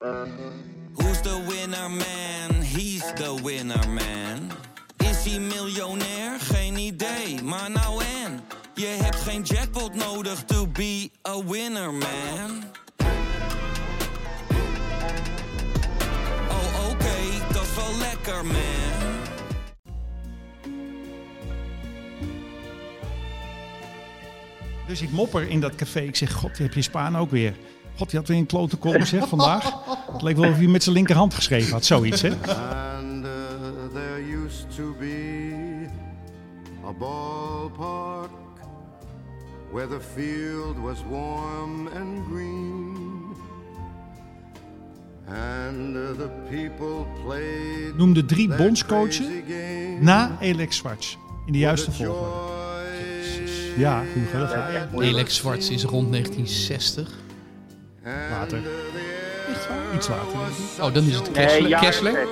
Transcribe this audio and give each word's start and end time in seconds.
Who's 0.00 1.20
the 1.22 1.44
winner 1.48 1.88
man? 1.88 2.62
He's 2.62 3.02
the 3.14 3.34
winner 3.42 3.88
man. 3.88 4.50
Is 4.96 5.24
hij 5.24 5.40
miljonair? 5.40 6.40
Geen 6.40 6.76
idee, 6.76 7.42
maar 7.42 7.70
nou 7.70 8.04
en. 8.04 8.40
Je 8.74 8.86
hebt 8.86 9.16
geen 9.16 9.42
jackpot 9.42 9.94
nodig 9.94 10.44
to 10.44 10.66
be 10.66 11.10
a 11.28 11.44
winner 11.44 11.92
man. 11.92 12.64
Oh 16.48 16.90
oké, 16.90 17.52
dat 17.52 17.62
is 17.62 17.74
wel 17.74 17.98
lekker 17.98 18.46
man. 18.46 19.16
Dus 24.86 25.02
ik 25.02 25.10
mopper 25.10 25.48
in 25.48 25.60
dat 25.60 25.74
café. 25.74 26.00
Ik 26.00 26.16
zeg, 26.16 26.32
god, 26.32 26.58
heb 26.58 26.74
je 26.74 26.82
Spaan 26.82 27.16
ook 27.16 27.30
weer. 27.30 27.54
God, 27.98 28.10
die 28.10 28.18
had 28.18 28.28
weer 28.28 28.38
een 28.38 28.46
klote 28.46 28.76
kolom 28.76 29.04
zeg 29.04 29.28
vandaag. 29.28 29.72
Het 30.12 30.22
leek 30.22 30.36
wel 30.36 30.50
of 30.50 30.56
hij 30.56 30.66
met 30.66 30.82
zijn 30.82 30.94
linkerhand 30.94 31.34
geschreven 31.34 31.72
had. 31.72 31.84
Zoiets, 31.84 32.22
hè? 32.22 32.28
And 32.28 33.24
uh, 33.24 33.30
there 33.92 34.44
used 34.44 34.76
to 34.76 34.94
be 34.98 35.88
a 36.86 36.92
ballpark 36.92 38.30
where 39.72 39.88
the 39.88 40.00
field 40.14 40.76
was 40.76 40.98
warm 41.10 41.88
and 41.96 42.26
green. 42.30 42.96
And 45.26 45.96
uh, 45.96 46.02
the 46.16 46.30
people 46.50 47.06
played 47.24 47.96
Noemde 47.96 48.24
drie 48.24 48.48
game 48.50 49.98
na 50.00 50.38
Alex 50.40 50.76
Schwartz. 50.76 51.16
In 51.46 51.52
de 51.52 51.58
juiste 51.58 51.92
volgorde. 51.92 52.46
Ja, 53.76 54.02
gaat. 54.32 54.54
Alex 54.94 55.34
Zwarts 55.34 55.70
is 55.70 55.82
rond 55.82 56.10
1960. 56.12 57.26
Later. 58.04 58.58
uh, 58.58 58.64
the 58.64 59.94
Iets 59.94 60.08
later, 60.08 60.24
denk 60.32 60.48
ik. 60.78 60.84
Oh, 60.84 60.94
dan 60.94 61.04
is 61.04 61.14
het 61.14 61.24
Nee, 61.34 61.44
Kessler. 61.46 61.68
jaren 61.68 61.86
Kessler? 61.90 62.12
60. 62.12 62.28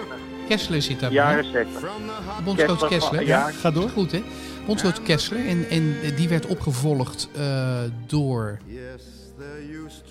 Kessler 0.48 0.82
zit 0.82 1.00
daar. 1.00 1.12
Jaren 1.12 1.44
60. 1.44 1.78
from 1.78 2.06
the 2.06 2.42
Bondscoach 2.44 2.88
Kessler 2.88 3.20
Ja, 3.26 3.26
ja. 3.48 3.50
Ga 3.50 3.70
door. 3.70 3.88
goed 3.88 4.12
hè. 4.12 4.22
Bondscoach 4.66 5.02
Kessler. 5.02 5.46
En, 5.48 5.68
en 5.70 5.94
die 6.16 6.28
werd 6.28 6.46
opgevolgd 6.46 7.28
eh, 7.36 7.78
door... 8.06 8.58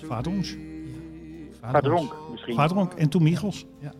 Vadronk. 0.06 0.46
Vadronk 1.62 2.12
misschien. 2.30 2.54
Vadronk 2.54 2.92
en 2.92 3.08
toen 3.08 3.22
Michels. 3.22 3.64
Ja. 3.80 3.92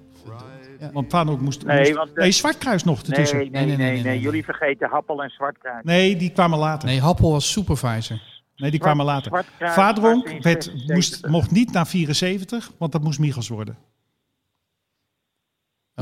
Want 0.93 1.11
Vadronk 1.11 1.41
moest... 1.41 1.65
Nee, 1.65 1.79
moest- 1.79 1.95
want, 1.95 2.09
eh, 2.11 2.17
nee, 2.17 2.31
Zwartkruis 2.31 2.85
nog 2.85 3.03
Nee, 3.03 3.11
ertussen. 3.11 3.39
nee, 3.39 3.51
Nee, 3.51 3.67
nee, 3.67 3.77
nee, 3.77 3.77
nee, 3.77 3.93
nee, 3.95 4.03
nee, 4.03 4.13
nee. 4.13 4.20
Jullie 4.20 4.45
vergeten 4.45 4.89
Happel 4.89 5.23
en 5.23 5.31
Zwartkruis. 5.31 5.85
die 6.19 6.31
kwamen 6.31 6.59
later. 6.59 6.87
Nee, 6.89 6.97
Nee, 6.97 7.05
Happel 7.05 7.31
was 7.31 7.51
supervisor. 7.53 8.20
Die 8.57 8.79
kwamen 8.81 9.05
later. 9.05 9.27
Zwartkruis 9.27 9.75
Vadronk 9.75 10.25
was 10.25 10.33
in 10.33 10.43
werd, 10.43 10.65
76. 10.65 10.95
moest, 10.95 11.27
mocht 11.27 11.51
niet 11.51 11.73
naar 11.73 11.87
74, 11.87 12.73
want 12.79 12.93
dat 12.93 13.03
moest 13.03 13.19
Michels 13.19 13.48
worden. 13.48 13.77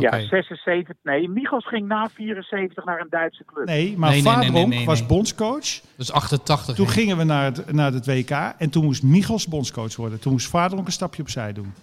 Ja, 0.01 0.21
76. 0.21 0.97
Nee, 1.03 1.29
Michels 1.29 1.67
ging 1.67 1.87
na 1.87 2.09
74 2.09 2.85
naar 2.85 3.01
een 3.01 3.11
Duitse 3.11 3.45
club. 3.45 3.67
Nee, 3.67 3.99
maar 3.99 4.11
Nee, 4.11 4.23
nee, 4.23 4.37
nee, 4.37 4.51
nee, 4.51 4.67
nee, 4.67 4.87
was 4.87 4.99
nee. 4.99 5.09
bondscoach. 5.09 5.81
Dus 5.97 6.13
88. 6.13 6.75
Toen 6.75 6.89
gingen 6.89 7.17
we 7.17 7.25
naar 7.25 7.45
het, 7.45 7.73
naar 7.73 7.93
het 7.93 8.07
WK 8.07 8.31
en 8.31 8.71
toen 8.71 8.85
moest 8.85 9.03
Michels 9.03 9.47
bondscoach 9.47 9.97
worden. 9.97 10.21
Toen 10.21 10.33
moest 10.33 10.49
Vadronk 10.49 10.87
een 10.87 10.93
stapje 10.93 11.23
opzij 11.23 11.53
doen. 11.53 11.75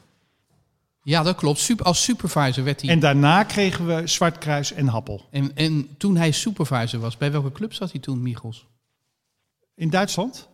Ja, 1.04 1.24
dat 1.24 1.36
klopt. 1.36 1.60
Super, 1.60 1.86
als 1.86 2.04
supervisor 2.04 2.64
werd 2.64 2.82
hij... 2.82 2.90
En 2.90 3.00
daarna 3.00 3.44
kregen 3.44 3.88
we 3.88 4.08
Zwartkruis 4.08 4.74
en 4.74 4.88
Happel. 4.88 5.28
En, 5.32 5.56
en 5.56 5.98
toen 5.98 6.18
hij 6.18 6.32
supervisor 6.32 7.00
was, 7.00 7.18
bij 7.18 7.32
welke 7.32 7.52
club 7.52 7.74
zat 7.74 7.92
hij 7.92 8.02
toen, 8.02 8.22
Michels? 8.22 8.68
In 9.76 9.90
Duitsland? 9.90 10.50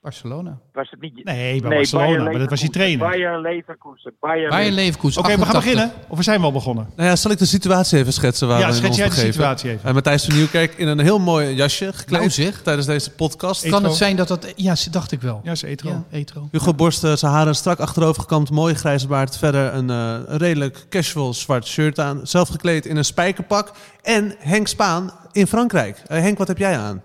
Barcelona. 0.00 0.58
Was 0.72 0.90
het 0.90 1.00
niet... 1.00 1.24
Nee, 1.24 1.60
bij 1.60 1.70
Barcelona, 1.70 2.22
maar 2.22 2.38
dat 2.38 2.50
was 2.50 2.60
die 2.60 2.70
trainer. 2.70 3.08
Bayer 3.08 3.40
Leverkusen. 3.40 4.12
Bayer 4.20 4.48
Bayer 4.48 4.72
Leverkusen. 4.72 4.74
Leverkusen. 4.74 5.20
Oké, 5.20 5.28
we 5.30 5.44
gaan 5.44 5.54
88. 5.54 5.62
beginnen. 5.74 6.10
Of 6.10 6.16
we 6.16 6.22
zijn 6.22 6.40
wel 6.40 6.52
begonnen? 6.52 6.88
Nou 6.96 7.08
ja, 7.08 7.16
zal 7.16 7.30
ik 7.30 7.38
de 7.38 7.44
situatie 7.46 7.98
even 7.98 8.12
schetsen 8.12 8.48
waar 8.48 8.60
Ja, 8.60 8.66
we 8.66 8.72
schets 8.72 8.96
jij 8.96 9.04
de 9.04 9.10
begeven? 9.10 9.32
situatie 9.32 9.70
even. 9.70 9.88
Eh, 9.88 9.94
Matthijs 9.94 10.24
van 10.24 10.34
Nieuwkerk 10.34 10.74
in 10.74 10.88
een 10.88 10.98
heel 10.98 11.18
mooi 11.18 11.54
jasje 11.54 11.92
gekleed 11.92 12.18
Nou 12.18 12.30
zeg. 12.30 12.62
tijdens 12.62 12.86
deze 12.86 13.10
podcast. 13.10 13.68
Kan 13.68 13.84
het 13.84 13.94
zijn 13.94 14.16
dat 14.16 14.28
dat... 14.28 14.52
Ja, 14.56 14.74
dacht 14.90 15.12
ik 15.12 15.20
wel. 15.20 15.40
Ja, 15.44 15.50
is 15.52 15.62
Etro. 15.62 15.88
Ja, 15.90 16.04
Etro. 16.10 16.48
Hugo 16.50 16.74
Borst, 16.74 17.04
eh, 17.04 17.12
zijn 17.12 17.32
haren 17.32 17.54
strak 17.54 17.78
achterover 17.78 18.22
gekamd, 18.22 18.50
mooie 18.50 18.74
grijze 18.74 19.06
baard. 19.06 19.38
Verder 19.38 19.74
een, 19.74 19.90
eh, 19.90 20.18
een 20.26 20.38
redelijk 20.38 20.86
casual 20.88 21.34
zwart 21.34 21.66
shirt 21.66 21.98
aan. 22.00 22.20
Zelf 22.22 22.48
gekleed 22.48 22.86
in 22.86 22.96
een 22.96 23.04
spijkerpak. 23.04 23.72
En 24.02 24.34
Henk 24.38 24.66
Spaan 24.66 25.10
in 25.32 25.46
Frankrijk. 25.46 26.02
Eh, 26.06 26.20
Henk, 26.20 26.38
wat 26.38 26.48
heb 26.48 26.58
jij 26.58 26.78
aan? 26.78 27.02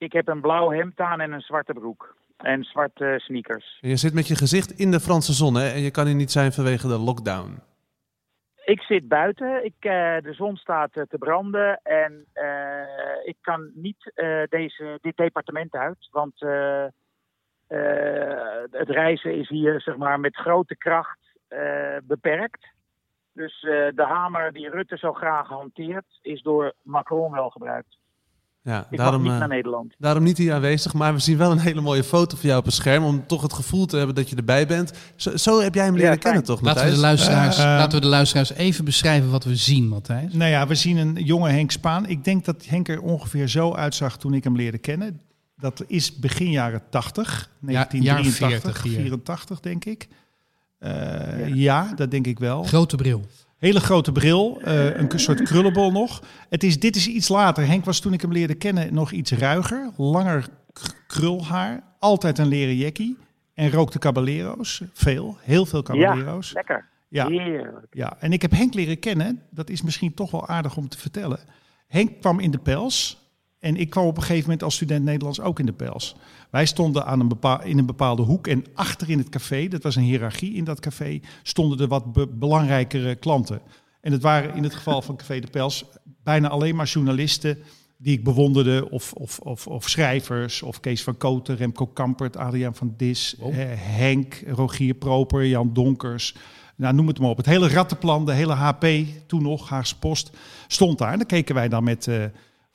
Ik 0.00 0.12
heb 0.12 0.28
een 0.28 0.40
blauw 0.40 0.70
hemd 0.70 1.00
aan 1.00 1.20
en 1.20 1.32
een 1.32 1.40
zwarte 1.40 1.72
broek. 1.72 2.16
En 2.36 2.64
zwarte 2.64 3.14
sneakers. 3.18 3.78
Je 3.80 3.96
zit 3.96 4.14
met 4.14 4.28
je 4.28 4.36
gezicht 4.36 4.70
in 4.70 4.90
de 4.90 5.00
Franse 5.00 5.32
zon 5.32 5.54
hè? 5.54 5.68
en 5.68 5.80
je 5.80 5.90
kan 5.90 6.06
hier 6.06 6.14
niet 6.14 6.30
zijn 6.30 6.52
vanwege 6.52 6.88
de 6.88 6.98
lockdown. 6.98 7.62
Ik 8.64 8.80
zit 8.80 9.08
buiten. 9.08 9.64
Ik, 9.64 9.74
eh, 9.78 10.16
de 10.22 10.32
zon 10.32 10.56
staat 10.56 10.96
eh, 10.96 11.02
te 11.02 11.18
branden. 11.18 11.80
En 11.82 12.24
eh, 12.32 13.24
ik 13.24 13.36
kan 13.40 13.70
niet 13.74 14.12
eh, 14.14 14.42
deze, 14.48 14.98
dit 15.00 15.16
departement 15.16 15.74
uit. 15.74 16.08
Want 16.10 16.42
eh, 16.42 16.84
eh, 17.70 18.62
het 18.70 18.88
reizen 18.88 19.34
is 19.34 19.48
hier 19.48 19.80
zeg 19.80 19.96
maar, 19.96 20.20
met 20.20 20.36
grote 20.36 20.76
kracht 20.76 21.18
eh, 21.48 21.96
beperkt. 22.02 22.66
Dus 23.32 23.62
eh, 23.62 23.70
de 23.94 24.04
hamer 24.04 24.52
die 24.52 24.70
Rutte 24.70 24.96
zo 24.96 25.12
graag 25.12 25.48
hanteert, 25.48 26.18
is 26.22 26.42
door 26.42 26.72
Macron 26.82 27.32
wel 27.32 27.50
gebruikt. 27.50 27.98
Ja, 28.62 28.86
Ik 28.90 28.98
daarom, 28.98 29.22
mag 29.22 29.22
niet 29.22 29.32
eh, 29.32 29.38
naar 29.38 29.56
Nederland. 29.56 29.94
daarom 29.98 30.22
niet 30.22 30.38
hier 30.38 30.52
aanwezig, 30.54 30.92
maar 30.94 31.14
we 31.14 31.18
zien 31.20 31.36
wel 31.36 31.50
een 31.50 31.58
hele 31.58 31.80
mooie 31.80 32.04
foto 32.04 32.36
van 32.36 32.46
jou 32.48 32.58
op 32.60 32.64
het 32.64 32.74
scherm. 32.74 33.04
Om 33.04 33.26
toch 33.26 33.42
het 33.42 33.52
gevoel 33.52 33.86
te 33.86 33.96
hebben 33.96 34.14
dat 34.14 34.28
je 34.30 34.36
erbij 34.36 34.66
bent. 34.66 34.92
Zo, 35.16 35.36
zo 35.36 35.60
heb 35.60 35.74
jij 35.74 35.84
hem 35.84 35.96
leren 35.96 36.18
kennen, 36.18 36.44
toch? 36.44 36.60
Laten 36.60 36.84
we, 36.84 36.90
de 36.90 36.96
luisteraars, 36.98 37.58
Eh, 37.58 37.62
eh, 37.62 37.68
laten 37.78 37.98
we 37.98 38.04
de 38.04 38.10
luisteraars 38.10 38.52
even 38.52 38.84
beschrijven 38.84 39.30
wat 39.30 39.44
we 39.44 39.56
zien, 39.56 39.88
Matthijs. 39.88 40.32
Nou 40.32 40.50
ja, 40.50 40.66
we 40.66 40.74
zien 40.74 40.96
een 40.96 41.14
jonge 41.24 41.50
Henk 41.50 41.70
Spaan. 41.70 42.06
Ik 42.08 42.24
denk 42.24 42.44
dat 42.44 42.64
Henk 42.66 42.88
er 42.88 43.00
ongeveer 43.00 43.48
zo 43.48 43.74
uitzag 43.74 44.18
toen 44.18 44.34
ik 44.34 44.44
hem 44.44 44.56
leerde 44.56 44.78
kennen. 44.78 45.20
Dat 45.56 45.84
is 45.86 46.18
begin 46.18 46.50
jaren 46.50 46.82
80, 46.90 47.50
Ja, 47.60 47.72
1983, 47.72 48.38
jaren 48.38 48.60
40 48.60 48.82
hier. 48.82 48.92
84 49.00 49.60
denk 49.60 49.84
ik. 49.84 50.08
Eh, 50.78 51.54
ja. 51.54 51.92
dat 51.96 52.10
denk 52.10 52.26
ik 52.26 52.38
wel. 52.38 52.62
Grote 52.64 52.96
bril. 52.96 53.24
Hele 53.60 53.80
grote 53.80 54.12
bril, 54.12 54.60
eh, 54.60 54.96
een 54.96 55.18
soort 55.18 55.42
krullenbol 55.42 55.92
nog. 55.92 56.22
Het 56.48 56.62
is, 56.64 56.80
dit 56.80 56.96
is 56.96 57.06
iets 57.08 57.28
later. 57.28 57.66
Henk 57.66 57.84
was 57.84 58.00
toen 58.00 58.12
ik 58.12 58.20
hem 58.20 58.32
leerde 58.32 58.54
kennen 58.54 58.94
nog 58.94 59.10
iets 59.10 59.32
ruiger. 59.32 59.90
Langer 59.96 60.48
krulhaar. 61.06 61.82
Altijd 61.98 62.38
een 62.38 62.46
leren 62.46 62.76
jackie. 62.76 63.16
En 63.54 63.70
rookte 63.70 63.98
caballero's. 63.98 64.82
Veel, 64.92 65.36
heel 65.40 65.66
veel 65.66 65.82
caballero's. 65.82 66.48
Ja, 66.48 66.54
lekker. 66.54 66.88
Ja, 67.08 67.26
Heerlijk. 67.26 67.86
ja, 67.90 68.16
en 68.20 68.32
ik 68.32 68.42
heb 68.42 68.50
Henk 68.50 68.74
leren 68.74 68.98
kennen. 68.98 69.42
Dat 69.50 69.70
is 69.70 69.82
misschien 69.82 70.14
toch 70.14 70.30
wel 70.30 70.48
aardig 70.48 70.76
om 70.76 70.88
te 70.88 70.98
vertellen. 70.98 71.38
Henk 71.86 72.20
kwam 72.20 72.40
in 72.40 72.50
de 72.50 72.58
pels. 72.58 73.19
En 73.60 73.76
ik 73.76 73.90
kwam 73.90 74.06
op 74.06 74.16
een 74.16 74.22
gegeven 74.22 74.42
moment 74.42 74.62
als 74.62 74.74
student 74.74 75.04
Nederlands 75.04 75.40
ook 75.40 75.58
in 75.58 75.66
de 75.66 75.72
pels. 75.72 76.16
Wij 76.50 76.66
stonden 76.66 77.06
aan 77.06 77.20
een 77.20 77.28
bepaal, 77.28 77.62
in 77.62 77.78
een 77.78 77.86
bepaalde 77.86 78.22
hoek. 78.22 78.46
En 78.46 78.64
achter 78.74 79.10
in 79.10 79.18
het 79.18 79.28
café, 79.28 79.68
dat 79.68 79.82
was 79.82 79.96
een 79.96 80.02
hiërarchie 80.02 80.54
in 80.54 80.64
dat 80.64 80.80
café, 80.80 81.20
stonden 81.42 81.78
er 81.78 81.88
wat 81.88 82.12
be- 82.12 82.26
belangrijkere 82.26 83.14
klanten. 83.14 83.60
En 84.00 84.12
het 84.12 84.22
waren 84.22 84.54
in 84.54 84.62
het 84.62 84.74
geval 84.74 85.02
van 85.02 85.16
Café 85.16 85.40
de 85.40 85.46
Pels 85.46 85.84
bijna 86.22 86.48
alleen 86.48 86.76
maar 86.76 86.86
journalisten 86.86 87.58
die 87.96 88.12
ik 88.18 88.24
bewonderde. 88.24 88.90
Of, 88.90 89.12
of, 89.12 89.38
of, 89.38 89.66
of 89.66 89.88
schrijvers, 89.88 90.62
of 90.62 90.80
Kees 90.80 91.02
van 91.02 91.16
Koten, 91.16 91.56
Remco 91.56 91.86
Kampert, 91.86 92.36
Adriaan 92.36 92.74
van 92.74 92.94
Dis, 92.96 93.36
eh, 93.38 93.50
Henk, 93.74 94.42
Rogier 94.46 94.94
Proper, 94.94 95.46
Jan 95.46 95.72
Donkers. 95.72 96.34
Nou, 96.76 96.94
noem 96.94 97.06
het 97.06 97.18
maar 97.18 97.30
op. 97.30 97.36
Het 97.36 97.46
hele 97.46 97.68
rattenplan, 97.68 98.26
de 98.26 98.32
hele 98.32 98.52
HP, 98.52 98.86
toen 99.26 99.42
nog, 99.42 99.68
Haagse 99.68 99.98
Post, 99.98 100.30
stond 100.66 100.98
daar. 100.98 101.12
En 101.12 101.18
daar 101.18 101.26
keken 101.26 101.54
wij 101.54 101.68
dan 101.68 101.84
met 101.84 102.06
eh, 102.06 102.24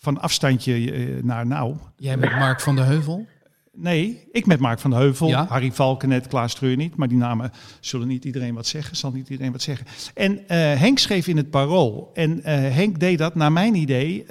van 0.05 0.21
afstandje 0.21 0.91
eh, 0.91 1.23
naar 1.23 1.45
nou. 1.45 1.75
Jij 1.97 2.17
met 2.17 2.31
Mark 2.31 2.61
van 2.61 2.75
der 2.75 2.85
Heuvel. 2.85 3.27
Nee, 3.73 4.27
ik 4.31 4.45
met 4.45 4.59
Mark 4.59 4.79
van 4.79 4.89
de 4.89 4.95
Heuvel, 4.95 5.27
Ja? 5.27 5.45
Harry 5.49 5.71
Valkenet, 5.71 6.27
Klaas 6.27 6.55
Treur 6.55 6.75
niet. 6.75 6.95
Maar 6.95 7.07
die 7.07 7.17
namen 7.17 7.51
zullen 7.79 8.07
niet 8.07 8.25
iedereen 8.25 8.53
wat 8.53 8.67
zeggen, 8.67 8.95
zal 8.95 9.11
niet 9.11 9.29
iedereen 9.29 9.51
wat 9.51 9.61
zeggen. 9.61 9.85
En 10.13 10.47
eh, 10.47 10.57
Henk 10.57 10.99
schreef 10.99 11.27
in 11.27 11.37
het 11.37 11.49
Parool. 11.49 12.11
En 12.13 12.43
eh, 12.43 12.53
Henk 12.55 12.99
deed 12.99 13.17
dat, 13.17 13.35
naar 13.35 13.51
mijn 13.51 13.75
idee, 13.75 14.25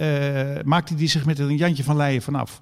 maakte 0.64 0.94
hij 0.94 1.08
zich 1.08 1.24
met 1.24 1.38
een 1.38 1.56
Jantje 1.56 1.84
van 1.84 1.96
Leijen 1.96 2.22
vanaf. 2.22 2.60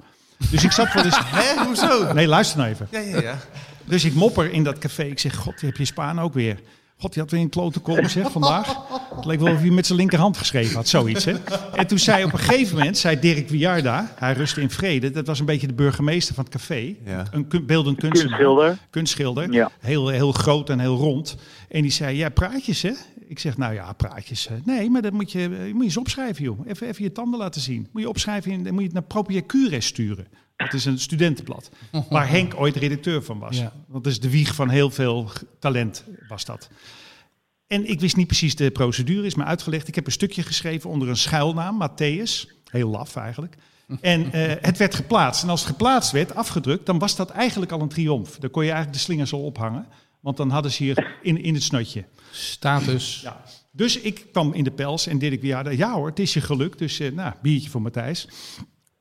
Dus 0.50 0.64
ik 0.64 0.72
zat 0.72 0.92
wel 0.92 1.04
eens... 1.04 1.18
Hè, 1.40 1.64
hoezo? 1.64 2.12
Nee, 2.12 2.26
luister 2.26 2.58
nou 2.58 2.70
even. 2.70 2.88
Ja, 2.90 3.00
ja, 3.00 3.20
ja. 3.20 3.38
Dus 3.84 4.04
ik 4.04 4.14
mopper 4.14 4.52
in 4.52 4.64
dat 4.64 4.78
café. 4.78 5.02
Ik 5.02 5.18
zeg, 5.18 5.34
god, 5.34 5.60
heb 5.60 5.76
je 5.76 5.84
Spaan 5.84 6.20
ook 6.20 6.34
weer. 6.34 6.60
God, 7.02 7.12
die 7.12 7.22
had 7.22 7.30
weer 7.30 7.40
een 7.40 7.48
klote 7.48 7.80
kolom 7.80 8.08
zeg 8.08 8.32
vandaag. 8.32 8.76
Het 9.14 9.24
leek 9.24 9.40
wel 9.40 9.52
of 9.52 9.60
hij 9.60 9.70
met 9.70 9.86
zijn 9.86 9.98
linkerhand 9.98 10.36
geschreven 10.36 10.74
had, 10.76 10.88
zoiets. 10.88 11.24
Hè? 11.24 11.32
En 11.74 11.86
toen 11.86 11.98
zei 11.98 12.24
op 12.24 12.32
een 12.32 12.38
gegeven 12.38 12.76
moment, 12.76 12.98
zei 12.98 13.18
Dirk 13.18 13.48
Wiarda, 13.48 14.12
hij 14.14 14.32
rustte 14.32 14.60
in 14.60 14.70
vrede. 14.70 15.10
Dat 15.10 15.26
was 15.26 15.40
een 15.40 15.46
beetje 15.46 15.66
de 15.66 15.72
burgemeester 15.72 16.34
van 16.34 16.44
het 16.44 16.52
café. 16.52 16.94
Ja. 17.04 17.24
Een 17.30 17.46
beeldend 17.66 17.98
kunstenaar. 17.98 18.38
Kunstschilder. 18.38 18.78
Kunstschilder. 18.90 19.52
Ja. 19.52 19.70
Heel, 19.80 20.08
heel 20.08 20.32
groot 20.32 20.70
en 20.70 20.80
heel 20.80 20.96
rond. 20.96 21.36
En 21.68 21.82
die 21.82 21.90
zei, 21.90 22.16
ja, 22.16 22.28
praatjes 22.28 22.82
hè? 22.82 22.92
Ik 23.26 23.38
zeg, 23.38 23.56
nou 23.56 23.74
ja, 23.74 23.92
praatjes. 23.92 24.48
hè. 24.48 24.56
Nee, 24.64 24.90
maar 24.90 25.02
dat 25.02 25.12
moet 25.12 25.32
je, 25.32 25.42
eh, 25.42 25.48
moet 25.48 25.78
je 25.78 25.82
eens 25.82 25.96
opschrijven, 25.96 26.44
joh. 26.44 26.60
Even, 26.66 26.86
even 26.88 27.04
je 27.04 27.12
tanden 27.12 27.38
laten 27.38 27.60
zien. 27.60 27.88
Moet 27.92 28.02
je 28.02 28.08
opschrijven, 28.08 28.52
en 28.52 28.62
dan 28.62 28.72
moet 28.72 28.80
je 28.80 28.86
het 28.86 28.94
naar 28.94 29.06
Propiacures 29.06 29.86
sturen. 29.86 30.26
Dat 30.62 30.72
is 30.72 30.84
een 30.84 30.98
studentenblad. 30.98 31.70
Waar 32.10 32.28
Henk 32.28 32.54
ooit 32.56 32.76
redacteur 32.76 33.22
van 33.22 33.38
was. 33.38 33.58
Ja. 33.58 33.72
Dat 33.88 34.06
is 34.06 34.20
de 34.20 34.30
wieg 34.30 34.54
van 34.54 34.68
heel 34.68 34.90
veel 34.90 35.30
talent, 35.58 36.04
was 36.28 36.44
dat. 36.44 36.68
En 37.66 37.90
ik 37.90 38.00
wist 38.00 38.16
niet 38.16 38.26
precies 38.26 38.56
de 38.56 38.70
procedure, 38.70 39.26
is 39.26 39.34
me 39.34 39.44
uitgelegd. 39.44 39.88
Ik 39.88 39.94
heb 39.94 40.06
een 40.06 40.12
stukje 40.12 40.42
geschreven 40.42 40.90
onder 40.90 41.08
een 41.08 41.16
schuilnaam, 41.16 41.88
Matthäus. 41.88 42.60
Heel 42.70 42.88
laf 42.88 43.16
eigenlijk. 43.16 43.56
En 44.00 44.32
eh, 44.32 44.56
het 44.60 44.78
werd 44.78 44.94
geplaatst. 44.94 45.42
En 45.42 45.48
als 45.48 45.60
het 45.60 45.70
geplaatst 45.70 46.12
werd, 46.12 46.34
afgedrukt, 46.34 46.86
dan 46.86 46.98
was 46.98 47.16
dat 47.16 47.30
eigenlijk 47.30 47.72
al 47.72 47.80
een 47.80 47.88
triomf. 47.88 48.38
Dan 48.38 48.50
kon 48.50 48.62
je 48.64 48.70
eigenlijk 48.70 48.98
de 48.98 49.04
slingers 49.04 49.32
al 49.32 49.42
ophangen. 49.42 49.86
Want 50.20 50.36
dan 50.36 50.50
hadden 50.50 50.72
ze 50.72 50.82
hier 50.82 51.16
in, 51.22 51.42
in 51.42 51.54
het 51.54 51.62
snotje. 51.62 52.04
Status. 52.30 53.20
Ja. 53.22 53.42
Dus 53.70 54.00
ik 54.00 54.26
kwam 54.32 54.52
in 54.52 54.64
de 54.64 54.70
pels 54.70 55.06
en 55.06 55.18
deed 55.18 55.32
ik 55.32 55.40
weer, 55.40 55.76
ja, 55.76 55.92
hoor, 55.92 56.08
het 56.08 56.18
is 56.18 56.34
je 56.34 56.40
gelukt. 56.40 56.78
Dus 56.78 57.00
eh, 57.00 57.12
nou, 57.12 57.34
biertje 57.42 57.70
voor 57.70 57.82
Matthijs. 57.82 58.28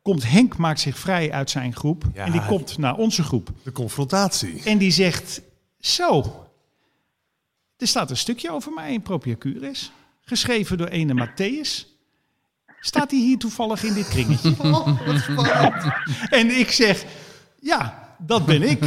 Komt 0.01 0.29
Henk, 0.31 0.57
maakt 0.57 0.79
zich 0.79 0.97
vrij 0.97 1.31
uit 1.31 1.49
zijn 1.49 1.75
groep. 1.75 2.03
Ja. 2.13 2.25
En 2.25 2.31
die 2.31 2.45
komt 2.45 2.77
naar 2.77 2.95
onze 2.95 3.23
groep. 3.23 3.49
De 3.63 3.71
confrontatie. 3.71 4.61
En 4.65 4.77
die 4.77 4.91
zegt, 4.91 5.41
zo, 5.79 6.23
er 7.77 7.87
staat 7.87 8.09
een 8.09 8.17
stukje 8.17 8.51
over 8.51 8.71
mij 8.71 8.93
in 8.93 9.01
Propiacuris. 9.01 9.91
Geschreven 10.21 10.77
door 10.77 10.87
ene 10.87 11.27
Matthäus. 11.27 11.89
Staat 12.79 13.11
hij 13.11 13.19
hier 13.19 13.37
toevallig 13.37 13.83
in 13.83 13.93
dit 13.93 14.07
kringetje? 14.07 14.55
en 16.39 16.59
ik 16.59 16.71
zeg, 16.71 17.03
ja, 17.59 18.09
dat 18.17 18.45
ben 18.45 18.61
ik. 18.61 18.79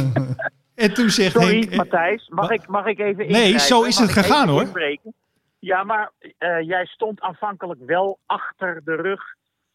En 0.75 0.93
toen 0.93 1.09
zegt 1.09 1.31
Sorry, 1.31 1.59
Henk... 1.59 1.69
eh, 1.71 1.77
Matthijs. 1.77 2.27
Mag 2.29 2.49
ik, 2.49 2.67
mag 2.67 2.85
ik 2.85 2.99
even 2.99 3.17
Nee, 3.17 3.27
ingrijpen? 3.27 3.59
zo 3.59 3.83
is 3.83 3.99
Mag 3.99 4.15
het 4.15 4.25
gegaan, 4.25 4.47
hoor. 4.47 4.61
inbreken? 4.61 5.13
Ja, 5.59 5.83
maar 5.83 6.11
eh, 6.37 6.61
jij 6.67 6.85
stond 6.85 7.21
aanvankelijk 7.21 7.79
wel 7.85 8.19
achter 8.25 8.81
de 8.85 8.95
rug 8.95 9.21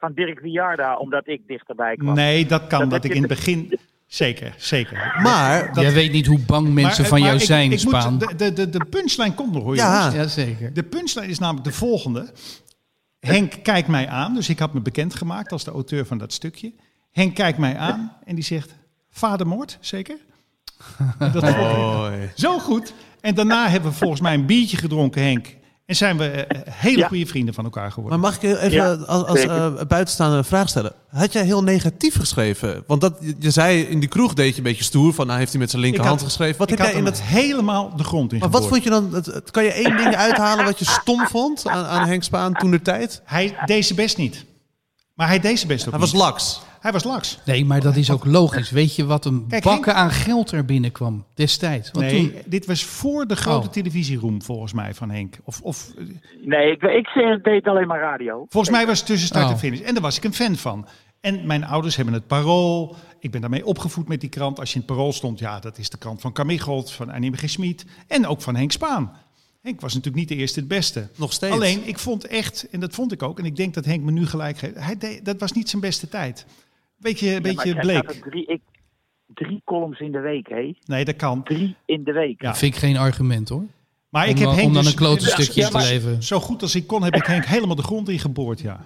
van 0.01 0.13
Dirk 0.15 0.41
Wiarda, 0.41 0.97
omdat 0.97 1.29
ik 1.29 1.41
dichterbij 1.47 1.97
kwam. 1.97 2.15
Nee, 2.15 2.47
dat 2.47 2.67
kan. 2.67 2.89
Dat 2.89 3.05
ik 3.05 3.15
in 3.15 3.21
het 3.23 3.29
begin... 3.29 3.79
Zeker, 4.07 4.55
zeker. 4.59 5.19
Maar, 5.23 5.81
Jij 5.81 5.93
weet 5.93 6.13
niet 6.13 6.27
hoe 6.27 6.39
bang 6.39 6.69
mensen 6.69 7.01
Maar, 7.01 7.11
van 7.11 7.19
eh, 7.19 7.25
jou 7.25 7.33
maar 7.33 7.35
ik- 7.43 7.49
zijn, 7.49 7.73
ik 7.73 7.85
moet- 7.85 7.95
Spaan. 7.95 8.19
de, 8.19 8.35
de, 8.37 8.53
de, 8.53 8.69
de 8.71 8.85
punchline 8.85 9.35
komt 9.35 9.53
nog 9.53 9.63
hoor, 9.63 9.75
Ja. 9.75 9.97
jongens. 9.97 10.15
Jazeker. 10.15 10.73
De 10.75 10.83
punchline 10.83 11.27
is 11.27 11.39
namelijk 11.39 11.65
de 11.65 11.73
volgende. 11.73 12.33
Henk 13.21 13.53
kijkt 13.63 13.89
mij 13.89 14.09
aan, 14.09 14.35
dus 14.35 14.49
ik 14.49 14.59
had 14.59 14.73
me 14.75 14.81
bekendgemaakt 14.81 15.53
als 15.53 15.65
de 15.65 15.71
auteur 15.71 16.07
van 16.07 16.19
dat 16.19 16.33
stukje. 16.33 16.73
Henk 17.11 17.35
kijkt 17.35 17.59
mij 17.59 17.77
aan 17.77 18.13
en 18.25 18.35
die 18.35 18.45
zegt, 18.45 18.75
vadermoord, 19.11 19.79
zeker? 19.81 20.17
En 21.19 21.33
dat 21.33 21.45
vond 21.45 21.57
ik 21.57 21.77
Mooi. 21.77 22.31
zo 22.35 22.59
goed. 22.59 22.95
En 23.21 23.35
daarna 23.35 23.69
hebben 23.69 23.91
we 23.91 23.97
volgens 23.97 24.21
mij 24.21 24.35
een 24.35 24.47
biertje 24.47 24.77
gedronken, 24.77 25.23
Henk. 25.23 25.57
En 25.91 25.97
zijn 25.97 26.17
we 26.19 26.27
eh, 26.29 26.61
hele 26.73 26.99
Ja. 26.99 27.07
goede 27.09 27.27
vrienden 27.27 27.55
van 27.55 27.65
elkaar 27.65 27.93
geworden. 27.93 28.21
Maar 28.21 28.31
mag 28.31 28.43
ik 28.43 28.51
even 28.57 28.71
Ja, 28.71 28.93
als, 28.93 29.25
als 29.27 29.41
eh, 29.41 29.73
buitenstaande 29.89 30.37
een 30.37 30.45
vraag 30.45 30.69
stellen? 30.69 30.93
Had 31.09 31.33
jij 31.33 31.45
heel 31.45 31.63
negatief 31.63 32.17
geschreven? 32.17 32.85
Want 32.87 33.01
dat, 33.01 33.15
je- 33.39 33.51
zei 33.51 33.81
in 33.83 34.01
die 34.01 34.09
kroeg 34.09 34.35
deed 34.35 34.51
je 34.51 34.57
een 34.57 34.63
beetje 34.63 34.85
stoer 34.85 35.15
van, 35.15 35.27
nou 35.27 35.39
heeft 35.39 35.51
hij 35.51 35.61
met 35.61 35.71
zijn 35.71 35.83
linkerhand 35.83 36.19
had- 36.21 36.29
geschreven. 36.29 36.59
Wat 36.59 36.71
ik 36.71 36.79
heb 36.79 36.87
had 36.87 36.97
jij 36.97 36.99
in 37.05 37.11
dat... 37.11 37.21
helemaal 37.23 37.97
de 37.97 38.05
grond 38.05 38.33
in 38.33 38.39
Maar 38.39 38.51
wat 38.51 38.67
vond 38.69 38.83
je 38.85 38.91
dan? 38.91 39.15
Het, 39.15 39.51
kan 39.51 39.65
je 39.65 39.73
één 39.73 39.97
ding 39.97 40.17
uithalen 40.17 40.65
wat 40.65 40.79
je 40.79 40.85
stom 40.85 41.27
vond 41.27 41.67
aan, 41.69 41.85
aan 41.85 42.09
Henk 42.09 42.23
Spaan 42.23 42.55
toen 42.55 42.71
de 42.71 42.83
tijd? 42.83 43.21
Hij 43.25 43.57
deed 43.67 43.85
zijn 43.85 43.99
best 43.99 44.17
niet. 44.17 44.45
Maar 45.15 45.27
hij 45.29 45.41
deed 45.41 45.57
zijn 45.57 45.69
best 45.69 45.85
ook 45.87 45.91
Hij 45.91 46.01
was 46.01 46.13
laks. 46.13 46.61
Hij 46.81 46.93
was 46.93 47.05
laks. 47.05 47.39
Nee, 47.45 47.65
maar 47.65 47.81
dat 47.81 47.97
is 47.97 48.11
ook 48.11 48.25
logisch. 48.25 48.71
Weet 48.71 48.97
je 48.97 49.05
wat 49.07 49.25
een 49.25 49.45
Kijk, 49.49 49.63
bakken 49.65 49.95
aan 49.95 50.11
geld 50.11 50.51
er 50.51 50.65
binnenkwam 50.65 51.25
destijds? 51.35 51.91
Want 51.91 52.07
Nee, 52.07 52.31
toen, 52.33 52.43
dit 52.47 52.67
was 52.67 52.85
voor 52.85 53.27
de 53.27 53.37
grote 53.37 53.67
Oh. 53.67 53.73
televisieroom 53.73 54.43
volgens 54.43 54.73
mij 54.73 54.95
van 54.95 55.11
Henk. 55.11 55.37
Of, 55.45 55.61
of 55.61 55.93
Nee, 56.45 56.71
ik, 56.73 56.83
ik 56.83 57.41
deed 57.43 57.67
alleen 57.67 57.87
maar 57.87 58.01
radio. 58.01 58.47
Volgens 58.49 58.73
mij 58.77 58.87
was 58.87 58.99
het 58.99 59.07
tussen 59.07 59.27
start 59.29 59.45
Oh. 59.45 59.51
en 59.51 59.59
finish. 59.59 59.81
En 59.81 59.93
daar 59.95 60.03
was 60.03 60.17
ik 60.17 60.25
een 60.25 60.35
fan 60.35 60.57
van. 60.57 60.87
En 61.21 61.47
mijn 61.47 61.65
ouders 61.65 61.97
hebben 61.97 62.15
het 62.15 62.27
Parool. 62.27 62.97
Ik 63.19 63.31
ben 63.31 63.41
daarmee 63.41 63.67
opgevoed 63.67 64.09
met 64.09 64.21
die 64.21 64.31
krant. 64.31 64.59
Als 64.59 64.69
je 64.69 64.75
in 64.75 64.81
het 64.87 64.91
Parool 64.95 65.13
stond, 65.13 65.39
ja, 65.39 65.59
dat 65.61 65.79
is 65.79 65.91
de 65.91 65.99
krant 65.99 66.21
van 66.21 66.33
Kamichelt, 66.33 66.93
van 66.93 67.11
Annie 67.11 67.37
G. 67.37 67.49
Schmid 67.51 67.85
en 68.07 68.27
ook 68.27 68.43
van 68.43 68.57
Henk 68.57 68.73
Spaan. 68.73 69.13
Henk 69.63 69.81
was 69.81 69.95
natuurlijk 69.95 70.21
niet 70.21 70.29
de 70.29 70.43
eerste 70.43 70.59
het 70.59 70.69
beste. 70.69 71.09
Nog 71.17 71.33
steeds. 71.33 71.55
Alleen, 71.55 71.89
ik 71.89 71.99
vond 71.99 72.27
echt, 72.27 72.69
en 72.71 72.81
dat 72.81 72.95
vond 72.95 73.13
ik 73.13 73.23
ook, 73.23 73.39
en 73.39 73.45
ik 73.45 73.57
denk 73.57 73.75
dat 73.75 73.85
Henk 73.85 74.03
me 74.05 74.11
nu 74.11 74.27
gelijk 74.27 74.59
geeft, 74.59 74.75
hij 74.79 74.97
deed, 74.99 75.25
dat 75.25 75.41
was 75.41 75.53
niet 75.53 75.69
zijn 75.69 75.83
beste 75.83 76.09
tijd. 76.09 76.47
Beetje, 77.01 77.31
Ja, 77.31 77.41
beetje 77.41 77.77
bleek. 77.77 78.11
Drie, 78.11 78.47
ik, 78.47 78.61
drie 79.35 79.63
columns 79.65 80.01
in 80.01 80.13
de 80.13 80.21
week, 80.21 80.49
hé. 80.49 80.75
Nee, 80.85 81.05
dat 81.05 81.17
kan. 81.17 81.43
Drie 81.43 81.77
in 81.85 82.05
de 82.05 82.13
week. 82.13 82.43
Ja. 82.43 82.55
vind 82.55 82.75
ik 82.75 82.81
geen 82.81 82.97
argument 82.97 83.49
hoor. 83.49 83.65
Maar 84.11 84.29
ik 84.29 84.31
Om 84.35 84.37
heb 84.41 84.47
dan- 84.47 84.55
Henk 84.55 84.67
om 84.69 84.75
dan 84.75 84.83
dus- 84.83 84.93
een 84.93 84.99
klote 84.99 85.25
Ja, 85.25 85.31
stukje 85.31 85.61
ja, 85.61 85.69
te 85.69 85.79
leveren. 85.79 86.23
Zo 86.23 86.41
goed 86.41 86.63
als 86.63 86.75
ik 86.75 86.87
kon, 86.87 87.03
heb 87.03 87.15
ik 87.17 87.25
Henk 87.27 87.45
helemaal 87.45 87.77
de 87.77 87.83
grond 87.83 88.09
in 88.09 88.19
geboord, 88.19 88.61
ja. 88.61 88.81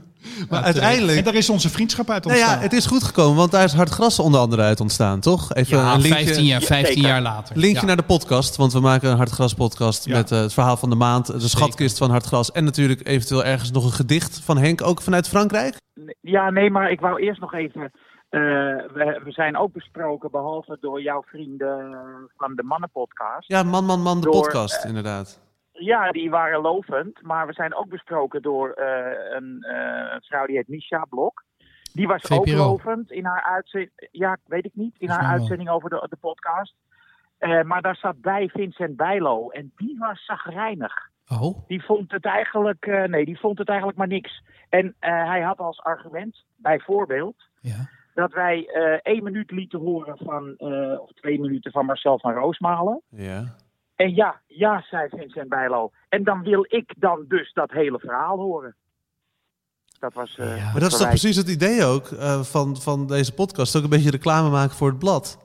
Maar 0.49 0.59
En 0.59 0.65
uiteindelijk... 0.65 1.25
daar 1.25 1.35
is 1.35 1.51
onze 1.51 1.71
vriendschap 1.71 2.11
uit 2.11 2.25
Nou 2.25 2.37
ontstaan. 2.37 2.57
ja, 2.59 2.63
het 2.63 2.73
is 2.73 2.87
goed 2.87 3.03
gekomen, 3.03 3.37
want 3.37 3.51
daar 3.51 3.65
is 3.65 3.73
hard 3.73 3.89
gras 3.89 4.19
onder 4.19 4.41
andere 4.41 4.63
uit 4.63 4.81
ontstaan, 4.81 5.21
toch? 5.21 5.55
Even 5.55 5.79
Ja, 5.79 5.95
een 5.95 6.01
linkje, 6.01 6.25
15 6.25 6.45
jaar, 6.45 6.63
15 6.63 6.95
zeker. 6.95 7.09
jaar 7.11 7.23
later. 7.23 7.57
linkje 7.59 7.81
Ja. 7.81 7.87
naar 7.87 7.97
de 7.97 8.03
podcast, 8.03 8.57
want 8.57 8.73
we 8.73 8.81
maken 8.81 9.11
een 9.11 9.17
Hardgras 9.17 9.55
podcast 9.55 10.05
Ja. 10.05 10.17
met 10.17 10.31
eh, 10.33 10.39
het 10.41 10.53
verhaal 10.53 10.77
van 10.77 10.91
de 10.91 10.97
maand, 10.97 11.27
de 11.41 11.49
schatkist 11.49 11.99
van 11.99 12.11
Hardgras 12.11 12.53
en 12.53 12.65
natuurlijk 12.65 13.09
eventueel 13.09 13.45
ergens 13.45 13.71
nog 13.71 13.85
een 13.85 13.93
gedicht 13.93 14.41
van 14.45 14.59
Henk, 14.59 14.83
ook 14.83 15.03
vanuit 15.03 15.29
Frankrijk. 15.29 15.75
Ja, 16.21 16.51
nee, 16.51 16.71
maar 16.71 16.91
ik 16.91 17.01
wou 17.01 17.21
eerst 17.23 17.41
nog 17.41 17.55
even. 17.55 17.91
Eh, 18.35 18.41
we, 18.93 19.21
we 19.25 19.31
zijn 19.33 19.57
ook 19.57 19.73
besproken, 19.73 20.31
behalve 20.31 20.77
door 20.81 21.03
jouw 21.03 21.23
vrienden 21.23 21.97
van 22.37 22.55
de 22.55 22.63
Mannenpodcast. 22.63 23.49
Ja, 23.49 23.63
man, 23.63 23.85
man, 23.85 24.01
man, 24.03 24.21
de 24.21 24.31
Door, 24.31 24.43
podcast, 24.43 24.85
inderdaad. 24.85 25.41
Ja, 25.73 26.11
die 26.11 26.31
waren 26.31 26.61
lovend. 26.61 27.23
Maar 27.23 27.47
we 27.47 27.53
zijn 27.53 27.75
ook 27.75 27.89
besproken 27.89 28.43
door 28.43 28.71
eh, 28.71 29.37
een 29.37 29.63
eh, 29.63 30.17
vrouw 30.21 30.47
die 30.47 30.57
heet 30.57 30.69
Misha 30.69 31.05
Blok. 31.05 31.45
Die 31.93 32.07
was 32.07 32.31
ook 32.31 32.47
lovend 32.49 33.11
in 33.11 33.25
haar 33.25 33.43
uitzending. 33.43 34.09
Ja, 34.11 34.37
weet 34.47 34.65
ik 34.65 34.75
niet. 34.75 34.95
In 34.99 35.09
haar 35.09 35.33
uitzending 35.33 35.71
over 35.71 35.91
de, 35.91 36.07
de 36.09 36.17
podcast. 36.17 36.75
Eh, 37.39 37.63
maar 37.63 37.83
daar 37.83 37.97
zat 37.97 38.21
bij 38.21 38.49
Vincent 38.49 38.97
Bijlo. 38.97 39.49
En 39.49 39.73
die 39.77 39.97
was 39.99 40.25
zagrijnig. 40.25 40.93
Oh, 41.29 41.67
Die 41.67 41.85
vond 41.85 42.11
het 42.11 42.25
eigenlijk. 42.25 42.87
eh, 42.87 43.05
nee, 43.05 43.25
die 43.25 43.39
vond 43.39 43.59
het 43.59 43.69
eigenlijk 43.69 43.99
maar 43.99 44.07
niks. 44.07 44.43
En 44.69 44.95
eh, 44.99 45.29
hij 45.29 45.41
had 45.41 45.59
als 45.59 45.81
argument, 45.83 46.45
bijvoorbeeld 46.57 47.37
ja. 47.61 47.89
Dat 48.15 48.33
wij 48.33 48.67
eh 48.67 48.99
één 49.13 49.23
minuut 49.23 49.51
lieten 49.51 49.79
horen 49.81 50.17
van, 50.19 50.55
eh, 50.57 51.01
of 51.01 51.11
twee 51.13 51.41
minuten 51.41 51.73
van 51.73 51.87
Marcel 51.87 52.19
van 52.19 52.33
Roosmalen. 52.33 53.01
Ja. 53.09 53.57
En 53.97 54.15
ja, 54.15 54.41
ja, 54.47 54.85
zei 54.91 55.09
Vincent 55.09 55.49
Bijlo. 55.49 55.91
En 56.09 56.25
dan 56.25 56.43
wil 56.43 56.67
ik 56.69 56.95
dan 56.99 57.25
dus 57.29 57.53
dat 57.53 57.71
hele 57.71 57.99
verhaal 57.99 58.39
horen. 58.39 58.75
Dat 59.99 60.15
was. 60.15 60.39
eh, 60.39 60.57
Ja. 60.57 60.65
Maar 60.73 60.81
dat 60.81 60.93
is 60.93 60.99
toch 60.99 61.09
precies 61.09 61.37
het 61.37 61.49
idee 61.49 61.85
ook 61.85 62.07
eh, 62.07 62.41
van, 62.43 62.77
van 62.77 63.07
deze 63.07 63.35
podcast, 63.35 63.77
ook 63.77 63.83
een 63.83 63.89
beetje 63.91 64.11
reclame 64.11 64.51
maken 64.51 64.77
voor 64.77 64.89
het 64.89 64.99
blad. 64.99 65.39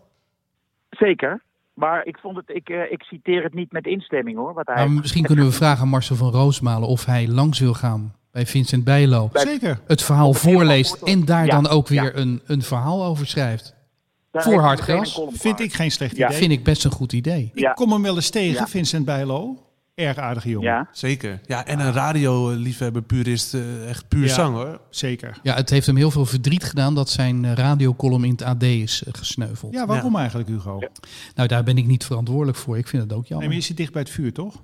Zeker. 0.90 1.42
Maar 1.74 2.06
ik, 2.06 2.18
vond 2.18 2.36
het, 2.38 2.50
ik, 2.50 2.70
eh, 2.70 2.92
ik 2.92 3.04
citeer 3.04 3.44
het 3.44 3.54
niet 3.54 3.72
met 3.72 3.86
instemming 3.86 4.38
hoor. 4.38 4.54
Wat 4.54 4.68
hij 4.68 4.76
Maar 4.76 4.92
misschien 4.92 5.26
kunnen 5.26 5.46
we 5.46 5.52
vragen 5.52 5.82
aan 5.82 5.88
Marcel 5.88 6.16
van 6.16 6.32
Roosmalen 6.32 6.88
of 6.88 7.06
hij 7.06 7.28
langs 7.28 7.60
wil 7.60 7.74
gaan 7.74 8.14
bij 8.32 8.46
Vincent 8.46 8.84
Bijlo. 8.84 9.30
Zeker. 9.34 9.80
Het 9.88 10.04
verhaal 10.04 10.34
voorleest 10.34 10.98
voor- 10.98 11.08
en 11.08 11.26
daar 11.26 11.46
Ja, 11.46 11.52
dan 11.52 11.68
ook 11.68 11.88
weer 11.88 12.04
ja. 12.04 12.16
een, 12.16 12.42
een 12.46 12.62
verhaal 12.62 13.04
over 13.06 13.28
schrijft. 13.28 13.74
Voor 14.32 14.76
Vind 15.34 15.60
ik 15.60 15.74
geen 15.74 15.92
slecht 15.92 16.18
Ja. 16.18 16.26
idee. 16.28 16.38
Vind 16.40 16.52
ik 16.52 16.64
best 16.64 16.86
een 16.86 16.92
goed 16.92 17.14
idee. 17.14 17.52
Ik 17.54 17.72
kom 17.76 17.92
hem 17.92 18.02
wel 18.02 18.16
eens 18.16 18.30
tegen, 18.30 18.54
Ja. 18.60 18.68
Vincent 18.68 19.06
Bijlo. 19.06 19.64
Erg 19.96 20.18
aardige 20.18 20.50
jongen. 20.50 20.68
Ja. 20.70 20.88
Zeker. 20.92 21.40
Ja, 21.46 21.66
en 21.66 21.80
een 21.80 21.92
radioliefhebber, 21.94 23.02
purist, 23.02 23.54
eh, 23.54 23.90
echt 23.90 24.08
puur 24.08 24.26
Ja. 24.28 24.34
zang 24.34 24.56
hoor. 24.56 24.80
Zeker. 24.90 25.38
Ja, 25.44 25.56
het 25.56 25.70
heeft 25.70 25.86
hem 25.86 25.96
heel 25.96 26.12
veel 26.12 26.26
verdriet 26.26 26.64
gedaan 26.64 26.96
dat 26.96 27.10
zijn 27.10 27.46
eh, 27.46 27.54
radiocolumn 27.54 28.24
in 28.24 28.32
het 28.32 28.42
AD 28.44 28.64
is 28.64 29.04
eh, 29.04 29.14
gesneuveld. 29.18 29.74
Ja, 29.74 29.86
waarom 29.86 30.16
eigenlijk, 30.16 30.50
Hugo? 30.50 30.80
Nou, 31.36 31.48
daar 31.48 31.64
ben 31.64 31.78
ik 31.78 31.86
niet 31.86 32.06
verantwoordelijk 32.06 32.58
voor. 32.58 32.78
Ik 32.78 32.88
vind 32.88 33.04
het 33.04 33.12
ook 33.14 33.20
Nee, 33.20 33.30
jammer. 33.30 33.48
maar 33.48 33.58
je 33.58 33.64
zit 33.64 33.78
dicht 33.78 33.92
bij 33.94 34.02
het 34.02 34.12
vuur, 34.12 34.34
toch? 34.34 34.56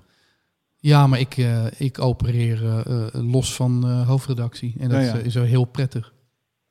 Ja, 0.86 1.08
maar 1.08 1.20
ik, 1.20 1.38
eh, 1.38 1.66
ik 1.78 2.00
opereer 2.00 2.64
eh, 2.66 2.80
eh, 3.06 3.08
los 3.14 3.54
van 3.56 3.84
eh, 3.86 4.08
hoofdredactie. 4.08 4.76
En 4.80 4.90
dat 4.90 5.00
Ja, 5.02 5.06
ja. 5.06 5.14
eh, 5.20 5.26
is 5.26 5.34
wel 5.34 5.44
heel 5.44 5.66
prettig. 5.66 6.14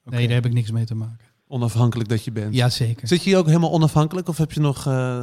Nee, 0.04 0.26
daar 0.26 0.34
heb 0.36 0.46
ik 0.46 0.52
niks 0.52 0.70
mee 0.70 0.84
te 0.84 0.94
maken. 0.94 1.18
Onafhankelijk 1.46 2.08
dat 2.08 2.24
je 2.24 2.32
bent. 2.32 2.54
Jazeker. 2.54 3.08
Zit 3.08 3.22
je 3.24 3.30
hier 3.30 3.38
ook 3.38 3.46
helemaal 3.46 3.72
onafhankelijk 3.72 4.28
of 4.28 4.36
heb 4.38 4.52
je 4.52 4.60
nog... 4.60 4.86
eh, 4.86 5.22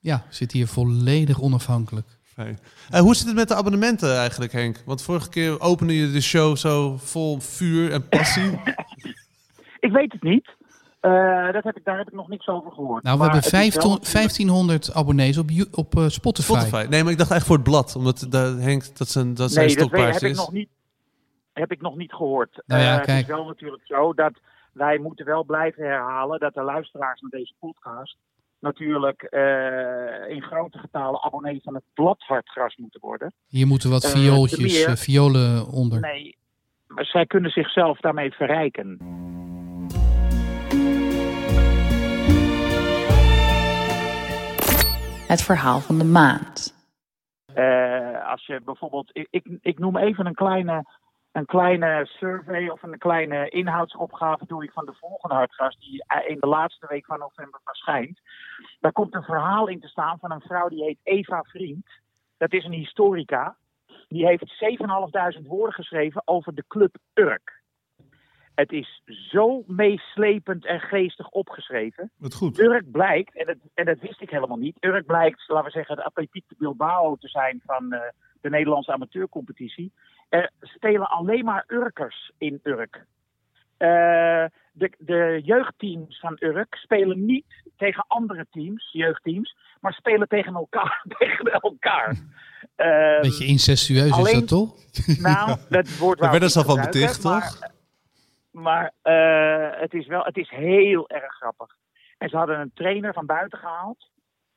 Ja, 0.00 0.16
ik 0.16 0.34
zit 0.34 0.52
hier 0.52 0.66
volledig 0.68 1.40
onafhankelijk. 1.40 2.06
fijn? 2.22 2.58
Eh, 2.90 3.00
hoe 3.00 3.14
zit 3.16 3.26
het 3.26 3.34
met 3.34 3.48
de 3.48 3.54
abonnementen 3.54 4.16
eigenlijk, 4.16 4.52
Henk? 4.52 4.82
Want 4.84 5.02
vorige 5.02 5.28
keer 5.28 5.60
opende 5.60 5.94
je 5.96 6.10
de 6.10 6.20
show 6.20 6.56
zo 6.56 6.96
vol 6.96 7.40
vuur 7.40 7.92
en 7.92 8.08
passie. 8.08 8.50
Ik 9.80 9.90
weet 9.92 10.12
het 10.12 10.22
niet. 10.22 10.56
Eh, 11.08 11.52
dat 11.52 11.64
heb 11.64 11.76
ik, 11.76 11.84
daar 11.84 11.98
heb 11.98 12.06
ik 12.08 12.12
nog 12.14 12.28
niks 12.28 12.46
over 12.48 12.72
gehoord. 12.72 13.02
Nou, 13.02 13.18
we 13.18 13.24
Maar 13.24 13.32
hebben 13.32 13.50
het 13.50 13.62
is 13.68 13.74
wel 13.84 13.90
15 13.90 14.12
1500 14.12 14.94
abonnees 14.94 15.38
op, 15.38 15.48
op 15.72 15.96
eh, 15.96 16.08
Spotify. 16.08 16.52
Spotify. 16.52 16.86
Nee, 16.90 17.02
maar 17.02 17.12
ik 17.12 17.18
dacht 17.18 17.30
echt 17.30 17.46
voor 17.46 17.54
het 17.56 17.64
blad. 17.64 17.96
Omdat 17.96 18.26
de, 18.30 18.56
Henk, 18.60 18.96
dat 18.96 19.08
zijn, 19.08 19.34
dat 19.34 19.50
zijn 19.50 19.66
Nee, 19.66 19.76
dat 19.76 19.90
heb, 19.90 20.14
ik 20.14 20.22
is. 20.22 20.36
nog 20.36 20.52
niet, 20.52 20.68
heb 21.52 21.72
ik 21.72 21.80
nog 21.80 21.96
niet 21.96 22.12
gehoord. 22.12 22.62
Nou 22.66 22.82
ja, 22.82 22.88
Eh, 22.90 22.96
Het 22.96 23.04
kijk. 23.06 23.20
is 23.20 23.26
wel 23.26 23.44
natuurlijk 23.46 23.82
zo 23.86 24.12
dat 24.14 24.32
wij 24.72 24.98
moeten 24.98 25.24
wel 25.26 25.44
blijven 25.44 25.84
herhalen 25.84 26.40
dat 26.40 26.54
de 26.54 26.62
luisteraars 26.62 27.20
naar 27.20 27.30
deze 27.30 27.54
podcast 27.58 28.16
natuurlijk 28.60 29.22
eh, 29.22 30.28
in 30.34 30.42
grote 30.42 30.78
getalen 30.78 31.22
abonnee 31.22 31.60
van 31.62 31.74
het 31.74 31.84
blad 31.94 32.16
Hartgras 32.26 32.76
moeten 32.76 33.00
worden. 33.00 33.32
Hier 33.48 33.66
moeten 33.66 33.90
wat 33.90 34.10
viooltjes, 34.10 34.86
violen 35.00 35.66
onder. 35.68 36.00
Nee, 36.00 36.36
maar 36.86 37.04
zij 37.04 37.26
kunnen 37.26 37.50
zichzelf 37.50 37.98
daarmee 38.00 38.32
verrijken. 38.32 38.98
Het 45.28 45.42
verhaal 45.42 45.80
van 45.80 45.98
de 45.98 46.04
maand. 46.04 46.74
Eh, 47.54 48.30
als 48.30 48.46
je 48.46 48.60
bijvoorbeeld, 48.64 49.10
ik, 49.12 49.58
ik, 49.60 49.78
noem 49.78 49.96
even 49.96 50.26
een 50.26 50.34
kleine, 50.34 50.84
een 51.32 51.46
kleine 51.46 52.06
survey 52.06 52.68
of 52.68 52.82
een 52.82 52.98
kleine 52.98 53.48
inhoudsopgave 53.48 54.46
doe 54.46 54.64
ik 54.64 54.72
van 54.72 54.86
de 54.86 54.94
volgende 55.00 55.34
hartgast 55.34 55.80
die 55.80 56.04
in 56.26 56.36
de 56.40 56.46
laatste 56.46 56.86
week 56.88 57.04
van 57.04 57.18
november 57.18 57.60
verschijnt. 57.64 58.20
Daar 58.80 58.92
komt 58.92 59.14
een 59.14 59.22
verhaal 59.22 59.68
in 59.68 59.80
te 59.80 59.88
staan 59.88 60.18
van 60.18 60.32
een 60.32 60.40
vrouw 60.40 60.68
die 60.68 60.84
heet 60.84 61.00
Eva 61.02 61.42
Vriend. 61.42 61.86
Dat 62.36 62.52
is 62.52 62.64
een 62.64 62.72
historica. 62.72 63.56
Die 64.08 64.26
heeft 64.26 64.64
7.500 65.42 65.46
woorden 65.46 65.74
geschreven 65.74 66.22
over 66.24 66.54
de 66.54 66.64
club 66.68 66.96
Urk. 67.14 67.57
Het 68.58 68.72
is 68.72 69.02
zo 69.30 69.62
meeslepend 69.66 70.66
en 70.66 70.80
geestig 70.80 71.28
opgeschreven. 71.28 72.10
Wat 72.16 72.34
goed. 72.34 72.58
Urk 72.58 72.90
blijkt, 72.90 73.36
en 73.36 73.46
dat, 73.46 73.56
en 73.74 73.84
dat 73.84 73.98
wist 73.98 74.20
ik 74.20 74.30
helemaal 74.30 74.56
niet, 74.56 74.76
Urk 74.80 75.06
blijkt, 75.06 75.48
laten 75.48 75.64
we 75.64 75.70
zeggen, 75.70 75.96
de 75.96 76.04
Atletiek 76.04 76.44
de 76.48 76.54
Bilbao 76.58 77.16
te 77.16 77.28
zijn 77.28 77.62
van 77.66 77.92
eh, 77.92 78.00
de 78.40 78.50
Nederlandse 78.50 78.92
amateurcompetitie. 78.92 79.92
Er 80.28 80.50
spelen 80.60 81.08
alleen 81.08 81.44
maar 81.44 81.64
Urkers 81.66 82.32
in 82.38 82.60
Urk. 82.62 83.06
Eh, 83.76 84.44
de, 84.72 84.92
de 84.98 85.40
jeugdteams 85.44 86.20
van 86.20 86.36
Urk 86.40 86.74
spelen 86.74 87.24
niet 87.24 87.62
tegen 87.76 88.04
andere 88.08 88.46
teams, 88.50 88.88
jeugdteams, 88.92 89.56
maar 89.80 89.92
spelen 89.92 90.28
tegen 90.28 90.54
elkaar. 90.54 91.04
tegen 91.18 91.52
elkaar. 91.52 92.16
Ehm, 92.76 93.20
Beetje 93.20 93.46
incestueus 93.46 94.18
is 94.18 94.32
dat 94.32 94.48
toch? 94.48 94.74
nou, 95.18 95.58
dat 95.68 95.96
woord 95.96 96.18
Daar 96.18 96.28
wou 96.28 96.40
werden 96.40 96.56
al 96.56 96.74
van 96.74 96.80
beticht, 96.80 97.20
toch? 97.20 97.60
Maar 97.60 97.76
eh, 99.02 99.80
het 99.80 99.94
is 99.94 100.06
wel, 100.06 100.24
het 100.24 100.36
is 100.36 100.50
heel 100.50 101.08
erg 101.08 101.34
grappig. 101.34 101.76
En 102.18 102.28
ze 102.28 102.36
hadden 102.36 102.60
een 102.60 102.70
trainer 102.74 103.12
van 103.12 103.26
buiten 103.26 103.58
gehaald. 103.58 104.10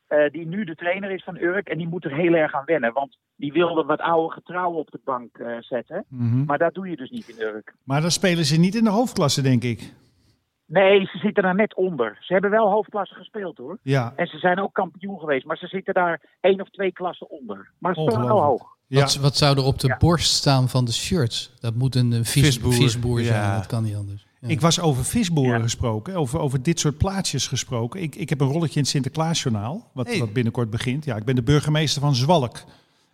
eh, 0.08 0.30
die 0.32 0.48
nu 0.48 0.64
de 0.64 0.76
trainer 0.76 1.12
is 1.12 1.24
van 1.24 1.38
Urk. 1.38 1.68
En 1.70 1.78
die 1.78 1.88
moet 1.88 2.06
er 2.06 2.16
heel 2.16 2.34
erg 2.34 2.54
aan 2.54 2.66
wennen. 2.66 2.94
Want 2.94 3.18
die 3.36 3.52
wilde 3.54 3.84
wat 3.84 4.00
oude 4.00 4.34
getrouwen 4.34 4.80
op 4.80 4.92
de 4.92 5.00
bank 5.04 5.38
eh, 5.38 5.58
zetten. 5.60 6.06
Mhm. 6.10 6.46
Maar 6.46 6.58
dat 6.58 6.74
doe 6.74 6.90
je 6.90 6.96
dus 6.96 7.10
niet 7.10 7.28
in 7.30 7.42
Urk. 7.46 7.74
Maar 7.84 8.02
dan 8.02 8.12
spelen 8.12 8.46
ze 8.46 8.60
niet 8.60 8.76
in 8.76 8.84
de 8.84 8.90
hoofdklasse, 8.90 9.42
denk 9.42 9.64
ik. 9.64 9.94
Nee, 10.66 11.06
ze 11.06 11.18
zitten 11.18 11.44
daar 11.44 11.56
net 11.56 11.76
onder. 11.76 12.18
Ze 12.20 12.34
hebben 12.34 12.52
wel 12.52 12.70
hoofdklasse 12.70 13.14
gespeeld 13.16 13.58
hoor. 13.58 13.78
Ja, 13.82 14.14
En 14.16 14.28
ze 14.28 14.38
zijn 14.38 14.60
ook 14.60 14.74
kampioen 14.74 15.20
geweest. 15.20 15.46
Maar 15.46 15.58
ze 15.58 15.68
zitten 15.68 15.94
daar 15.94 16.22
één 16.40 16.62
of 16.62 16.70
twee 16.70 16.92
klassen 16.92 17.30
onder. 17.30 17.72
Maar 17.80 17.96
ze 17.96 18.02
spelen 18.02 18.26
wel 18.26 18.44
hoog. 18.44 18.76
Ja. 18.92 19.02
Wat, 19.02 19.16
wat 19.16 19.38
zou 19.38 19.58
er 19.58 19.64
op 19.64 19.80
de 19.80 19.88
Ja. 19.88 19.98
borst 20.00 20.32
staan 20.32 20.70
van 20.70 20.86
de 20.86 20.92
shirts? 20.92 21.52
Dat 21.60 21.76
moet 21.76 21.96
een, 21.96 22.26
vis, 22.26 22.44
Visboer. 22.44 22.74
visboer, 22.74 23.24
zijn, 23.24 23.42
Ja. 23.42 23.56
dat 23.58 23.66
kan 23.66 23.84
niet 23.84 23.96
anders. 23.96 24.26
Ja. 24.42 24.48
Ik 24.48 24.62
was 24.62 24.80
over 24.80 25.06
visboeren 25.06 25.58
Ja. 25.58 25.64
gesproken, 25.64 26.16
over, 26.16 26.40
over 26.40 26.64
dit 26.64 26.80
soort 26.80 26.98
plaatsjes 26.98 27.48
gesproken. 27.48 28.02
Ik, 28.02 28.16
ik 28.16 28.30
heb 28.30 28.42
een 28.42 28.48
rolletje 28.48 28.76
in 28.76 28.82
het 28.82 28.90
Sinterklaasjournaal, 28.90 29.90
wat, 29.94 30.08
Hey. 30.08 30.20
wat 30.20 30.34
binnenkort 30.34 30.70
begint. 30.70 31.06
Ja, 31.06 31.16
ik 31.16 31.24
ben 31.26 31.36
de 31.36 31.44
burgemeester 31.44 32.02
van 32.02 32.16
Zwalk. 32.16 32.64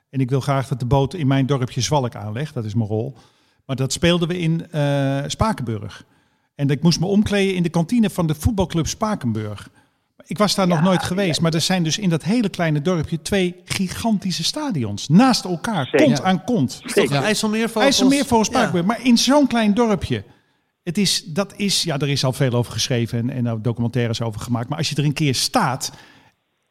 En 0.10 0.20
ik 0.20 0.30
wil 0.30 0.40
graag 0.42 0.68
dat 0.68 0.80
de 0.80 0.86
boot 0.86 1.14
in 1.14 1.28
mijn 1.28 1.46
dorpje 1.46 1.82
Zwalk 1.82 2.16
aanlegt. 2.16 2.54
Dat 2.54 2.66
is 2.66 2.74
mijn 2.74 2.88
rol. 2.90 3.16
Maar 3.66 3.76
dat 3.76 3.94
speelden 3.94 4.28
we 4.28 4.40
in 4.40 4.72
eh, 4.72 5.24
Spakenburg. 5.28 6.04
En 6.56 6.70
ik 6.70 6.82
moest 6.82 7.00
me 7.00 7.06
omkleden 7.06 7.56
in 7.56 7.64
de 7.64 7.70
kantine 7.70 8.10
van 8.10 8.28
de 8.28 8.36
voetbalclub 8.36 8.88
Spakenburg. 8.88 9.70
Ik 10.28 10.38
was 10.38 10.56
daar 10.56 10.68
nog 10.68 10.82
nooit 10.82 11.04
geweest, 11.04 11.42
maar 11.42 11.54
er 11.54 11.62
zijn 11.62 11.84
dus 11.84 11.98
in 11.98 12.10
dat 12.10 12.24
hele 12.24 12.50
kleine 12.50 12.82
dorpje 12.82 13.22
twee 13.22 13.56
gigantische 13.66 14.44
stadions. 14.44 15.08
Naast 15.08 15.44
elkaar, 15.46 15.86
Zeker. 15.86 16.06
kont 16.06 16.22
aan 16.24 16.44
kont. 16.44 16.82
Toch, 16.94 17.10
Ja. 17.12 17.24
IJsselmeervogels. 17.24 17.84
IJsselmeervogels 17.84 18.48
Ja. 18.48 18.54
Spakenburg, 18.54 18.86
maar 18.86 19.06
in 19.06 19.18
zo'n 19.18 19.48
klein 19.48 19.74
dorpje. 19.74 20.24
Het 20.84 20.98
is, 20.98 21.24
dat 21.26 21.54
is, 21.56 21.84
ja, 21.84 22.00
er 22.00 22.10
is 22.10 22.24
al 22.24 22.34
veel 22.34 22.52
over 22.52 22.72
geschreven 22.72 23.30
en, 23.30 23.46
en 23.48 23.62
documentaires 23.62 24.22
over 24.22 24.42
gemaakt. 24.42 24.70
Maar 24.70 24.78
als 24.78 24.90
je 24.90 24.96
er 24.96 25.04
een 25.04 25.14
keer 25.14 25.36
staat 25.36 25.92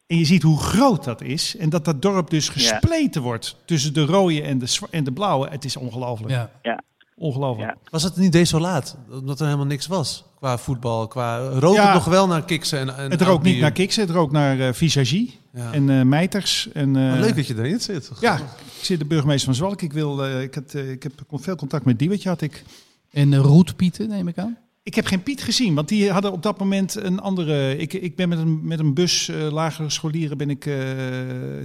en 0.07 0.17
je 0.17 0.25
ziet 0.25 0.43
hoe 0.43 0.59
groot 0.59 1.03
dat 1.03 1.21
is. 1.21 1.55
En 1.57 1.69
dat 1.69 1.85
dat 1.85 2.01
dorp 2.01 2.29
dus 2.29 2.49
gespleten 2.49 3.21
wordt 3.21 3.55
tussen 3.65 3.93
de 3.93 4.05
rode 4.05 4.41
en 4.41 4.57
de, 4.57 4.77
en 4.91 5.03
de 5.03 5.11
blauwe. 5.11 5.49
Het 5.49 5.65
is 5.65 5.77
ongelooflijk. 5.77 6.49
Ja. 6.61 6.81
Ongelooflijk. 7.19 7.69
Ja. 7.69 7.89
Was 7.89 8.03
het 8.03 8.15
niet 8.17 8.31
desolaat? 8.31 8.97
Omdat 9.11 9.39
er 9.39 9.45
helemaal 9.45 9.65
niks 9.65 9.87
was 9.87 10.25
qua 10.39 10.57
voetbal, 10.57 11.07
qua 11.07 11.37
rook 11.49 11.75
Ja. 11.75 11.93
nog 11.93 12.05
wel 12.05 12.27
naar 12.27 12.45
kiksen 12.45 12.79
en, 12.79 12.97
en 12.97 13.11
Het 13.11 13.21
rookt 13.21 13.43
niet 13.43 13.59
naar 13.59 13.71
Kiksen, 13.71 14.01
het 14.01 14.11
rookt 14.11 14.31
naar 14.31 14.59
eh 14.59 14.73
Visagie 14.73 15.39
Ja. 15.53 15.71
en 15.71 15.89
eh 15.89 16.01
Mijters. 16.01 16.69
En, 16.73 16.95
eh, 16.95 17.01
Maar 17.09 17.19
leuk 17.19 17.35
dat 17.35 17.47
je 17.47 17.55
erin 17.57 17.79
zit. 17.79 18.11
Ja, 18.19 18.35
ik 18.37 18.83
zit 18.83 18.99
de 18.99 19.05
burgemeester 19.05 19.45
van 19.45 19.55
Zwalk. 19.55 19.81
Ik, 19.81 19.93
wil, 19.93 20.25
eh, 20.25 20.41
ik, 20.41 20.55
had, 20.55 20.73
eh, 20.73 20.91
ik 20.91 21.03
heb 21.03 21.11
veel 21.31 21.55
contact 21.55 21.85
met 21.85 21.99
Diewertje. 21.99 22.29
Had 22.29 22.41
ik. 22.41 22.63
En 23.11 23.31
uh, 23.31 23.39
roetpieten, 23.39 24.07
neem 24.09 24.27
ik 24.27 24.37
aan? 24.37 24.57
Ik 24.83 24.95
heb 24.95 25.05
geen 25.05 25.23
Piet 25.23 25.43
gezien, 25.43 25.75
want 25.75 25.87
die 25.87 26.11
hadden 26.11 26.31
op 26.31 26.43
dat 26.43 26.59
moment 26.59 26.95
een 26.95 27.19
andere. 27.19 27.77
Ik, 27.77 27.93
ik 27.93 28.15
ben 28.15 28.29
met 28.29 28.37
een, 28.39 28.67
met 28.67 28.79
een 28.79 28.93
bus 28.93 29.29
eh, 29.29 29.51
lagere 29.51 29.89
scholieren 29.89 30.37
ben 30.37 30.49
ik 30.49 30.65
eh, 30.65 30.75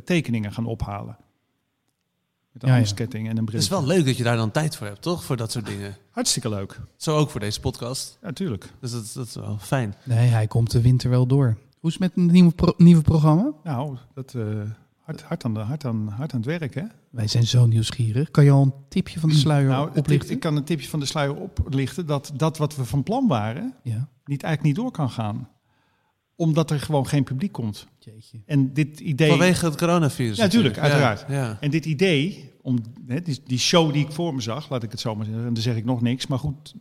tekeningen 0.05 0.53
gaan 0.53 0.67
ophalen. 0.67 1.17
Met 2.53 2.63
een 2.63 2.69
Ja, 2.69 2.75
en 3.31 3.37
een 3.37 3.45
bril. 3.45 3.55
Het 3.55 3.55
is 3.63 3.69
wel 3.69 3.87
leuk 3.87 4.05
dat 4.05 4.17
je 4.17 4.23
daar 4.23 4.37
dan 4.37 4.51
tijd 4.51 4.77
voor 4.77 4.87
hebt, 4.87 5.03
toch? 5.03 5.25
Voor 5.25 5.37
dat 5.37 5.53
soort 5.53 5.67
dingen. 5.67 5.97
Hartstikke 6.11 6.49
leuk. 6.49 6.81
Zo 6.97 7.17
ook 7.17 7.31
voor 7.31 7.41
deze 7.41 7.61
podcast. 7.61 8.19
Ja, 8.23 8.33
tuurlijk. 8.33 8.73
Dus 8.81 8.91
dat, 8.93 9.11
dat 9.15 9.27
is 9.27 9.35
wel 9.35 9.59
fijn. 9.61 9.95
Nee, 10.05 10.29
hij 10.29 10.47
komt 10.47 10.71
de 10.71 10.81
winter 10.81 11.11
wel 11.11 11.27
door. 11.27 11.57
Hoe 11.81 11.91
is 11.91 11.99
het 11.99 12.01
met 12.17 12.25
het 12.25 12.33
nieuwe, 12.33 12.51
pro- 12.53 12.75
nieuwe 12.77 13.03
programma? 13.03 13.53
Nou, 13.65 13.97
dat, 14.15 14.35
eh, 14.35 14.43
hard, 15.03 15.23
hard, 15.23 15.45
aan 15.45 15.55
de, 15.55 15.61
hard, 15.61 15.85
aan, 15.85 16.09
hard 16.09 16.33
aan 16.33 16.41
het 16.41 16.59
werk, 16.61 16.75
hè? 16.75 16.83
Wij 17.11 17.27
zijn 17.27 17.47
zo 17.47 17.67
nieuwsgierig. 17.67 18.31
Kan 18.31 18.45
je 18.45 18.51
al 18.51 18.63
een 18.63 18.73
tipje 18.89 19.21
van 19.21 19.29
de 19.29 19.35
sluier 19.35 19.69
Nou, 19.69 19.91
oplichten? 19.99 20.31
ik 20.35 20.41
kan 20.41 20.57
een 20.57 20.65
tipje 20.65 20.89
van 20.89 21.01
de 21.01 21.07
sluier 21.07 21.35
oplichten 21.37 22.07
dat 22.07 22.33
dat 22.37 22.59
wat 22.59 22.77
we 22.77 22.85
van 22.85 23.03
plan 23.03 23.27
waren, 23.29 23.75
Ja, 23.83 24.09
niet 24.25 24.43
eigenlijk 24.43 24.63
niet 24.63 24.75
door 24.85 24.91
kan 24.93 25.11
gaan. 25.11 25.49
Omdat 26.37 26.71
er 26.71 26.81
gewoon 26.81 27.07
geen 27.07 27.25
publiek 27.25 27.53
komt. 27.53 27.87
jeetje. 27.99 28.41
En 28.47 28.73
dit 28.73 29.01
idee. 29.01 29.29
Vanwege 29.29 29.65
het 29.65 29.77
coronavirus. 29.77 30.37
Ja, 30.37 30.49
tuurlijk, 30.49 30.77
Ja, 30.77 30.83
uiteraard. 30.83 31.25
Ja. 31.29 31.57
En 31.61 31.71
dit 31.71 31.87
idee, 31.87 32.53
om, 32.63 32.79
hè, 33.07 33.21
die, 33.21 33.41
die 33.47 33.59
show 33.59 33.93
die 33.93 34.05
ik 34.05 34.13
voor 34.13 34.35
me 34.35 34.41
zag, 34.41 34.71
laat 34.71 34.83
ik 34.83 34.91
het 34.91 35.01
zo 35.01 35.15
maar 35.15 35.25
zeggen, 35.25 35.47
en 35.47 35.55
dan 35.55 35.63
zeg 35.63 35.77
ik 35.77 35.85
nog 35.85 36.01
niks, 36.01 36.27
maar 36.27 36.39
goed, 36.39 36.75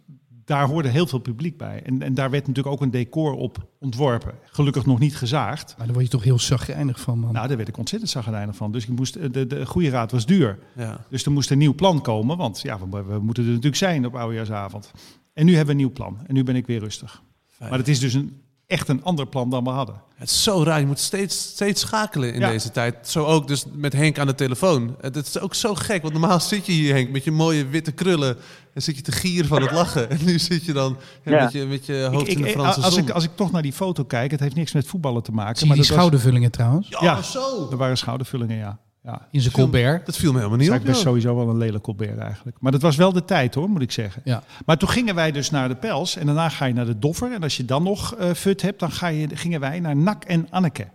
daar 0.46 0.68
hoorde 0.68 0.90
heel 0.90 1.08
veel 1.08 1.20
publiek 1.20 1.58
bij. 1.58 1.82
En, 1.84 2.02
en 2.02 2.14
daar 2.14 2.30
werd 2.30 2.48
natuurlijk 2.48 2.76
ook 2.76 2.82
een 2.82 2.92
decor 2.92 3.34
op 3.34 3.68
ontworpen. 3.80 4.34
Gelukkig 4.44 4.86
nog 4.86 5.00
niet 5.00 5.16
gezaagd. 5.18 5.76
Maar 5.78 5.86
daar 5.86 5.96
word 5.96 6.06
je 6.06 6.12
toch 6.12 6.24
heel 6.24 6.40
zagrijnig 6.40 7.00
van, 7.00 7.20
man. 7.20 7.34
Nou, 7.34 7.48
daar 7.48 7.58
werd 7.58 7.70
ik 7.70 7.78
ontzettend 7.78 8.12
zagrijnig 8.12 8.56
van. 8.56 8.72
Dus 8.72 8.84
ik 8.84 8.90
moest, 8.90 9.34
de, 9.34 9.48
de 9.48 9.66
goede 9.66 9.90
raad 9.90 10.12
was 10.12 10.26
duur. 10.26 10.60
Ja. 10.76 11.06
Dus 11.10 11.26
er 11.26 11.32
moest 11.32 11.52
een 11.52 11.58
nieuw 11.58 11.76
plan 11.76 12.02
komen, 12.02 12.38
want 12.38 12.62
ja, 12.62 12.80
we, 12.90 13.04
we 13.04 13.20
moeten 13.20 13.44
er 13.44 13.50
natuurlijk 13.50 13.76
zijn 13.76 14.06
op 14.06 14.16
oudejaarsavond. 14.16 14.92
En 15.34 15.46
nu 15.46 15.56
hebben 15.56 15.76
we 15.76 15.82
een 15.82 15.88
nieuw 15.88 15.96
plan. 15.96 16.18
En 16.28 16.34
nu 16.34 16.44
ben 16.44 16.56
ik 16.56 16.68
weer 16.68 16.80
rustig. 16.80 17.24
Fijn. 17.48 17.70
Maar 17.70 17.80
het 17.80 17.88
is 17.88 18.00
dus 18.00 18.14
een, 18.14 18.42
echt 18.72 18.88
een 18.88 19.04
ander 19.04 19.28
plan 19.28 19.50
dan 19.50 19.64
we 19.64 19.70
hadden. 19.70 19.96
Het 20.16 20.30
is 20.30 20.44
zo 20.44 20.64
raar. 20.64 20.80
Je 20.80 20.86
moet 20.86 21.00
steeds, 21.00 21.42
steeds 21.42 21.82
schakelen 21.82 22.34
in 22.34 22.40
Ja. 22.40 22.50
deze 22.50 22.72
tijd. 22.72 22.96
Zo 23.10 23.26
ook 23.26 23.48
dus 23.48 23.66
met 23.74 23.94
Henk 23.94 24.20
aan 24.20 24.28
de 24.28 24.36
telefoon. 24.36 24.96
Het 25.02 25.16
is 25.16 25.40
ook 25.40 25.54
zo 25.56 25.76
gek. 25.76 26.02
Want 26.02 26.14
normaal 26.14 26.40
zit 26.40 26.66
je 26.66 26.72
hier, 26.72 26.94
Henk, 26.94 27.10
met 27.10 27.24
je 27.24 27.32
mooie 27.32 27.68
witte 27.68 27.92
krullen. 27.92 28.38
En 28.74 28.82
zit 28.82 28.96
je 28.96 29.02
te 29.02 29.12
gieren 29.12 29.48
van 29.48 29.62
het 29.62 29.72
lachen. 29.72 30.10
En 30.10 30.18
nu 30.26 30.40
zit 30.40 30.66
je 30.66 30.74
dan 30.74 30.98
ja, 31.24 31.32
Ja. 31.32 31.44
met, 31.44 31.52
je, 31.54 31.66
met 31.66 31.86
je 31.86 32.08
hoofd 32.12 32.28
Ik- 32.28 32.36
in 32.36 32.42
de 32.42 32.48
ik- 32.48 32.54
Franse 32.54 32.82
als, 32.82 32.94
zon. 32.94 33.04
ik, 33.04 33.10
als 33.10 33.24
ik 33.24 33.32
toch 33.36 33.52
naar 33.52 33.62
die 33.62 33.74
foto 33.74 34.04
kijk, 34.04 34.32
het 34.32 34.40
heeft 34.40 34.56
niks 34.56 34.72
met 34.72 34.88
voetballen 34.88 35.24
te 35.24 35.32
maken. 35.32 35.56
Zie 35.58 35.68
je 35.68 35.74
die 35.74 35.82
was- 35.82 35.92
schoudervullingen 35.92 36.52
trouwens? 36.52 36.88
ja, 36.90 36.98
ja. 37.02 37.22
zo. 37.22 37.68
Er 37.72 37.78
waren 37.78 37.98
schoudervullingen, 37.98 38.58
ja. 38.58 38.80
Ja. 39.04 39.28
In 39.32 39.42
zijn 39.42 39.54
Colbert. 39.54 40.06
Dat 40.06 40.18
viel 40.18 40.32
me 40.32 40.38
helemaal 40.38 40.58
niet 40.58 40.68
is 40.68 40.74
op. 40.74 40.80
eigenlijk 40.80 40.86
best 40.86 41.16
joh. 41.18 41.24
sowieso 41.24 41.46
wel 41.46 41.54
een 41.54 41.58
lelijk 41.62 41.84
Colbert 41.84 42.18
eigenlijk. 42.18 42.58
Maar 42.60 42.72
dat 42.72 42.82
was 42.82 42.96
wel 42.96 43.12
de 43.14 43.26
tijd 43.26 43.54
hoor, 43.56 43.70
moet 43.70 43.82
ik 43.82 43.92
zeggen. 43.92 44.22
Ja. 44.26 44.44
Maar 44.66 44.78
toen 44.78 44.90
gingen 44.90 45.16
wij 45.16 45.32
dus 45.32 45.50
naar 45.50 45.68
de 45.68 45.76
Pels 45.76 46.16
en 46.16 46.26
daarna 46.26 46.50
ga 46.50 46.66
je 46.66 46.74
naar 46.74 46.86
de 46.86 47.00
Doffer. 47.00 47.34
En 47.34 47.44
als 47.44 47.58
je 47.58 47.66
dan 47.66 47.84
nog 47.84 48.16
eh 48.16 48.32
fut 48.34 48.62
hebt, 48.62 48.80
dan 48.80 48.92
ga 48.92 49.08
je, 49.08 49.28
gingen 49.34 49.60
wij 49.60 49.80
naar 49.80 49.96
Nak 49.96 50.24
en 50.24 50.48
Anneke. 50.50 50.88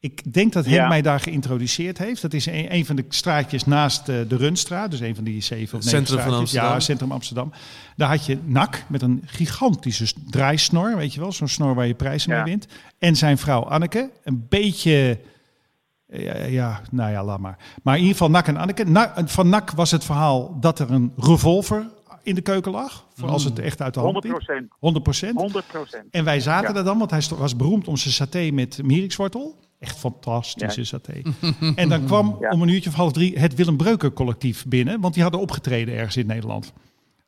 Ik 0.00 0.32
denk 0.32 0.52
dat 0.52 0.64
Ja. 0.66 0.88
mij 0.88 1.02
daar 1.02 1.20
geïntroduceerd 1.20 1.98
heeft. 1.98 2.22
Dat 2.22 2.32
is 2.32 2.46
een, 2.46 2.74
een 2.74 2.86
van 2.86 2.96
de 2.96 3.04
straatjes 3.08 3.64
naast 3.64 4.08
eh, 4.08 4.16
de 4.28 4.36
Runstraat. 4.36 4.90
Dus 4.90 5.00
een 5.00 5.14
van 5.14 5.24
die 5.24 5.42
zeven 5.42 5.78
of 5.78 5.84
negen 5.84 5.90
centrum 6.06 6.18
van 6.18 6.22
straatjes. 6.26 6.40
Amsterdam. 6.40 6.72
Ja, 6.72 6.80
centrum 6.80 7.12
Amsterdam. 7.12 7.52
Daar 7.96 8.08
had 8.08 8.26
je 8.26 8.38
Nak 8.44 8.84
met 8.88 9.02
een 9.02 9.22
gigantische 9.26 10.06
draaisnor. 10.30 10.96
Weet 10.96 11.14
je 11.14 11.20
wel, 11.20 11.32
zo'n 11.32 11.48
snor 11.48 11.74
waar 11.74 11.86
je 11.86 11.94
prijzen 11.94 12.30
Ja. 12.32 12.36
mee 12.42 12.50
wint. 12.52 12.66
En 12.98 13.16
zijn 13.16 13.38
vrouw 13.38 13.62
Anneke. 13.62 14.10
Een 14.24 14.46
beetje... 14.48 15.18
Ja, 16.16 16.36
ja, 16.44 16.80
nou 16.90 17.10
ja, 17.10 17.24
laat 17.24 17.40
maar. 17.40 17.58
Maar 17.82 17.94
in 17.94 18.00
ieder 18.00 18.16
geval 18.16 18.30
Nak 18.30 18.46
en 18.46 18.56
Anneke. 18.56 18.84
Na- 18.84 19.12
van 19.24 19.48
Nak 19.48 19.70
was 19.70 19.90
het 19.90 20.04
verhaal 20.04 20.56
dat 20.60 20.78
er 20.78 20.90
een 20.90 21.12
revolver 21.16 21.86
in 22.22 22.34
de 22.34 22.40
keuken 22.40 22.72
lag. 22.72 23.06
Voor 23.14 23.28
als 23.28 23.44
het 23.44 23.58
echt 23.58 23.82
uit 23.82 23.94
de 23.94 24.00
hand 24.00 24.12
100 24.12 24.34
liep. 24.34 24.44
procent. 24.44 24.72
100 24.78 25.02
procent. 25.04 25.36
100 25.38 25.66
procent. 25.66 26.04
En 26.10 26.24
wij 26.24 26.40
zaten 26.40 26.72
Ja. 26.72 26.78
er 26.78 26.84
dan, 26.84 26.98
want 26.98 27.10
hij 27.10 27.22
was 27.38 27.56
beroemd 27.56 27.88
om 27.88 27.96
zijn 27.96 28.14
saté 28.14 28.50
met 28.52 28.80
mierikswortel. 28.82 29.56
Echt 29.78 29.98
fantastische 29.98 30.80
Ja. 30.80 30.86
saté. 30.86 31.22
en 31.82 31.88
dan 31.88 32.04
kwam 32.04 32.36
Ja. 32.40 32.50
om 32.50 32.62
een 32.62 32.68
uurtje 32.68 32.90
of 32.90 32.96
half 32.96 33.12
drie 33.12 33.38
het 33.38 33.54
Willem 33.54 33.76
Breuker 33.76 34.12
collectief 34.12 34.64
binnen. 34.66 35.00
Want 35.00 35.14
die 35.14 35.22
hadden 35.22 35.40
opgetreden 35.40 35.94
ergens 35.94 36.16
in 36.16 36.26
Nederland. 36.26 36.72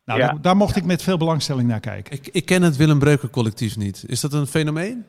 Nou, 0.04 0.20
Ja. 0.20 0.26
daar, 0.26 0.40
daar 0.40 0.56
mocht 0.56 0.76
ik 0.76 0.84
met 0.84 1.02
veel 1.02 1.16
belangstelling 1.16 1.68
naar 1.68 1.80
kijken. 1.80 2.12
Ik, 2.16 2.28
ik 2.32 2.44
ken 2.44 2.62
het 2.62 2.76
Willem 2.76 2.98
Breuker 2.98 3.30
collectief 3.30 3.76
niet. 3.76 4.04
Is 4.06 4.20
dat 4.20 4.32
een 4.32 4.46
fenomeen? 4.46 5.04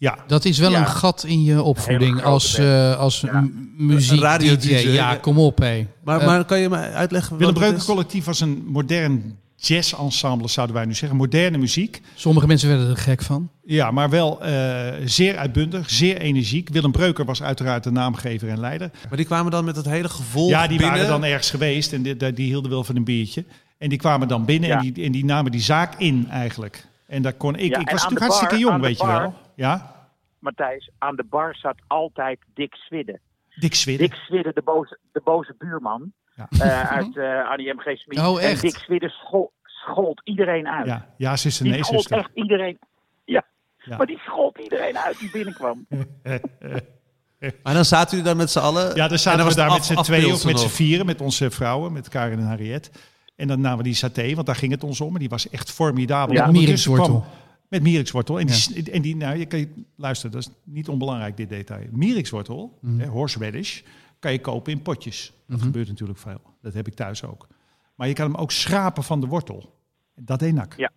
Ja, 0.00 0.18
Dat 0.26 0.44
is 0.44 0.58
wel 0.58 0.70
Ja. 0.70 0.78
een 0.80 0.86
gat 0.86 1.24
in 1.24 1.42
je 1.44 1.62
opvoeding 1.62 2.22
als, 2.22 2.58
eh 2.58 2.98
als 2.98 3.20
Ja. 3.20 3.48
muziek 3.76 4.20
radio 4.20 4.56
DJ. 4.56 4.66
DJ, 4.68 4.88
Ja, 4.88 5.14
kom 5.14 5.38
op 5.38 5.58
hé. 5.58 5.86
Maar, 6.04 6.20
Eh, 6.20 6.26
maar 6.26 6.44
kan 6.44 6.58
je 6.60 6.68
me 6.68 6.76
uitleggen 6.76 7.36
Willem 7.36 7.54
Breuker 7.54 7.84
collectief 7.84 8.24
was 8.24 8.40
een 8.40 8.64
modern 8.66 9.36
jazz-ensembles, 9.56 10.52
zouden 10.52 10.76
wij 10.76 10.84
nu 10.84 10.94
zeggen. 10.94 11.18
Moderne 11.18 11.58
muziek. 11.58 12.00
Sommige 12.14 12.46
mensen 12.46 12.68
werden 12.68 12.88
er 12.90 12.96
gek 12.96 13.22
van. 13.22 13.48
Ja, 13.64 13.90
maar 13.90 14.10
wel 14.10 14.42
eh, 14.42 14.92
zeer 15.04 15.36
uitbundig, 15.36 15.90
zeer 15.90 16.18
energiek. 16.18 16.68
Willem 16.72 16.92
Breuker 16.92 17.24
was 17.24 17.42
uiteraard 17.42 17.84
de 17.84 17.90
naamgever 17.90 18.48
en 18.48 18.60
leider. 18.60 18.90
Maar 19.08 19.16
die 19.16 19.26
kwamen 19.26 19.50
dan 19.50 19.64
met 19.64 19.76
het 19.76 19.86
hele 19.86 20.08
gevolg 20.08 20.48
Ja, 20.50 20.60
die 20.66 20.78
binnen. 20.78 20.94
waren 20.96 21.08
dan 21.10 21.24
ergens 21.24 21.50
geweest 21.50 21.92
en 21.92 22.02
die, 22.02 22.32
die- 22.32 22.46
hielden 22.46 22.70
wel 22.70 22.84
van 22.84 22.96
een 22.96 23.04
biertje. 23.04 23.44
En 23.78 23.88
die 23.88 23.98
kwamen 23.98 24.28
dan 24.28 24.44
binnen 24.44 24.70
en, 24.70 24.80
die, 24.92 25.04
en 25.04 25.12
die 25.12 25.24
namen 25.24 25.52
die 25.52 25.60
zaak 25.60 25.94
in 26.00 26.26
eigenlijk. 26.30 26.86
En 27.08 27.22
daar 27.22 27.32
kon 27.32 27.54
ik, 27.56 27.70
Ja, 27.74 27.78
ik 27.78 27.90
was 27.90 28.02
natuurlijk 28.02 28.20
hartstikke 28.20 28.58
jong, 28.58 28.80
weet 28.80 28.98
je 28.98 29.06
wel. 29.06 29.34
Ja, 29.54 29.96
Matthijs, 30.38 30.90
aan 30.98 31.16
de 31.16 31.24
bar 31.24 31.54
zat 31.56 31.76
altijd 31.86 32.38
Dick 32.54 32.74
Swidde. 32.74 33.18
Dick 33.54 33.74
Swidde. 33.74 34.02
Dick 34.02 34.14
Swidde, 34.14 34.50
de 34.54 34.62
boze, 34.62 34.98
de 35.12 35.20
boze 35.24 35.54
buurman 35.58 36.12
Ja. 36.34 36.48
eh, 36.60 36.90
uit 36.92 37.16
eh 37.16 37.48
Annie 37.50 37.74
M.G. 37.74 37.98
Smit. 37.98 38.18
Oh, 38.18 38.42
echt? 38.42 38.52
En 38.62 38.68
Dick 38.68 38.76
Swidde 38.78 39.08
schol- 39.08 39.52
schold 39.64 40.20
iedereen 40.24 40.68
uit. 40.68 40.86
Ja, 40.86 41.08
ja 41.16 41.36
zuster, 41.36 41.64
die 41.64 41.72
nee, 41.72 41.84
schold 41.84 42.00
zuster. 42.00 42.18
echt 42.18 42.30
iedereen. 42.34 42.78
Ja. 43.24 43.44
Ja. 43.78 43.96
maar 43.96 44.06
die 44.06 44.18
schold 44.18 44.58
iedereen 44.58 44.98
uit 44.98 45.18
die 45.18 45.30
binnenkwam. 45.30 45.86
Maar 47.62 47.74
dan 47.74 47.84
zaten 47.84 48.10
jullie 48.10 48.24
daar 48.24 48.36
met 48.36 48.50
z'n 48.50 48.58
allen. 48.58 48.86
Ja, 48.88 48.94
dan 48.94 49.10
en 49.10 49.18
zaten 49.18 49.38
dan 49.38 49.48
we 49.48 49.54
was 49.54 49.54
daar 49.64 49.70
met 49.72 49.84
z'n 49.84 50.02
tweeën 50.02 50.32
of 50.32 50.44
met 50.44 50.60
z'n 50.60 50.68
vieren, 50.68 51.06
met 51.06 51.20
onze 51.20 51.50
vrouwen, 51.50 51.92
met 51.92 52.08
Karin 52.08 52.38
en 52.38 52.46
Harriet. 52.46 52.90
En 53.38 53.48
dan 53.48 53.60
namen 53.60 53.78
we 53.78 53.84
die 53.84 53.94
saté, 53.94 54.34
want 54.34 54.46
daar 54.46 54.56
ging 54.56 54.72
het 54.72 54.84
ons 54.84 55.00
om. 55.00 55.12
En 55.12 55.18
die 55.20 55.28
was 55.28 55.50
echt 55.50 55.70
formidabel. 55.70 56.34
Ja. 56.34 56.46
En 56.46 56.52
Mierikswortel. 56.52 57.24
Met 57.68 57.82
mierikswortel. 57.82 58.40
En 58.40 58.46
die, 58.46 58.90
en 58.90 59.02
die 59.02 59.16
nou, 59.16 59.36
je 59.38 59.46
kan 59.46 59.58
je, 59.58 59.68
luister, 59.96 60.30
dat 60.30 60.40
is 60.40 60.48
niet 60.64 60.88
onbelangrijk 60.88 61.36
dit 61.36 61.48
detail. 61.48 61.86
Mierikswortel, 61.90 62.78
Mhm. 62.80 62.98
hè, 63.00 63.06
horseradish, 63.06 63.80
kan 64.18 64.32
je 64.32 64.40
kopen 64.40 64.72
in 64.72 64.82
potjes. 64.82 65.32
Dat 65.46 65.62
gebeurt 65.62 65.88
natuurlijk 65.88 66.18
veel. 66.18 66.40
Dat 66.62 66.74
heb 66.74 66.86
ik 66.86 66.94
thuis 66.94 67.24
ook. 67.24 67.46
Maar 67.94 68.08
je 68.08 68.12
kan 68.14 68.30
hem 68.30 68.40
ook 68.40 68.50
schrapen 68.50 69.02
van 69.04 69.20
de 69.20 69.26
wortel. 69.26 69.74
En 70.14 70.24
dat 70.24 70.38
deed 70.38 70.54
nak. 70.54 70.74
Ja. 70.76 70.90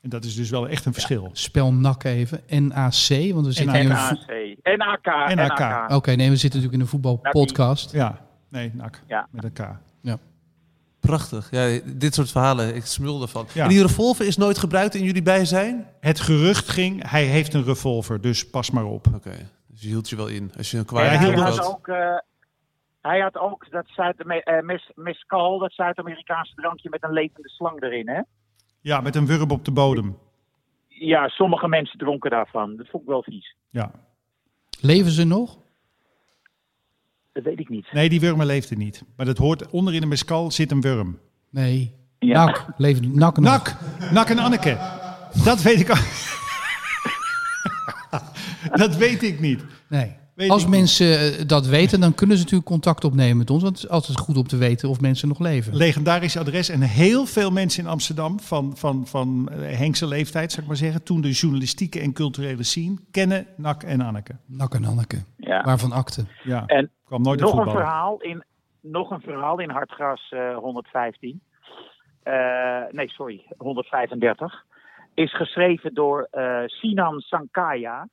En 0.00 0.08
dat 0.10 0.24
is 0.24 0.34
dus 0.36 0.50
wel 0.50 0.68
echt 0.68 0.84
een 0.84 0.92
verschil. 0.92 1.30
Spel 1.32 1.72
NAC 1.72 2.04
even. 2.04 2.40
NAC, 2.48 3.08
want 3.32 3.46
we 3.46 3.52
zitten 3.52 3.74
in 3.80 3.90
een 3.90 3.96
vo- 3.96 4.14
NAC. 4.14 4.76
NAK. 4.78 5.04
NAK. 5.34 5.58
NAK. 5.58 5.90
Oké, 5.92 6.12
nee, 6.14 6.28
we 6.30 6.36
zitten 6.36 6.60
natuurlijk 6.60 6.74
in 6.74 6.80
een 6.80 6.86
voetbalpodcast. 6.86 7.92
Ja, 7.92 8.26
nee, 8.48 8.70
nak. 8.74 9.02
Ja. 9.06 9.28
Met 9.30 9.44
een 9.44 9.52
K. 9.52 9.58
Prachtig. 11.00 11.50
Ja, 11.50 11.78
dit 11.84 12.14
soort 12.14 12.30
verhalen, 12.30 12.74
ik 12.74 12.84
smul 12.84 13.22
ervan. 13.22 13.46
Ja. 13.54 13.62
En 13.62 13.68
die 13.68 13.82
revolver 13.82 14.26
is 14.26 14.36
nooit 14.36 14.58
gebruikt 14.58 14.94
in 14.94 15.04
jullie 15.04 15.22
bijzijn? 15.22 15.86
Het 16.00 16.20
gerucht 16.20 16.68
ging, 16.68 17.10
hij 17.10 17.24
heeft 17.24 17.54
een 17.54 17.64
revolver, 17.64 18.20
dus 18.20 18.50
pas 18.50 18.70
maar 18.70 18.84
op. 18.84 19.06
Oké, 19.14 19.50
dus 19.66 19.80
je 19.80 19.88
hield 19.88 20.08
je 20.08 20.16
wel 20.16 20.26
in. 20.26 20.52
Als 20.56 20.70
je 20.70 20.76
een 20.76 20.82
Ja, 20.82 20.88
kwaad 20.88 21.18
hij 21.18 21.34
had 21.34 21.66
ook, 21.66 21.88
eh, 21.88 22.16
hij 23.00 23.20
had 23.20 23.36
ook 23.36 23.70
dat 23.70 23.84
Zuid 23.86 24.16
eh 24.18 24.78
mescal, 24.94 25.58
dat 25.58 25.72
Zuid-Amerikaanse 25.72 26.54
drankje 26.54 26.88
met 26.90 27.02
een 27.02 27.12
levende 27.12 27.48
slang 27.48 27.82
erin. 27.82 28.08
Hè? 28.08 28.20
Ja, 28.80 29.00
met 29.00 29.16
een 29.16 29.26
wurm 29.26 29.50
op 29.50 29.64
de 29.64 29.72
bodem. 29.72 30.18
Ja, 30.88 31.28
sommige 31.28 31.68
mensen 31.68 31.98
dronken 31.98 32.30
daarvan. 32.30 32.76
Dat 32.76 32.88
vond 32.88 33.02
ik 33.02 33.08
wel 33.08 33.22
vies. 33.22 33.56
Ja. 33.70 33.90
Leven 34.80 35.10
ze 35.10 35.24
nog? 35.24 35.58
Dat 37.32 37.44
weet 37.44 37.58
ik 37.60 37.68
niet. 37.68 37.92
Nee, 37.92 38.08
die 38.08 38.20
wurmen 38.20 38.46
leefde 38.46 38.76
niet. 38.76 39.02
Maar 39.16 39.26
dat 39.26 39.38
hoort, 39.38 39.70
onderin 39.70 40.02
een 40.02 40.08
mescal 40.08 40.50
zit 40.50 40.70
een 40.70 40.80
wurm. 40.80 41.18
Nee. 41.50 41.94
Ja. 42.18 42.74
Leven 42.76 43.14
NAC 43.14 43.36
nog? 43.36 43.44
Nak, 43.44 43.76
Nak 44.12 44.28
en 44.28 44.38
Anneke. 44.38 44.76
Dat 45.44 45.62
weet 45.62 45.80
ik 45.80 45.90
al. 45.90 45.96
dat 48.84 48.96
weet 48.96 49.22
ik 49.22 49.40
niet. 49.40 49.64
Nee. 49.88 50.16
Weet 50.34 50.50
Als 50.50 50.62
niet. 50.62 50.70
mensen 50.70 51.38
eh, 51.38 51.46
dat 51.46 51.66
weten, 51.66 52.00
dan 52.00 52.14
kunnen 52.14 52.36
ze 52.36 52.42
natuurlijk 52.42 52.70
contact 52.70 53.04
opnemen 53.04 53.36
met 53.36 53.50
ons. 53.50 53.62
Want 53.62 53.74
het 53.74 53.84
is 53.84 53.90
altijd 53.90 54.18
goed 54.18 54.36
om 54.36 54.46
te 54.46 54.56
weten 54.56 54.88
of 54.88 55.00
mensen 55.00 55.28
nog 55.28 55.38
leven. 55.38 55.76
Legendarisch 55.76 56.36
adres. 56.36 56.68
En 56.68 56.80
heel 56.80 57.26
veel 57.26 57.50
mensen 57.50 57.84
in 57.84 57.90
Amsterdam 57.90 58.40
van, 58.40 58.76
van, 58.76 59.06
van 59.06 59.48
eh, 59.48 59.78
Henkse 59.78 60.06
leeftijd, 60.06 60.50
zou 60.50 60.62
ik 60.62 60.68
maar 60.68 60.76
zeggen. 60.76 61.02
Toen 61.02 61.20
de 61.20 61.30
journalistieke 61.30 62.00
en 62.00 62.12
culturele 62.12 62.62
scene 62.62 62.96
kennen 63.10 63.46
Nak 63.56 63.82
en 63.82 64.00
Anneke. 64.00 64.36
Nak 64.46 64.74
en 64.74 64.84
Anneke. 64.84 65.22
Ja. 65.36 65.62
Waarvan 65.64 65.92
akte. 65.92 66.24
Ja, 66.44 66.66
En 66.66 66.90
kwam 67.08 67.22
nooit 67.22 67.40
nog 67.40 67.66
een, 67.66 67.70
verhaal 67.70 68.20
in, 68.20 68.44
nog 68.80 69.10
een 69.10 69.20
verhaal 69.20 69.58
in 69.58 69.70
Hartgras 69.70 70.30
eh, 70.30 70.56
115. 70.56 71.42
Eh, 72.22 72.82
nee, 72.90 73.08
sorry, 73.08 73.46
135. 73.56 74.64
Is 75.14 75.36
geschreven 75.36 75.94
door 75.94 76.28
eh, 76.30 76.62
Sinan 76.66 77.20
Sankaya. 77.20 78.08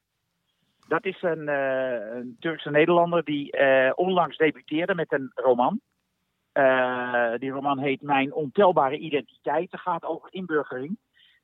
Dat 0.88 1.06
is 1.06 1.22
een, 1.22 1.48
eh, 1.48 2.16
een 2.16 2.36
Turkse 2.40 2.70
Nederlander 2.70 3.24
die 3.24 3.52
eh, 3.52 3.92
onlangs 3.96 4.38
debuteerde 4.38 4.96
met 4.96 5.12
een 5.12 5.32
roman. 5.34 5.80
Eh, 6.52 7.34
die 7.38 7.52
roman 7.52 7.80
heet 7.80 8.02
Mijn 8.02 8.34
ontelbare 8.34 8.98
identiteit. 8.98 9.72
Het 9.72 9.82
gaat 9.82 10.04
over 10.06 10.28
inburgering. 10.32 10.98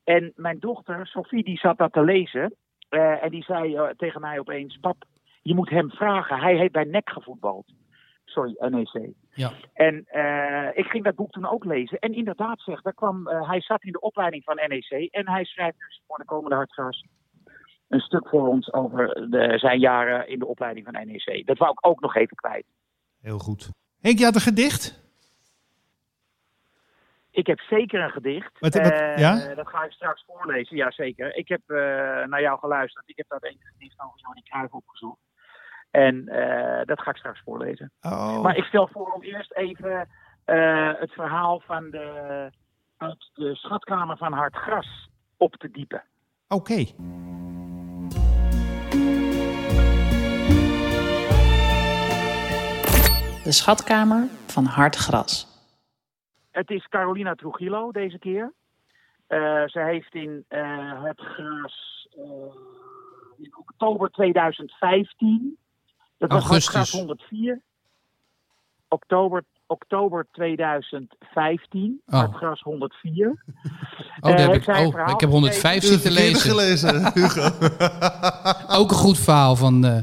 En 0.03 0.33
mijn 0.35 0.59
dochter, 0.59 1.07
Sophie, 1.07 1.43
die 1.43 1.57
zat 1.57 1.77
dat 1.77 1.93
te 1.93 2.03
lezen. 2.03 2.55
Eh, 2.89 3.23
en 3.23 3.29
die 3.29 3.43
zei 3.43 3.75
eh, 3.75 3.89
tegen 3.97 4.21
mij 4.21 4.39
opeens: 4.39 4.77
Pap, 4.77 5.03
je 5.41 5.55
moet 5.55 5.69
hem 5.69 5.89
vragen. 5.89 6.39
Hij 6.39 6.55
heeft 6.55 6.71
bij 6.71 6.83
NEC 6.83 7.09
gevoetbald. 7.09 7.73
Sorry, 8.25 8.55
NEC. 8.59 9.09
Ja. 9.33 9.51
En 9.73 10.05
eh, 10.05 10.77
ik 10.77 10.85
ging 10.85 11.03
dat 11.03 11.15
boek 11.15 11.31
toen 11.31 11.49
ook 11.49 11.65
lezen. 11.65 11.99
En 11.99 12.13
inderdaad, 12.13 12.61
zeg, 12.61 12.81
daar 12.81 12.93
kwam, 12.93 13.27
eh, 13.27 13.47
hij 13.49 13.61
zat 13.61 13.83
in 13.83 13.91
de 13.91 13.99
opleiding 13.99 14.43
van 14.43 14.55
NEC. 14.55 15.07
En 15.11 15.29
hij 15.29 15.43
schrijft 15.45 15.79
dus 15.79 16.01
voor 16.07 16.17
de 16.17 16.25
komende 16.25 16.55
hartgras 16.55 17.05
een 17.87 17.99
stuk 17.99 18.27
voor 18.27 18.47
ons 18.47 18.73
over 18.73 19.29
de, 19.29 19.57
zijn 19.57 19.79
jaren 19.79 20.27
in 20.27 20.39
de 20.39 20.47
opleiding 20.47 20.85
van 20.91 21.07
NEC. 21.07 21.45
Dat 21.45 21.57
wou 21.57 21.71
ik 21.71 21.85
ook 21.87 21.99
nog 21.99 22.15
even 22.15 22.35
kwijt. 22.37 22.65
Heel 23.21 23.37
goed. 23.39 23.69
Henk, 24.01 24.17
je 24.17 24.23
had 24.25 24.35
een 24.35 24.41
gedicht? 24.41 24.99
Ik 27.31 27.47
heb 27.47 27.59
zeker 27.59 28.01
een 28.03 28.09
gedicht. 28.09 28.59
Wat- 28.59 28.73
wat- 28.73 28.91
Eh, 28.91 29.17
ja? 29.17 29.55
Dat 29.55 29.67
ga 29.67 29.83
ik 29.83 29.91
straks 29.91 30.23
voorlezen, 30.27 30.77
ja 30.77 30.91
zeker. 30.91 31.35
Ik 31.35 31.47
heb 31.47 31.61
eh, 31.65 31.77
naar 32.25 32.41
jou 32.41 32.59
geluisterd. 32.59 33.09
Ik 33.09 33.17
heb 33.17 33.27
dat 33.29 33.43
ene 33.43 33.57
gedicht 33.73 33.99
over 34.01 34.19
Johnny 34.19 34.41
Cruijff 34.41 34.73
opgezocht. 34.73 35.19
En 35.91 36.27
eh, 36.27 36.85
dat 36.85 37.01
ga 37.01 37.09
ik 37.09 37.17
straks 37.17 37.41
voorlezen. 37.45 37.91
Oh, 38.01 38.41
Maar 38.41 38.57
ik 38.57 38.63
stel 38.63 38.87
voor 38.87 39.11
om 39.11 39.21
eerst 39.21 39.53
even 39.53 40.09
eh, 40.45 40.91
het 40.99 41.11
verhaal 41.11 41.59
van 41.65 41.89
de, 41.89 42.49
uit 42.97 43.29
de 43.33 43.55
schatkamer 43.55 44.17
van 44.17 44.33
Hartgras 44.33 45.09
op 45.37 45.55
te 45.55 45.71
diepen. 45.71 46.03
oké. 46.47 46.85
De 53.43 53.51
schatkamer 53.51 54.27
van 54.47 54.65
hard 54.65 54.95
gras. 54.95 55.47
Het 56.51 56.69
is 56.69 56.87
Carolina 56.87 57.33
Trujillo 57.35 57.91
deze 57.91 58.19
keer. 58.19 58.53
Eh, 59.27 59.67
ze 59.67 59.79
heeft 59.79 60.13
in 60.15 60.45
eh, 60.47 61.03
het 61.03 61.19
gras 61.19 62.07
eh, 62.17 62.55
in 63.37 63.53
oktober 63.57 64.09
2015. 64.09 65.57
Dat 66.21 66.31
was 66.31 66.41
Augustus. 66.41 66.73
Hartgras 66.73 66.91
104. 66.99 67.61
Oktober, 68.87 69.43
oktober 69.67 70.27
2015. 70.31 72.01
Oh. 72.07 72.13
Hartgras 72.19 72.61
104. 72.61 73.29
Oh, 74.23 74.29
daar 74.29 74.39
Eh, 74.39 74.47
heb 74.47 74.61
ik, 74.61 74.67
oh, 74.67 75.09
ik 75.09 75.19
heb 75.19 75.29
105 75.29 75.63
Je 75.63 75.67
hebt 75.67 75.83
zitten 75.85 76.11
het 76.11 76.33
verkeerde 76.33 76.55
lezen. 76.55 76.89
gelezen, 76.89 77.13
Hugo. 77.21 78.79
Ook 78.79 78.89
een 78.89 78.95
goed 78.97 79.17
verhaal 79.19 79.55
van 79.55 79.85
eh 79.85 79.97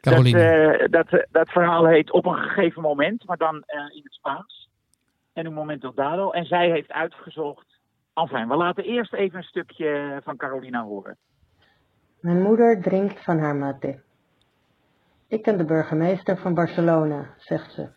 Caroline. 0.00 0.86
Dat, 0.90 1.06
eh, 1.06 1.10
dat, 1.10 1.26
dat 1.30 1.48
verhaal 1.48 1.86
heet 1.86 2.10
Op 2.12 2.26
een 2.26 2.34
gegeven 2.36 2.82
moment, 2.82 3.26
maar 3.26 3.36
dan 3.36 3.62
eh, 3.66 3.80
in 3.96 4.00
het 4.02 4.12
Spaans. 4.12 4.68
En 5.32 5.46
een 5.46 5.52
momento 5.52 5.92
dado. 5.94 6.30
En 6.30 6.44
zij 6.44 6.70
heeft 6.70 6.92
uitgezocht. 6.92 7.66
Enfin, 8.14 8.48
we 8.48 8.56
laten 8.56 8.84
eerst 8.84 9.12
even 9.12 9.38
een 9.38 9.44
stukje 9.44 10.20
van 10.24 10.36
Carolina 10.36 10.82
horen. 10.84 11.16
Mijn 12.20 12.42
moeder 12.42 12.82
drinkt 12.82 13.24
van 13.24 13.38
haar 13.38 13.56
mate. 13.56 14.00
Ik 15.32 15.42
ken 15.42 15.58
de 15.58 15.64
burgemeester 15.64 16.36
van 16.36 16.54
Barcelona, 16.54 17.34
zegt 17.36 17.72
ze. 17.72 17.88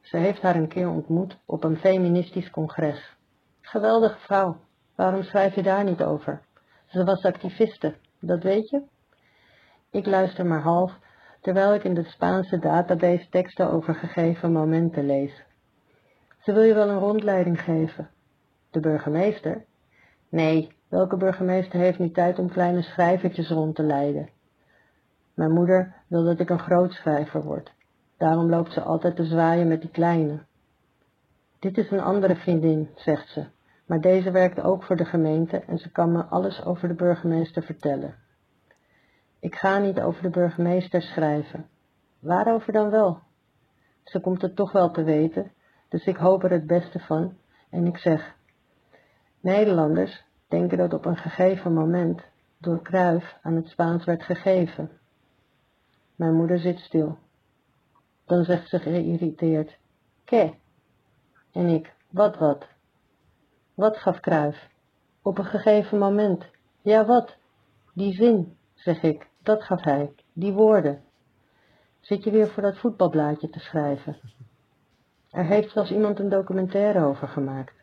Ze 0.00 0.16
heeft 0.16 0.42
haar 0.42 0.56
een 0.56 0.68
keer 0.68 0.88
ontmoet 0.88 1.38
op 1.46 1.64
een 1.64 1.76
feministisch 1.76 2.50
congres. 2.50 3.16
Geweldige 3.60 4.18
vrouw. 4.18 4.56
Waarom 4.94 5.22
schrijf 5.22 5.54
je 5.54 5.62
daar 5.62 5.84
niet 5.84 6.02
over? 6.02 6.42
Ze 6.86 7.04
was 7.04 7.24
activiste, 7.24 7.94
dat 8.20 8.42
weet 8.42 8.68
je? 8.68 8.82
Ik 9.90 10.06
luister 10.06 10.46
maar 10.46 10.60
half, 10.60 10.98
terwijl 11.40 11.74
ik 11.74 11.84
in 11.84 11.94
de 11.94 12.04
Spaanse 12.04 12.58
database 12.58 13.28
teksten 13.28 13.70
over 13.70 13.94
gegeven 13.94 14.52
momenten 14.52 15.06
lees. 15.06 15.44
Ze 16.38 16.52
wil 16.52 16.62
je 16.62 16.74
wel 16.74 16.88
een 16.88 16.98
rondleiding 16.98 17.60
geven. 17.60 18.10
De 18.70 18.80
burgemeester? 18.80 19.64
Nee, 20.28 20.72
welke 20.88 21.16
burgemeester 21.16 21.80
heeft 21.80 21.98
nu 21.98 22.10
tijd 22.10 22.38
om 22.38 22.50
kleine 22.50 22.82
schrijvertjes 22.82 23.48
rond 23.48 23.74
te 23.74 23.82
leiden? 23.82 24.34
Mijn 25.36 25.52
moeder 25.52 25.94
wil 26.06 26.24
dat 26.24 26.38
ik 26.40 26.50
een 26.50 26.58
groot 26.58 26.92
schrijver 26.92 27.42
word. 27.42 27.72
Daarom 28.16 28.48
loopt 28.48 28.72
ze 28.72 28.80
altijd 28.80 29.16
te 29.16 29.24
zwaaien 29.24 29.68
met 29.68 29.80
die 29.80 29.90
kleine. 29.90 30.38
Dit 31.58 31.78
is 31.78 31.90
een 31.90 32.00
andere 32.00 32.36
vriendin, 32.36 32.90
zegt 32.94 33.28
ze, 33.28 33.46
maar 33.86 34.00
deze 34.00 34.30
werkt 34.30 34.60
ook 34.60 34.82
voor 34.82 34.96
de 34.96 35.04
gemeente 35.04 35.58
en 35.58 35.78
ze 35.78 35.90
kan 35.90 36.12
me 36.12 36.24
alles 36.24 36.64
over 36.64 36.88
de 36.88 36.94
burgemeester 36.94 37.62
vertellen. 37.62 38.14
Ik 39.40 39.54
ga 39.54 39.78
niet 39.78 40.00
over 40.00 40.22
de 40.22 40.30
burgemeester 40.30 41.02
schrijven. 41.02 41.66
Waarover 42.18 42.72
dan 42.72 42.90
wel? 42.90 43.18
Ze 44.04 44.20
komt 44.20 44.42
het 44.42 44.56
toch 44.56 44.72
wel 44.72 44.90
te 44.90 45.02
weten, 45.02 45.52
dus 45.88 46.04
ik 46.04 46.16
hoop 46.16 46.44
er 46.44 46.50
het 46.50 46.66
beste 46.66 46.98
van 46.98 47.36
En 47.70 47.86
ik 47.86 47.96
zeg, 47.98 48.34
Nederlanders 49.40 50.24
denken 50.48 50.78
dat 50.78 50.92
op 50.92 51.04
een 51.04 51.16
gegeven 51.16 51.72
moment 51.72 52.22
door 52.58 52.82
Cruijff 52.82 53.38
aan 53.42 53.54
het 53.54 53.68
Spaans 53.68 54.04
werd 54.04 54.22
gegeven. 54.22 54.90
Mijn 56.16 56.34
moeder 56.34 56.58
zit 56.58 56.78
stil. 56.78 57.18
Dan 58.24 58.44
zegt 58.44 58.68
ze 58.68 58.78
geïrriteerd, 58.78 59.78
ke. 60.24 60.54
En 61.52 61.66
ik, 61.66 61.94
wat 62.10 62.36
wat? 62.36 62.66
Wat 63.74 63.96
gaf 63.96 64.20
Cruijff? 64.20 64.68
Op 65.22 65.38
een 65.38 65.44
gegeven 65.44 65.98
moment. 65.98 66.44
Ja, 66.82 67.04
wat? 67.04 67.36
Die 67.92 68.14
zin, 68.14 68.56
zeg 68.74 69.02
ik, 69.02 69.28
dat 69.42 69.62
gaf 69.62 69.84
hij, 69.84 70.14
die 70.32 70.52
woorden. 70.52 71.02
Zit 72.00 72.24
je 72.24 72.30
weer 72.30 72.48
voor 72.48 72.62
dat 72.62 72.78
voetbalblaadje 72.78 73.50
te 73.50 73.60
schrijven? 73.60 74.16
Er 75.30 75.44
heeft 75.44 75.72
zelfs 75.72 75.90
iemand 75.90 76.18
een 76.18 76.28
documentaire 76.28 77.04
over 77.04 77.28
gemaakt. 77.28 77.74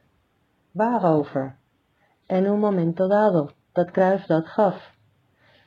Waarover? 0.72 1.56
En 2.26 2.46
un 2.46 2.60
momento 2.60 3.08
dado, 3.08 3.50
dat 3.72 3.92
Cruijff 3.92 4.26
dat 4.26 4.48
gaf. 4.48 4.92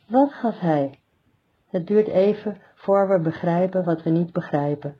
Wat 0.07 0.33
gaf 0.33 0.59
hij? 0.59 1.01
Het 1.77 1.87
duurt 1.87 2.09
even 2.09 2.61
voor 2.75 3.09
we 3.09 3.21
begrijpen 3.21 3.85
wat 3.85 4.03
we 4.03 4.11
niet 4.11 4.33
begrijpen. 4.33 4.97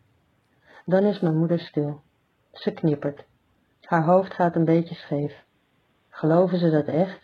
Dan 0.85 1.05
is 1.05 1.21
mijn 1.21 1.37
moeder 1.37 1.59
stil. 1.59 2.01
Ze 2.53 2.73
knippert. 2.73 3.25
Haar 3.81 4.05
hoofd 4.05 4.35
gaat 4.35 4.57
een 4.57 4.65
beetje 4.65 4.95
scheef. 4.95 5.45
Geloven 6.09 6.59
ze 6.59 6.71
dat 6.71 6.87
echt? 6.87 7.21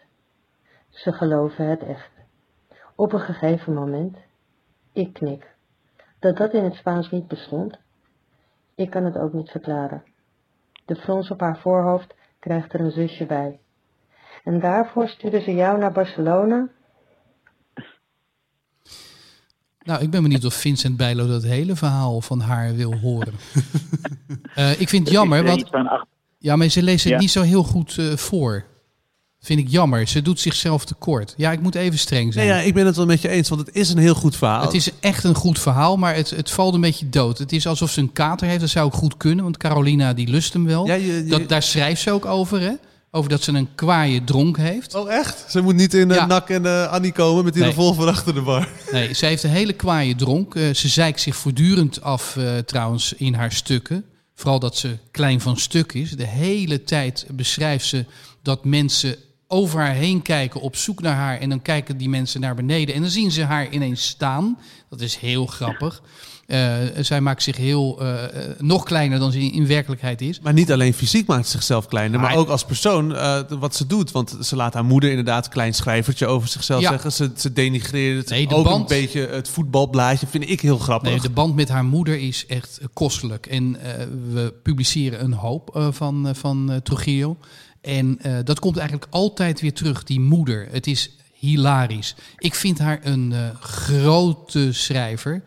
Ze 0.88 1.12
geloven 1.12 1.66
het 1.66 1.82
echt. 1.82 2.10
Op 2.94 3.12
een 3.12 3.20
gegeven 3.20 3.74
moment, 3.74 4.16
ik 4.92 5.12
knik. 5.12 5.54
Dat 6.18 6.36
dat 6.36 6.52
in 6.52 6.64
het 6.64 6.74
Spaans 6.74 7.10
niet 7.10 7.28
bestond? 7.28 7.78
Ik 8.74 8.90
kan 8.90 9.04
het 9.04 9.18
ook 9.18 9.32
niet 9.32 9.50
verklaren. 9.50 10.04
De 10.84 10.96
frons 10.96 11.30
op 11.30 11.40
haar 11.40 11.58
voorhoofd 11.58 12.14
krijgt 12.38 12.72
er 12.72 12.80
een 12.80 12.90
zusje 12.90 13.26
bij. 13.26 13.60
En 14.44 14.60
daarvoor 14.60 15.08
sturen 15.08 15.42
ze 15.42 15.54
jou 15.54 15.78
naar 15.78 15.92
Barcelona? 15.92 16.68
Nou, 19.84 20.02
ik 20.02 20.10
ben 20.10 20.22
benieuwd 20.22 20.44
of 20.44 20.54
Vincent 20.54 20.96
Bijlo 20.96 21.26
dat 21.26 21.42
hele 21.42 21.76
verhaal 21.76 22.20
van 22.20 22.40
haar 22.40 22.74
wil 22.74 22.94
horen. 22.94 23.32
Eh, 24.54 24.80
ik 24.80 24.88
vind 24.88 25.04
het 25.06 25.14
jammer, 25.14 25.44
want 25.44 25.64
ja, 26.38 26.56
maar 26.56 26.68
ze 26.68 26.82
leest 26.82 27.04
het 27.04 27.12
Ja. 27.12 27.18
niet 27.18 27.30
zo 27.30 27.42
heel 27.42 27.62
goed 27.62 27.98
eh, 27.98 28.16
voor. 28.16 28.64
Vind 29.40 29.58
ik 29.60 29.68
jammer. 29.68 30.08
Ze 30.08 30.22
doet 30.22 30.40
zichzelf 30.40 30.84
tekort. 30.84 31.34
Ja, 31.36 31.52
ik 31.52 31.60
moet 31.60 31.74
even 31.74 31.98
streng 31.98 32.22
Nee, 32.22 32.32
zijn. 32.32 32.46
ja, 32.46 32.56
ik 32.58 32.74
ben 32.74 32.86
het 32.86 32.96
wel 32.96 33.06
met 33.06 33.20
je 33.20 33.28
eens, 33.28 33.48
want 33.48 33.66
het 33.66 33.74
is 33.74 33.90
een 33.90 33.98
heel 33.98 34.14
goed 34.14 34.36
verhaal. 34.36 34.62
Het 34.62 34.74
is 34.74 34.90
echt 35.00 35.24
een 35.24 35.34
goed 35.34 35.58
verhaal, 35.58 35.96
maar 35.96 36.14
het, 36.14 36.30
het 36.30 36.50
valt 36.50 36.74
een 36.74 36.80
beetje 36.80 37.08
dood. 37.08 37.38
Het 37.38 37.52
is 37.52 37.66
alsof 37.66 37.90
ze 37.90 38.00
een 38.00 38.12
kater 38.12 38.46
heeft. 38.46 38.60
Dat 38.60 38.68
zou 38.68 38.86
ook 38.86 38.94
goed 38.94 39.16
kunnen, 39.16 39.44
want 39.44 39.56
Carolina 39.56 40.12
die 40.14 40.28
lust 40.28 40.52
hem 40.52 40.64
wel. 40.66 40.86
Ja, 40.86 40.94
je- 40.94 41.06
je- 41.06 41.24
dat, 41.24 41.48
daar 41.48 41.62
schrijft 41.62 42.02
ze 42.02 42.10
ook 42.10 42.24
over, 42.26 42.60
hè? 42.60 42.72
Over 43.14 43.30
dat 43.30 43.42
ze 43.42 43.52
een 43.52 43.74
kwaaie 43.74 44.24
dronk 44.24 44.56
heeft. 44.56 44.94
Oh, 44.94 45.12
echt? 45.12 45.44
Ze 45.48 45.60
moet 45.60 45.74
niet 45.74 45.94
in 45.94 46.08
de 46.08 46.14
Ja. 46.14 46.26
Nak 46.26 46.48
en 46.48 46.66
eh, 46.66 46.86
Annie 46.92 47.12
komen 47.12 47.44
met 47.44 47.52
die 47.52 47.62
Nee. 47.62 47.70
revolver 47.70 48.08
achter 48.08 48.34
de 48.34 48.40
bar. 48.40 48.68
Nee, 48.92 49.12
ze 49.14 49.26
heeft 49.26 49.42
een 49.42 49.50
hele 49.50 49.72
kwaaie 49.72 50.14
dronk. 50.14 50.54
Eh, 50.54 50.74
ze 50.74 50.88
zeikt 50.88 51.20
zich 51.20 51.36
voortdurend 51.36 52.02
af 52.02 52.36
eh, 52.36 52.58
trouwens 52.58 53.12
in 53.12 53.34
haar 53.34 53.52
stukken. 53.52 54.04
Vooral 54.34 54.58
dat 54.58 54.76
ze 54.76 54.98
klein 55.10 55.40
van 55.40 55.56
stuk 55.56 55.92
is. 55.92 56.10
De 56.10 56.26
hele 56.26 56.84
tijd 56.84 57.26
beschrijft 57.30 57.86
ze 57.86 58.04
dat 58.42 58.64
mensen 58.64 59.16
over 59.46 59.80
haar 59.80 59.94
heen 59.94 60.22
kijken 60.22 60.60
op 60.60 60.76
zoek 60.76 61.00
naar 61.02 61.14
haar. 61.16 61.38
En 61.38 61.48
dan 61.48 61.62
kijken 61.62 61.96
die 61.96 62.08
mensen 62.08 62.40
naar 62.40 62.54
beneden. 62.54 62.94
En 62.94 63.00
dan 63.00 63.10
zien 63.10 63.30
ze 63.30 63.42
haar 63.44 63.70
ineens 63.70 64.06
staan. 64.06 64.58
Dat 64.88 65.00
is 65.00 65.16
heel 65.16 65.46
grappig. 65.46 66.02
Eh, 66.52 66.74
zij 67.00 67.20
maakt 67.20 67.42
zich 67.42 67.56
heel 67.56 68.00
eh, 68.00 68.24
eh, 68.24 68.50
nog 68.58 68.82
kleiner 68.84 69.18
dan 69.18 69.32
ze 69.32 69.38
in, 69.40 69.52
in 69.52 69.66
werkelijkheid 69.66 70.20
is. 70.20 70.40
Maar 70.40 70.52
niet 70.52 70.72
alleen 70.72 70.94
fysiek 70.94 71.26
maakt 71.26 71.44
ze 71.44 71.50
zichzelf 71.50 71.86
kleiner, 71.86 72.20
maar 72.20 72.30
Maar- 72.30 72.38
ook 72.38 72.48
als 72.48 72.64
persoon 72.64 73.08
wat 73.58 73.74
ze 73.74 73.86
doet. 73.86 74.10
Want 74.10 74.36
ze 74.42 74.56
laat 74.56 74.74
haar 74.74 74.84
moeder 74.84 75.10
inderdaad 75.10 75.44
een 75.44 75.52
klein 75.52 75.74
schrijvertje 75.74 76.26
over 76.26 76.48
zichzelf 76.48 76.82
Ja. 76.82 76.90
zeggen. 76.90 77.12
Ze, 77.12 77.30
ze 77.36 77.52
denigreert 77.52 78.28
Nee, 78.28 78.46
de 78.48 78.54
ook 78.54 78.64
band- 78.64 78.90
een 78.90 78.96
beetje 79.00 79.26
het 79.26 79.48
voetbalblaadje. 79.48 80.26
Vind 80.26 80.48
ik 80.50 80.60
heel 80.60 80.78
grappig. 80.78 81.10
Nee, 81.10 81.20
de 81.20 81.30
band 81.30 81.54
met 81.54 81.68
haar 81.68 81.84
moeder 81.84 82.18
is 82.18 82.46
echt 82.46 82.80
kostelijk. 82.92 83.46
En 83.46 83.76
we 84.32 84.54
publiceren 84.62 85.24
een 85.24 85.32
hoop 85.32 85.86
van, 85.90 86.28
van 86.32 86.80
Trujillo. 86.82 87.36
En 87.80 88.18
dat 88.44 88.58
komt 88.58 88.76
eigenlijk 88.76 89.06
altijd 89.12 89.60
weer 89.60 89.72
terug, 89.74 90.04
die 90.04 90.20
moeder. 90.20 90.68
Het 90.70 90.86
is 90.86 91.10
hilarisch. 91.32 92.14
Ik 92.38 92.54
vind 92.54 92.78
haar 92.78 93.00
een 93.02 93.34
grote 93.60 94.72
schrijver. 94.72 95.42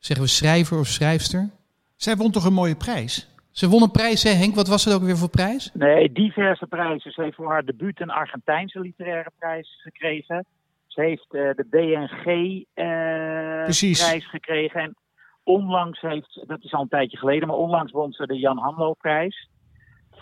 Zeggen 0.00 0.24
we 0.24 0.30
schrijver 0.30 0.78
of 0.78 0.86
schrijfster? 0.86 1.50
Zij 1.96 2.16
won 2.16 2.30
toch 2.30 2.44
een 2.44 2.52
mooie 2.52 2.76
prijs? 2.76 3.28
Ze 3.50 3.68
won 3.68 3.82
een 3.82 3.90
prijs, 3.90 4.22
hè 4.22 4.30
Henk? 4.30 4.54
Wat 4.54 4.68
was 4.68 4.84
het 4.84 4.94
ook 4.94 5.02
weer 5.02 5.16
voor 5.16 5.28
prijs? 5.28 5.70
Nee, 5.74 6.12
diverse 6.12 6.66
prijzen. 6.66 7.12
Ze 7.12 7.22
heeft 7.22 7.36
voor 7.36 7.50
haar 7.50 7.64
debuut 7.64 8.00
een 8.00 8.10
Argentijnse 8.10 8.80
literaire 8.80 9.30
prijs 9.38 9.80
gekregen. 9.82 10.46
Ze 10.86 11.00
heeft 11.00 11.34
eh, 11.34 11.50
de. 11.54 11.66
BNG-prijs 11.70 14.30
gekregen. 14.30 14.80
En 14.80 14.96
onlangs 15.44 16.00
heeft, 16.00 16.44
dat 16.46 16.64
is 16.64 16.72
al 16.72 16.82
een 16.82 16.88
tijdje 16.88 17.16
geleden, 17.16 17.48
maar 17.48 17.56
onlangs 17.56 17.92
won 17.92 18.12
ze 18.12 18.26
de 18.26 18.38
Jan 18.38 18.58
Hanlo-prijs. 18.58 19.49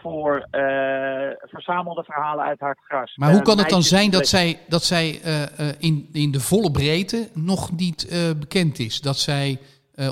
Voor 0.03 0.47
eh, 0.51 0.61
verzamelde 1.41 2.05
verhalen 2.05 2.45
uit 2.45 2.61
haar 2.61 2.79
gras. 2.83 3.17
Maar 3.17 3.31
hoe 3.31 3.39
Eh, 3.39 3.45
kan 3.45 3.59
het 3.59 3.69
dan 3.69 3.83
zijn 3.83 4.11
dat 4.11 4.27
zij, 4.27 4.59
dat 4.69 4.85
zij 4.85 5.21
eh, 5.23 5.69
in, 5.79 6.09
in 6.13 6.31
de 6.31 6.41
volle 6.41 6.71
breedte 6.71 7.29
nog 7.35 7.73
niet 7.77 8.33
bekend 8.39 8.79
is? 8.79 9.01
Dat 9.01 9.19
zij 9.19 9.59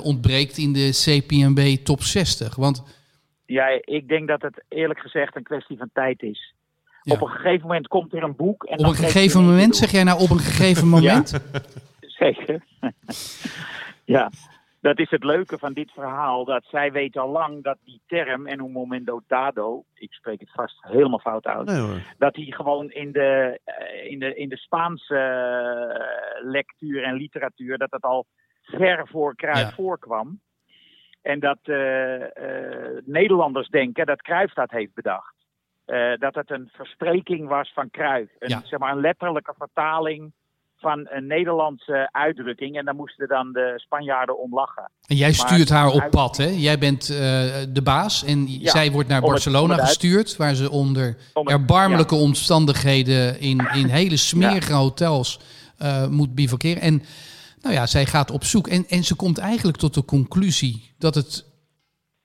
ontbreekt 0.03 0.57
in 0.57 0.73
de 0.73 0.89
CPMB 0.91 1.75
top 1.85 2.01
60? 2.01 2.55
Want 2.55 2.83
Ja, 3.45 3.67
ik 3.81 4.07
denk 4.07 4.27
dat 4.27 4.41
het 4.41 4.63
eerlijk 4.67 4.99
gezegd 4.99 5.35
een 5.35 5.43
kwestie 5.43 5.77
van 5.77 5.89
tijd 5.93 6.21
is. 6.21 6.53
Ja. 7.01 7.13
Op 7.13 7.21
een 7.21 7.27
gegeven 7.27 7.67
moment 7.67 7.87
komt 7.87 8.13
er 8.13 8.23
een 8.23 8.35
boek. 8.35 8.63
En 8.63 8.79
op 8.79 8.85
een 8.85 8.95
gegeven 8.95 9.45
moment, 9.45 9.75
zeg 9.75 9.91
jij 9.91 10.03
nou 10.03 10.19
op 10.21 10.29
een 10.29 10.39
gegeven 10.39 10.87
moment? 10.95 11.33
Zeker. 11.99 12.63
ja, 14.15 14.31
dat 14.81 14.99
is 14.99 15.09
het 15.09 15.23
leuke 15.23 15.57
van 15.57 15.73
dit 15.73 15.91
verhaal. 15.91 16.45
Dat 16.45 16.63
zij 16.65 16.91
weet 16.91 17.17
al 17.17 17.29
lang 17.29 17.63
dat 17.63 17.77
die 17.83 18.01
term 18.07 18.47
en 18.47 18.59
un 18.59 18.71
momento 18.71 19.21
dado, 19.27 19.83
ik 19.93 20.13
spreek 20.13 20.39
het 20.39 20.51
vast 20.51 20.77
helemaal 20.81 21.19
fout 21.19 21.45
uit, 21.45 21.65
Nee 21.65 22.03
dat 22.17 22.33
die 22.33 22.53
gewoon 22.55 22.91
in 22.91 23.11
de, 23.11 23.59
eh, 23.63 24.11
in 24.11 24.19
de, 24.19 24.35
in 24.35 24.49
de 24.49 24.57
Spaanse 24.57 25.15
eh, 25.15 26.49
lectuur 26.51 27.03
en 27.03 27.13
literatuur, 27.15 27.77
dat 27.77 27.91
dat 27.91 28.01
al 28.01 28.25
ver 28.61 29.07
voor 29.07 29.35
Kruif 29.35 29.67
Ja. 29.67 29.71
voorkwam. 29.71 30.39
En 31.21 31.39
dat 31.39 31.59
eh, 31.63 32.23
Nederlanders 33.05 33.67
denken 33.67 34.05
dat 34.05 34.21
Kruif 34.21 34.53
dat 34.53 34.71
heeft 34.71 34.93
bedacht. 34.93 35.35
Eh, 35.85 36.13
dat 36.17 36.35
het 36.35 36.51
een 36.51 36.69
verspreking 36.73 37.47
was 37.47 37.73
van 37.73 37.89
Kruif. 37.89 38.29
Een, 38.39 38.49
Ja. 38.49 38.61
zeg 38.63 38.79
maar, 38.79 38.91
een 38.91 38.99
letterlijke 39.01 39.53
vertaling 39.57 40.33
van 40.79 41.07
een 41.09 41.27
Nederlandse 41.27 42.09
uitdrukking. 42.11 42.77
En 42.77 42.85
daar 42.85 42.95
moesten 42.95 43.27
dan 43.27 43.51
de 43.51 43.73
Spanjaarden 43.75 44.39
om 44.39 44.53
lachen. 44.53 44.91
En 45.07 45.15
jij 45.15 45.27
Maar- 45.27 45.35
stuurt 45.35 45.69
haar 45.69 45.87
op 45.91 46.07
pad, 46.09 46.37
hè? 46.37 46.45
Jij 46.47 46.77
bent 46.77 47.09
eh, 47.09 47.17
de 47.69 47.81
baas 47.83 48.23
en 48.23 48.47
Ja, 48.47 48.71
zij 48.71 48.91
wordt 48.91 49.09
naar 49.09 49.21
Barcelona 49.21 49.73
het 49.75 49.83
gestuurd, 49.85 50.35
waar 50.37 50.55
ze 50.55 50.71
onder 50.71 51.05
het- 51.33 51.49
erbarmelijke 51.49 52.15
omstandigheden 52.15 53.39
in, 53.39 53.67
in 53.73 53.87
hele 53.87 54.17
smerige 54.17 54.73
hotels 54.73 55.39
eh, 55.77 56.07
moet 56.07 56.35
bivakeren. 56.35 56.81
En 56.81 57.03
nou 57.61 57.73
ja, 57.75 57.85
zij 57.85 58.05
gaat 58.05 58.31
op 58.31 58.43
zoek 58.43 58.67
en, 58.67 58.85
en 58.87 59.03
ze 59.03 59.15
komt 59.15 59.37
eigenlijk 59.37 59.77
tot 59.77 59.93
de 59.93 60.05
conclusie 60.05 60.93
dat 60.97 61.15
het... 61.15 61.45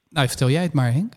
Nou, 0.09 0.29
vertel 0.29 0.51
jij 0.51 0.63
het 0.63 0.73
maar, 0.73 0.93
Henk. 0.93 1.13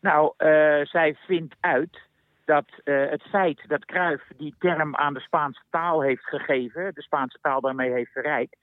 Nou, 0.00 0.32
eh, 0.36 0.48
zij 0.86 1.16
vindt 1.26 1.54
uit 1.60 1.98
dat 2.44 2.64
eh, 2.84 3.10
het 3.10 3.22
feit 3.22 3.64
dat 3.68 3.84
Cruijff 3.84 4.24
die 4.36 4.54
term 4.58 4.96
aan 4.96 5.14
de 5.14 5.20
Spaanse 5.20 5.62
taal 5.70 6.02
heeft 6.02 6.24
gegeven, 6.24 6.94
de 6.94 7.02
Spaanse 7.02 7.38
taal 7.40 7.60
daarmee 7.60 7.90
heeft 7.92 8.12
verrijkt, 8.12 8.56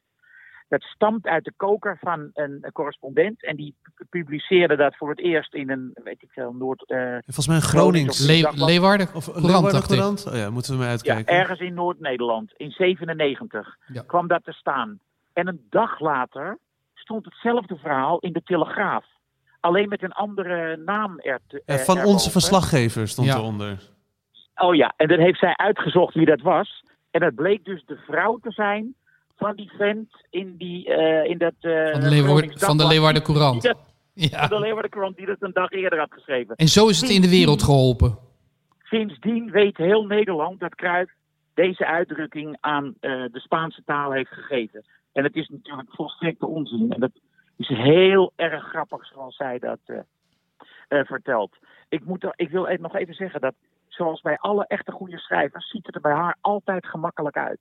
dat 0.67 0.81
stamt 0.81 1.25
uit 1.27 1.43
de 1.43 1.53
koker 1.57 1.97
van 2.01 2.29
een, 2.33 2.69
correspondent. 2.73 3.43
En 3.43 3.55
die 3.55 3.75
pu- 3.95 4.05
publiceerde 4.09 4.75
dat 4.75 4.95
voor 4.97 5.09
het 5.09 5.19
eerst 5.19 5.53
in 5.53 5.69
een, 5.69 5.91
weet 6.03 6.21
ik 6.21 6.29
veel, 6.31 6.53
Noord... 6.53 6.89
eh, 6.89 6.97
Volgens 7.25 7.47
mij 7.47 7.55
een 7.55 7.61
Gronings. 7.61 8.27
Le-. 8.27 8.65
Leeuwarden 8.65 9.07
Of 9.13 9.27
een 9.27 9.33
Courant, 9.33 9.45
Leeuwarden 9.45 9.71
dacht 9.71 9.91
ik. 9.91 9.97
Courant? 9.97 10.27
Oh 10.27 10.35
ja, 10.35 10.49
moeten 10.49 10.71
we 10.71 10.77
maar 10.77 10.85
ja, 10.85 10.91
uitkijken. 10.91 11.33
ergens 11.35 11.59
in 11.59 11.73
Noord-Nederland, 11.73 12.53
in 12.57 12.71
97, 12.71 13.77
Ja. 13.93 14.01
kwam 14.07 14.27
dat 14.27 14.43
te 14.43 14.51
staan. 14.53 14.99
En 15.33 15.47
een 15.47 15.67
dag 15.69 15.99
later 15.99 16.57
stond 16.93 17.25
hetzelfde 17.25 17.75
verhaal 17.77 18.19
in 18.19 18.33
de 18.33 18.41
Telegraaf. 18.43 19.05
Alleen 19.59 19.89
met 19.89 20.03
een 20.03 20.11
andere 20.11 20.77
naam 20.77 21.19
er 21.19 21.39
te, 21.47 21.61
Eh, 21.65 21.75
eh, 21.75 21.81
van 21.81 22.03
onze 22.03 22.31
verslaggever 22.31 23.07
stond 23.07 23.27
Ja. 23.27 23.35
eronder. 23.37 23.77
Oh 24.55 24.75
ja, 24.75 24.93
en 24.97 25.07
dan 25.07 25.19
heeft 25.19 25.39
zij 25.39 25.55
uitgezocht 25.57 26.13
wie 26.13 26.25
dat 26.25 26.41
was. 26.41 26.83
En 27.11 27.19
dat 27.19 27.35
bleek 27.35 27.65
dus 27.65 27.83
de 27.85 27.97
vrouw 28.07 28.37
te 28.41 28.51
zijn 28.51 28.95
van 29.37 29.55
die 29.55 29.71
vent 29.77 30.09
in, 30.29 30.55
die, 30.57 30.93
eh, 30.93 31.29
in 31.29 31.37
dat... 31.37 31.53
eh, 31.59 31.91
van 31.91 31.99
de, 32.01 32.09
Leeuwarden, 32.09 32.59
van 32.59 32.77
de 32.77 33.21
Courant. 33.21 33.61
dat- 33.61 33.77
Van 34.15 34.47
de 34.49 34.55
Ja. 34.55 34.59
Leeuwarden 34.59 34.91
Courant 34.91 35.17
die 35.17 35.25
dat 35.25 35.37
een 35.39 35.53
dag 35.53 35.71
eerder 35.71 35.99
had 35.99 36.13
geschreven. 36.13 36.55
En 36.55 36.67
zo 36.67 36.87
is 36.87 37.01
het 37.01 37.09
in 37.09 37.21
de 37.21 37.29
wereld 37.29 37.63
geholpen. 37.63 38.17
Sindsdien 38.83 39.51
weet 39.51 39.77
heel 39.77 40.03
Nederland 40.05 40.59
dat 40.59 40.75
Cruijff 40.75 41.11
deze 41.53 41.85
uitdrukking 41.85 42.57
aan 42.59 42.93
eh, 42.99 43.11
de 43.31 43.39
Spaanse 43.39 43.81
taal 43.85 44.11
heeft 44.11 44.31
gegeven. 44.33 44.85
En 45.13 45.23
het 45.23 45.35
is 45.35 45.47
natuurlijk 45.49 45.87
volstrekte 45.91 46.45
onzin. 46.45 46.91
En 46.91 46.99
dat 46.99 47.11
is 47.59 47.67
heel 47.67 48.33
erg 48.35 48.63
grappig 48.63 49.05
zoals 49.05 49.35
zij 49.35 49.59
dat, 49.59 49.79
eh, 49.85 49.99
eh, 50.87 51.05
verteld. 51.05 51.55
Ik, 51.89 52.05
moet 52.05 52.23
er, 52.23 52.33
ik 52.35 52.49
wil 52.49 52.67
even 52.67 52.81
nog 52.81 52.95
even 52.95 53.13
zeggen 53.13 53.41
dat, 53.41 53.53
zoals 53.87 54.21
bij 54.21 54.37
alle 54.37 54.65
echte 54.67 54.91
goede 54.91 55.17
schrijvers, 55.17 55.69
ziet 55.69 55.85
het 55.85 55.95
er 55.95 56.01
bij 56.01 56.13
haar 56.13 56.37
altijd 56.41 56.85
gemakkelijk 56.85 57.37
uit. 57.37 57.59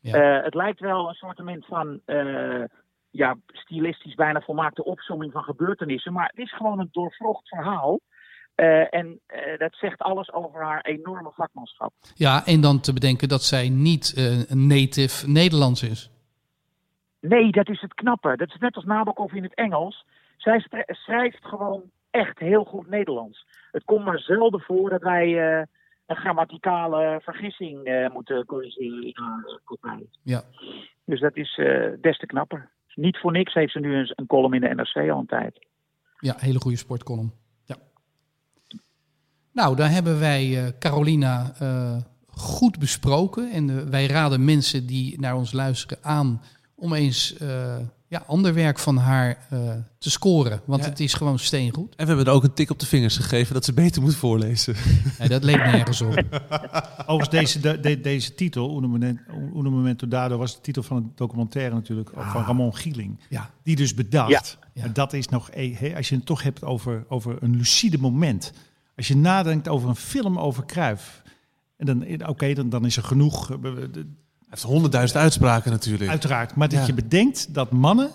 Ja. 0.00 0.14
Eh, 0.14 0.44
het 0.44 0.54
lijkt 0.54 0.80
wel 0.80 1.08
een 1.08 1.14
soort 1.14 1.42
van 1.66 2.00
ja, 3.10 3.36
stilistisch 3.46 4.14
bijna 4.14 4.40
volmaakte 4.40 4.84
opsomming 4.84 5.32
van 5.32 5.42
gebeurtenissen. 5.42 6.12
Maar 6.12 6.26
het 6.26 6.38
is 6.38 6.56
gewoon 6.56 6.78
een 6.78 6.88
doorvrocht 6.92 7.48
verhaal. 7.48 8.00
En 8.90 9.20
dat 9.58 9.74
zegt 9.74 9.98
alles 9.98 10.32
over 10.32 10.62
haar 10.62 10.80
enorme 10.80 11.30
vakmanschap. 11.34 11.92
Ja, 12.14 12.46
en 12.46 12.60
dan 12.60 12.80
te 12.80 12.92
bedenken 12.92 13.28
dat 13.28 13.42
zij 13.42 13.68
niet 13.68 14.14
een 14.48 14.66
native 14.66 15.28
Nederlands 15.28 15.82
is. 15.82 16.10
Nee, 17.20 17.50
dat 17.50 17.68
is 17.68 17.80
het 17.80 17.94
knappe. 17.94 18.36
Dat 18.36 18.48
is 18.48 18.58
net 18.58 18.76
als 18.76 18.84
Nabokov 18.84 19.32
in 19.32 19.42
het 19.42 19.54
Engels. 19.54 20.04
Zij 20.36 20.66
schrijft 20.86 21.44
gewoon 21.44 21.82
echt 22.10 22.38
heel 22.38 22.64
goed 22.64 22.88
Nederlands. 22.88 23.46
Het 23.70 23.84
komt 23.84 24.04
maar 24.04 24.18
zelden 24.18 24.60
voor 24.60 24.90
dat 24.90 25.02
wij 25.02 25.58
eh, 25.58 25.66
een 26.06 26.16
grammaticale 26.16 27.20
vergissing 27.22 27.84
eh, 27.84 28.10
moeten 28.12 28.46
corrigeren 28.46 29.02
in 29.02 29.12
haar 29.14 29.44
uh, 29.46 29.54
kopij. 29.64 30.06
Ja. 30.22 30.42
Dus 31.04 31.20
dat 31.20 31.36
is 31.36 31.58
eh, 31.58 31.88
des 32.00 32.18
te 32.18 32.26
knapper. 32.26 32.70
Niet 32.94 33.18
voor 33.18 33.32
niks 33.32 33.54
heeft 33.54 33.72
ze 33.72 33.78
nu 33.78 33.94
een, 33.94 34.12
een 34.14 34.26
column 34.26 34.54
in 34.54 34.60
de 34.60 34.74
NRC 34.74 35.10
al 35.10 35.18
een 35.18 35.26
tijd. 35.26 35.66
Ja, 36.18 36.34
hele 36.38 36.60
goede 36.60 36.76
sportcolumn. 36.76 37.32
Ja. 37.64 37.76
Nou, 39.52 39.76
daar 39.76 39.90
hebben 39.90 40.18
wij 40.18 40.56
eh, 40.56 40.72
Carolina 40.78 41.52
eh, 41.58 41.96
goed 42.26 42.78
besproken. 42.78 43.50
En 43.50 43.70
eh, 43.70 43.76
wij 43.76 44.06
raden 44.06 44.44
mensen 44.44 44.86
die 44.86 45.20
naar 45.20 45.36
ons 45.36 45.52
luisteren 45.52 45.98
aan 46.02 46.42
om 46.80 46.92
eens 46.92 47.36
eh, 47.36 47.76
ja, 48.06 48.22
ander 48.26 48.54
werk 48.54 48.78
van 48.78 48.96
haar 48.96 49.46
eh, 49.50 49.58
te 49.98 50.10
scoren. 50.10 50.60
Want 50.64 50.82
Ja. 50.82 50.88
het 50.88 51.00
is 51.00 51.14
gewoon 51.14 51.38
steengoed. 51.38 51.94
En 51.96 52.06
we 52.06 52.06
hebben 52.06 52.26
er 52.26 52.32
ook 52.32 52.44
een 52.44 52.52
tik 52.52 52.70
op 52.70 52.78
de 52.78 52.86
vingers 52.86 53.16
gegeven 53.16 53.54
dat 53.54 53.64
ze 53.64 53.72
beter 53.72 54.02
moet 54.02 54.14
voorlezen. 54.16 54.74
Nee, 55.18 55.28
dat 55.28 55.44
leek 55.44 55.56
nergens 55.56 56.00
op. 56.00 56.24
Overigens, 57.06 57.28
deze, 57.28 57.60
de- 57.60 57.80
de- 57.80 58.00
deze 58.00 58.34
titel, 58.34 58.76
Uno 59.54 59.70
Momento, 59.70 60.08
Dado, 60.08 60.36
was 60.38 60.54
de 60.54 60.60
titel 60.60 60.82
van 60.82 60.96
een 60.96 61.12
documentaire 61.14 61.74
natuurlijk 61.74 62.10
van 62.14 62.44
Ramon 62.44 62.76
Gieling. 62.76 63.20
Ja. 63.28 63.50
Die 63.62 63.76
dus 63.76 63.94
bedacht. 63.94 64.58
Ja. 64.74 64.82
En 64.84 64.92
dat 64.92 65.12
is 65.12 65.28
nog, 65.28 65.48
e- 65.52 65.74
hè, 65.74 65.96
als 65.96 66.08
je 66.08 66.14
het 66.14 66.26
toch 66.26 66.42
hebt 66.42 66.64
over, 66.64 67.04
over 67.08 67.36
een 67.42 67.56
lucide 67.56 67.98
moment. 67.98 68.52
Als 68.96 69.08
je 69.08 69.16
nadenkt 69.16 69.68
over 69.68 69.88
een 69.88 69.96
film 69.96 70.38
over 70.38 70.66
Cruijff. 70.66 71.22
En 71.76 71.86
dan, 71.86 72.26
oké, 72.28 72.52
dan, 72.54 72.68
dan 72.68 72.86
is 72.86 72.96
er 72.96 73.02
genoeg. 73.02 73.58
Heeft 74.50 74.62
honderdduizend 74.62 75.20
uitspraken 75.20 75.70
natuurlijk. 75.70 76.10
Uiteraard. 76.10 76.54
Maar 76.54 76.68
dat 76.68 76.78
Ja. 76.80 76.86
je 76.86 76.94
bedenkt 76.94 77.54
dat 77.54 77.70
mannen 77.70 78.10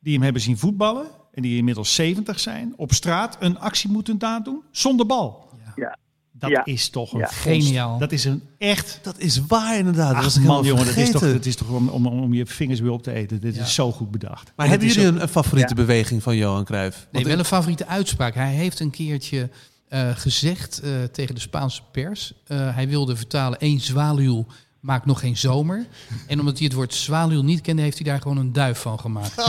die 0.00 0.12
hem 0.14 0.22
hebben 0.22 0.42
zien 0.42 0.58
voetballen. 0.58 1.06
en 1.34 1.42
die 1.42 1.56
inmiddels 1.56 1.94
70 1.94 2.40
zijn. 2.40 2.72
op 2.76 2.92
straat 2.92 3.36
een 3.40 3.58
actie 3.58 3.90
moeten 3.90 4.16
nadoen 4.18 4.62
zonder 4.70 5.06
bal. 5.06 5.48
Ja. 5.76 5.98
Dat 6.32 6.50
Ja. 6.50 6.64
is 6.64 6.88
toch 6.88 7.12
een 7.12 7.18
Ja. 7.18 7.26
Geniaal. 7.26 7.98
Dat 7.98 8.12
is 8.12 8.24
een 8.24 8.42
echt. 8.58 8.98
Dat 9.02 9.18
is 9.18 9.46
waar 9.46 9.78
inderdaad. 9.78 10.14
dat 10.14 10.24
was 10.24 10.36
Ach 10.36 10.42
man, 10.42 10.64
jongen, 10.64 10.84
dat 10.86 10.96
is 10.96 11.10
toch, 11.10 11.20
dat 11.20 11.46
is 11.46 11.56
toch 11.56 11.68
om, 11.70 11.88
om, 11.88 12.06
om 12.06 12.34
je 12.34 12.46
vingers 12.46 12.80
weer 12.80 12.90
op 12.90 13.02
te 13.02 13.12
eten. 13.12 13.40
Dit 13.40 13.54
Ja. 13.54 13.62
is 13.62 13.74
zo 13.74 13.92
goed 13.92 14.10
bedacht. 14.10 14.52
Maar 14.56 14.66
En 14.66 14.70
hebben 14.70 14.88
het 14.88 14.96
is 14.96 15.02
jullie 15.02 15.10
ook- 15.10 15.16
een, 15.16 15.22
een 15.22 15.28
favoriete 15.28 15.74
Ja. 15.74 15.80
beweging 15.80 16.22
van 16.22 16.36
Johan 16.36 16.64
Cruijff? 16.64 16.96
Nee, 16.96 17.06
Want 17.12 17.26
wel 17.26 17.38
een 17.38 17.44
favoriete 17.44 17.86
uitspraak. 17.86 18.34
Hij 18.34 18.52
heeft 18.54 18.80
een 18.80 18.90
keertje 18.90 19.50
eh, 19.88 20.08
gezegd 20.14 20.80
eh, 20.80 20.90
tegen 21.12 21.34
de 21.34 21.40
Spaanse 21.40 21.82
pers. 21.92 22.32
eh, 22.46 22.74
hij 22.74 22.88
wilde 22.88 23.16
vertalen, 23.16 23.58
één 23.58 23.80
zwaluw 23.80 24.46
maakt 24.80 25.06
nog 25.06 25.20
geen 25.20 25.36
zomer. 25.36 25.86
En 26.26 26.40
omdat 26.40 26.56
hij 26.56 26.66
het 26.66 26.74
woord 26.76 26.94
zwaluw 26.94 27.42
niet 27.42 27.60
kende, 27.60 27.82
heeft 27.82 27.98
hij 27.98 28.06
daar 28.06 28.20
gewoon 28.20 28.36
een 28.36 28.52
duif 28.52 28.78
van 28.78 29.00
gemaakt. 29.00 29.34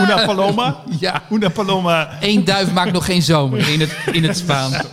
Una 0.00 0.24
Paloma. 0.26 0.82
Ja, 1.00 1.22
Una 1.30 1.48
Paloma. 1.48 2.20
één 2.20 2.44
duif 2.44 2.72
maakt 2.72 2.92
nog 2.92 3.04
geen 3.04 3.22
zomer 3.22 3.68
in 3.68 3.80
het, 3.80 3.96
in 4.12 4.24
het 4.24 4.36
Spaans. 4.36 4.76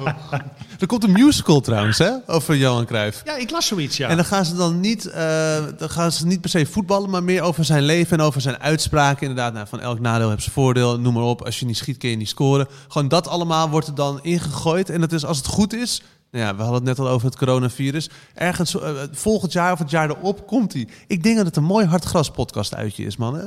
Er 0.79 0.87
komt 0.87 1.03
een 1.03 1.11
musical 1.11 1.61
trouwens, 1.61 1.97
hè? 1.97 2.11
Over 2.25 2.55
Johan 2.55 2.85
Cruijff. 2.85 3.21
Ja, 3.25 3.35
ik 3.35 3.51
las 3.51 3.67
zoiets, 3.67 3.97
ja. 3.97 4.09
En 4.09 4.15
dan 4.15 4.25
gaan 4.25 4.45
ze 4.45 4.55
dan 4.55 4.79
niet, 4.79 5.05
eh, 5.05 5.65
dan 5.77 5.89
gaan 5.89 6.11
ze 6.11 6.25
niet 6.25 6.41
per 6.41 6.49
se 6.49 6.65
voetballen, 6.65 7.09
maar 7.09 7.23
meer 7.23 7.41
over 7.41 7.65
zijn 7.65 7.83
leven 7.83 8.17
en 8.19 8.25
over 8.25 8.41
zijn 8.41 8.59
uitspraken. 8.59 9.21
Inderdaad, 9.27 9.53
nou, 9.53 9.67
van 9.67 9.79
elk 9.79 9.99
nadeel 9.99 10.29
heb 10.29 10.41
zijn 10.41 10.53
voordeel, 10.53 10.99
noem 10.99 11.13
maar 11.13 11.23
op. 11.23 11.41
Als 11.45 11.59
je 11.59 11.65
niet 11.65 11.77
schiet, 11.77 11.97
kun 11.97 12.09
je 12.09 12.15
niet 12.15 12.29
scoren. 12.29 12.67
Gewoon 12.87 13.07
dat 13.07 13.27
allemaal 13.27 13.69
wordt 13.69 13.87
er 13.87 13.95
dan 13.95 14.19
ingegooid. 14.21 14.89
En 14.89 15.01
dat 15.01 15.11
is, 15.11 15.25
als 15.25 15.37
het 15.37 15.47
goed 15.47 15.73
is, 15.73 16.01
nou 16.31 16.45
ja, 16.45 16.55
we 16.55 16.61
hadden 16.61 16.87
het 16.87 16.97
net 16.97 16.99
al 16.99 17.13
over 17.13 17.27
het 17.27 17.37
coronavirus. 17.37 18.09
Ergens 18.33 18.79
eh, 18.79 19.03
volgend 19.11 19.51
jaar 19.51 19.71
of 19.71 19.79
het 19.79 19.89
jaar 19.89 20.09
erop 20.09 20.47
komt 20.47 20.73
hij. 20.73 20.87
Ik 21.07 21.23
denk 21.23 21.37
dat 21.37 21.45
het 21.45 21.55
een 21.55 21.63
mooi 21.63 21.85
hardgras 21.85 22.31
podcast 22.31 22.75
uitje 22.75 23.03
is, 23.03 23.17
man. 23.17 23.35
Hè? 23.35 23.45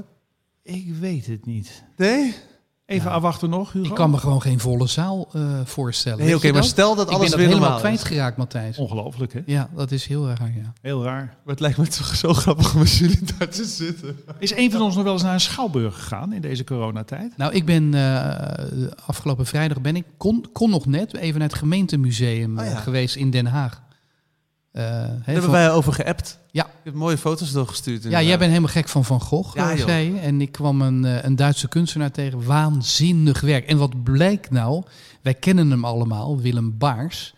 Ik 0.63 0.95
weet 1.01 1.27
het 1.27 1.47
niet. 1.47 1.85
Nee? 1.97 2.35
Even 2.87 3.11
afwachten 3.11 3.51
nog, 3.51 3.73
Hugo. 3.73 3.89
Ik 3.89 3.95
kan 3.95 4.11
me 4.11 4.17
gewoon 4.17 4.43
geen 4.43 4.61
volle 4.61 4.87
zaal 4.87 5.29
eh, 5.33 5.43
voorstellen. 5.65 6.25
Nee, 6.25 6.35
oké, 6.37 6.53
maar 6.53 6.65
stel 6.65 6.95
dat 6.95 7.07
Ik 7.11 7.15
alles 7.15 7.29
ben 7.31 7.39
weer 7.39 7.47
dat 7.49 7.57
helemaal 7.57 7.77
is. 7.77 7.83
kwijtgeraakt, 7.83 8.37
Matthijs. 8.37 8.79
Ongelooflijk, 8.79 9.33
hè? 9.33 9.41
Ja, 9.47 9.69
dat 9.75 9.91
is 9.91 10.07
heel 10.07 10.27
raar, 10.29 10.53
ja. 10.57 10.73
Heel 10.83 11.05
raar. 11.05 11.25
Maar 11.25 11.35
het 11.55 11.61
lijkt 11.61 11.79
me 11.79 11.87
toch 11.87 12.15
zo 12.17 12.33
grappig 12.43 12.73
om 12.75 12.79
met 12.79 12.93
jullie 12.93 13.21
daar 13.39 13.49
te 13.49 13.65
zitten. 13.65 14.17
Is 14.39 14.57
een 14.57 14.71
van 14.71 14.81
ons 14.83 14.95
nog 14.95 15.05
wel 15.05 15.13
eens 15.13 15.23
naar 15.23 15.33
een 15.35 15.41
schouwburg 15.41 15.95
gegaan 15.95 16.33
in 16.33 16.41
deze 16.41 16.65
coronatijd? 16.65 17.37
Nou, 17.37 17.53
ik 17.53 17.65
ben 17.67 17.95
eh, 17.95 18.87
afgelopen 19.07 19.47
vrijdag 19.47 19.81
ben 19.81 19.97
ik, 19.97 20.05
kon, 20.17 20.47
kon 20.53 20.71
nog 20.71 20.87
net, 20.87 21.17
even 21.17 21.39
naar 21.41 21.49
het 21.49 21.59
gemeentemuseum 21.59 22.59
Oh 22.59 22.65
ja. 22.65 22.71
eh, 22.71 22.77
geweest 22.79 23.17
in 23.17 23.31
Den 23.31 23.47
Haag. 23.47 23.83
Eh, 24.73 24.83
hè, 24.83 24.91
Daar 24.99 25.21
hebben 25.25 25.43
van- 25.43 25.53
wij 25.53 25.71
over 25.73 25.93
geappt. 25.93 26.39
Ja. 26.55 26.65
Je 26.65 26.91
hebt 26.91 26.97
mooie 26.97 27.19
foto's 27.19 27.53
doorgestuurd. 27.53 28.03
ja, 28.03 28.23
jij 28.23 28.39
bent 28.39 28.51
helemaal 28.51 28.73
gek 28.73 28.89
van 28.89 29.05
Van 29.05 29.21
Gogh, 29.21 29.55
Ja, 29.55 29.73
eh, 29.73 29.79
zei 29.79 30.13
je. 30.13 30.19
En 30.19 30.41
ik 30.41 30.53
kwam 30.53 30.81
een, 30.81 31.05
eh, 31.05 31.25
een 31.25 31.37
Duitse 31.37 31.69
kunstenaar 31.69 32.11
tegen. 32.11 32.45
Waanzinnig 32.45 33.41
werk. 33.41 33.67
En 33.67 33.77
wat 33.77 34.03
blijkt 34.03 34.51
nou? 34.51 34.83
Wij 35.23 35.35
kennen 35.35 35.71
hem 35.71 35.85
allemaal, 35.85 36.41
Willem 36.41 36.79
Baars. 36.79 37.35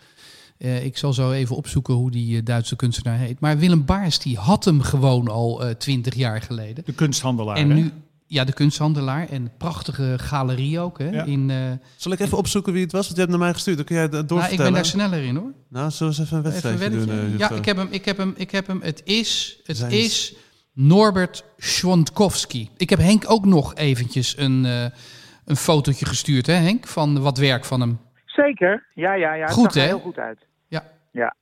Eh, 0.59 0.85
ik 0.85 0.97
zal 0.97 1.13
zo 1.13 1.31
even 1.33 1.57
opzoeken 1.57 1.95
hoe 1.95 2.11
die 2.11 2.43
Duitse 2.43 2.77
kunstenaar 2.77 3.19
heet. 3.19 3.41
Maar 3.41 3.59
Willem 3.59 3.85
Baars 3.85 4.19
die 4.19 4.37
had 4.37 4.65
hem 4.65 4.81
gewoon 4.81 5.29
al 5.29 5.63
twintig 5.79 6.15
jaar 6.15 6.43
geleden. 6.43 6.85
De 6.85 6.93
kunsthandelaar. 6.93 7.57
En 7.57 7.69
nu, 7.69 7.93
ja, 8.27 8.45
de 8.45 8.53
kunsthandelaar. 8.53 9.29
En 9.29 9.53
prachtige 9.59 10.15
galerie 10.21 10.81
ook. 10.81 10.99
Hè, 10.99 11.09
Ja. 11.11 11.25
in, 11.25 11.51
eh, 11.51 11.57
Zal 11.97 12.13
ik 12.13 12.21
even 12.21 12.39
opzoeken 12.39 12.73
wie 12.73 12.83
het 12.83 12.93
was? 12.93 13.03
Want 13.05 13.15
je 13.15 13.21
hebt 13.21 13.31
naar 13.31 13.41
mij 13.41 13.53
gestuurd. 13.53 13.77
Dan 13.77 13.87
kun 13.87 13.95
jij 13.95 14.05
het 14.05 14.13
nou, 14.13 14.23
ik 14.25 14.29
doorvertellen. 14.31 14.65
ben 14.65 14.73
daar 14.75 14.85
sneller 14.85 15.23
in 15.23 15.37
hoor. 15.37 15.53
Nou, 15.69 15.91
zullen 15.91 16.13
we 16.13 16.19
eens 16.19 16.27
even 16.31 16.37
een 16.37 16.43
wedstrijdje 16.51 16.91
doen? 16.91 17.11
eh, 17.11 17.39
ja, 17.39 17.51
ik 17.51 17.65
heb 17.65 17.77
hem. 17.77 17.89
Ik 17.91 18.05
heb 18.05 18.17
hem. 18.17 18.35
Ik 18.37 18.51
heb 18.51 18.67
hem. 18.67 18.81
Het 18.83 19.01
is. 19.05 19.61
Het 19.65 19.77
Zijn 19.77 19.91
is 19.91 20.35
Norbert 20.73 21.45
Schwantkowski. 21.57 22.71
Ik 22.77 22.91
heb 22.91 22.99
Henk 22.99 23.25
ook 23.31 23.45
nog 23.45 23.75
eventjes 23.75 24.37
een, 24.39 24.65
eh, 24.65 24.85
een 25.45 25.57
fotootje 25.57 26.07
gestuurd, 26.07 26.47
hè 26.47 26.53
Henk? 26.55 26.87
Van 26.87 27.21
wat 27.21 27.39
werk 27.39 27.65
van 27.65 27.81
hem. 27.81 27.99
Zeker, 28.27 28.87
ja, 28.95 29.15
ja, 29.15 29.35
ja. 29.35 29.45
Het 29.45 29.53
Goed, 29.53 29.65
zag 29.65 29.75
er 29.75 29.81
hè? 29.81 29.87
heel 29.87 29.99
goed 29.99 30.19
uit. 30.19 30.39
Ja. 30.69 30.85
Ja. 31.13 31.35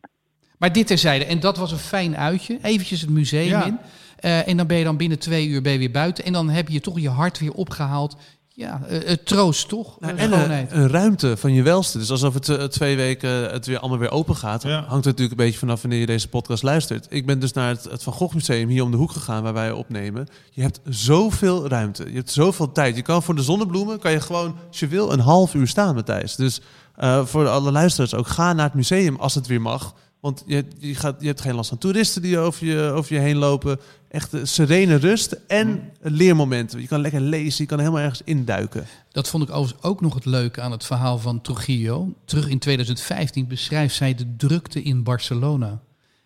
Maar 0.59 0.73
dit 0.73 0.87
terzijde. 0.87 1.25
En 1.25 1.41
dat 1.41 1.57
was 1.57 1.73
een 1.73 1.79
fijn 1.79 2.17
uitje. 2.17 2.59
Eventjes 2.63 3.01
het 3.01 3.11
museum 3.11 3.49
Ja. 3.49 3.65
in. 3.65 3.79
Eh, 4.25 4.49
en 4.49 4.57
dan 4.57 4.67
ben 4.67 4.77
je 4.77 4.85
dan 4.85 4.97
binnen 4.97 5.19
twee 5.19 5.47
uur 5.47 5.63
ben 5.63 5.73
je 5.73 5.79
weer 5.79 5.91
buiten. 5.91 6.25
En 6.25 6.33
dan 6.33 6.49
heb 6.49 6.69
je 6.69 6.81
toch 6.81 7.01
je 7.01 7.09
hart 7.09 7.39
weer 7.39 7.53
opgehaald. 7.53 8.17
Ja, 8.49 8.83
eh, 8.89 8.99
het 9.09 9.27
troost 9.27 9.69
toch? 9.69 10.01
Nou, 10.01 10.17
Eh, 10.17 10.23
en 10.23 10.29
schoonheid. 10.33 10.73
een, 10.73 10.81
een 10.81 10.89
ruimte 10.89 11.37
van 11.37 11.53
je 11.53 11.63
welste. 11.63 11.99
Dus 11.99 12.11
alsof 12.11 12.35
het 12.35 12.49
eh, 12.49 12.65
twee 12.65 12.97
weken 12.97 13.31
het 13.51 13.67
weer 13.67 13.79
allemaal 13.79 13.99
weer 13.99 14.11
open 14.11 14.37
gaat. 14.37 14.63
Ja. 14.63 14.71
Hangt 14.71 14.89
er 15.05 15.11
natuurlijk 15.11 15.31
een 15.31 15.45
beetje 15.47 15.59
vanaf 15.59 15.81
wanneer 15.81 16.01
je 16.01 16.07
deze 16.07 16.29
podcast 16.29 16.63
luistert. 16.63 17.07
Ik 17.11 17.27
ben 17.27 17.39
dus 17.39 17.53
naar 17.53 17.69
het, 17.69 17.85
het 17.85 18.03
Van 18.03 18.13
Gogh 18.13 18.35
Museum 18.35 18.69
hier 18.69 18.83
om 18.83 18.91
de 18.91 18.97
hoek 18.97 19.11
gegaan 19.11 19.43
waar 19.43 19.53
wij 19.53 19.71
opnemen. 19.73 20.27
Je 20.51 20.63
hebt 20.63 20.81
zoveel 20.89 21.69
ruimte. 21.69 22.05
Je 22.09 22.17
hebt 22.17 22.31
zoveel 22.31 22.73
tijd. 22.73 22.97
Je 22.97 23.03
kan 23.03 23.23
voor 23.23 23.35
de 23.35 23.43
zonnebloemen 23.43 23.99
kan 23.99 24.13
je 24.13 24.21
gewoon, 24.21 24.57
als 24.69 24.81
je 24.81 24.87
wil, 24.87 25.13
een 25.13 25.21
half 25.21 25.55
uur 25.55 25.69
staan, 25.69 25.95
Matthijs. 25.95 26.37
Dus 26.37 26.61
eh, 26.97 27.27
voor 27.27 27.49
alle 27.49 27.73
luisteraars 27.73 28.15
ook, 28.15 28.29
ga 28.29 28.53
naar 28.53 28.65
het 28.67 28.75
museum 28.75 29.17
als 29.17 29.35
het 29.35 29.47
weer 29.47 29.61
mag. 29.61 29.95
Want 30.21 30.43
je, 30.47 30.65
je, 30.79 30.95
gaat, 30.95 31.17
je 31.19 31.27
hebt 31.27 31.41
geen 31.41 31.55
last 31.55 31.69
van 31.69 31.79
toeristen 31.79 32.23
die 32.23 32.39
over 32.39 32.67
je, 32.67 32.81
over 32.91 33.15
je 33.15 33.21
heen 33.21 33.37
lopen. 33.37 33.81
Echt 34.15 34.33
serene 34.43 34.97
rust 34.97 35.37
en 35.47 35.91
leermomenten. 36.01 36.81
Je 36.81 36.87
kan 36.87 37.01
lekker 37.01 37.21
lezen, 37.21 37.63
je 37.63 37.69
kan 37.69 37.79
helemaal 37.79 38.01
ergens 38.01 38.23
induiken. 38.25 38.87
Dat 39.13 39.29
vond 39.29 39.43
ik 39.43 39.51
overigens 39.51 39.83
ook 39.83 40.01
nog 40.01 40.15
het 40.15 40.25
leuke 40.25 40.61
aan 40.61 40.71
het 40.73 40.85
verhaal 40.85 41.19
van 41.19 41.41
Trujillo. 41.41 42.13
Terug 42.25 42.49
in 42.49 42.59
2015 42.59 43.47
beschrijft 43.47 43.95
zij 43.95 44.15
de 44.15 44.37
drukte 44.37 44.83
in 44.83 45.03
Barcelona. 45.03 45.81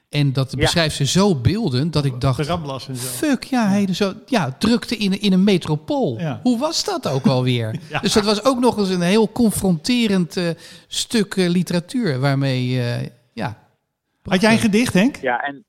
En 0.09 0.33
dat 0.33 0.51
Ja. 0.51 0.57
beschrijft 0.57 0.97
ze 0.97 1.07
zo 1.07 1.35
beeldend 1.35 1.93
dat 1.93 2.05
ik 2.05 2.21
dacht... 2.21 2.41
Ramblas 2.47 2.89
en 2.89 2.97
zo. 2.97 3.07
Fuck, 3.07 3.45
ja, 3.45 3.69
hij 3.69 3.95
zo, 3.95 4.15
ja 4.27 4.57
drukte 4.59 4.97
in, 4.97 5.21
in 5.21 5.33
een 5.33 5.45
metropool. 5.45 6.19
Ja. 6.19 6.41
Hoe 6.43 6.59
was 6.59 6.85
dat 6.85 7.09
ook 7.09 7.27
alweer? 7.27 7.79
Ja. 7.91 8.01
Dus 8.01 8.13
dat 8.13 8.25
was 8.25 8.45
ook 8.45 8.61
nog 8.61 8.79
eens 8.79 8.89
een 8.89 9.01
heel 9.01 9.33
confronterend 9.33 10.37
eh, 10.37 10.49
stuk 10.87 11.35
eh, 11.37 11.49
literatuur 11.49 12.21
waarmee, 12.21 12.81
eh, 12.83 13.07
ja... 13.33 13.59
Had 14.23 14.41
jij 14.41 14.53
een 14.53 14.59
gedicht, 14.59 14.93
Henk? 14.93 15.17
Ja, 15.17 15.41
en 15.41 15.65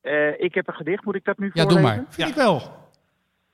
eh, 0.00 0.40
ik 0.40 0.54
heb 0.54 0.68
een 0.68 0.74
gedicht. 0.74 1.04
Moet 1.04 1.14
ik 1.14 1.24
dat 1.24 1.38
nu 1.38 1.50
Ja, 1.54 1.62
doe 1.64 1.72
voorlezen? 1.72 1.96
maar. 2.02 2.12
Vind 2.12 2.28
ik 2.28 2.34
wel. 2.34 2.60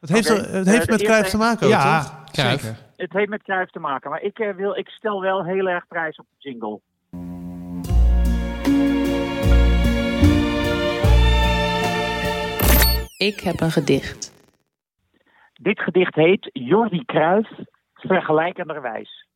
Het 0.00 0.08
heeft, 0.08 0.28
het 0.28 0.66
heeft 0.68 0.82
Eh, 0.86 0.88
met 0.88 1.02
Cruijff 1.02 1.08
eerste- 1.08 1.30
te 1.30 1.36
maken 1.36 1.66
ook, 1.66 1.72
toch? 1.72 1.82
Ja, 1.82 2.24
zeker. 2.32 2.76
Het 2.96 3.12
heeft 3.12 3.28
met 3.28 3.42
Cruijff 3.42 3.70
te 3.70 3.78
maken, 3.78 4.10
maar 4.10 4.22
ik, 4.22 4.38
eh, 4.38 4.54
wil, 4.54 4.76
ik 4.76 4.88
stel 4.88 5.20
wel 5.20 5.44
heel 5.44 5.68
erg 5.68 5.86
prijs 5.86 6.16
op 6.16 6.26
de 6.30 6.48
jingle. 6.50 6.80
Ik 13.18 13.40
heb 13.40 13.60
een 13.60 13.70
gedicht. 13.70 14.36
Dit 15.60 15.80
gedicht 15.80 16.14
heet 16.14 16.50
Jordi 16.52 17.04
Cruijff 17.04 17.50
Vergelijkenderwijs. 17.94 19.26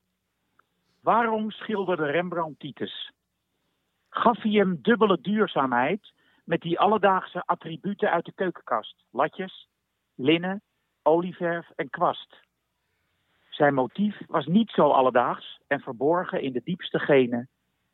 Waarom 1.01 1.51
schilderde 1.51 2.05
Rembrandt 2.07 2.59
Titus? 2.61 3.13
Gaf 4.11 4.43
hij 4.43 4.53
hem 4.53 4.79
dubbele 4.83 5.19
duurzaamheid 5.21 6.13
met 6.45 6.61
die 6.61 6.79
alledaagse 6.79 7.43
attributen 7.47 8.11
uit 8.11 8.25
de 8.25 8.33
keukenkast? 8.33 9.05
Latjes, 9.11 9.69
linnen, 10.15 10.63
olieverf 11.03 11.71
en 11.77 11.91
kwast. 11.91 12.41
Zijn 13.49 13.75
motief 13.75 14.21
was 14.27 14.47
niet 14.47 14.71
zo 14.71 14.89
alledaags 14.89 15.61
en 15.67 15.81
verborgen 15.81 16.43
in 16.43 16.53
de 16.53 16.61
diepste 16.65 16.99
genen 16.99 17.49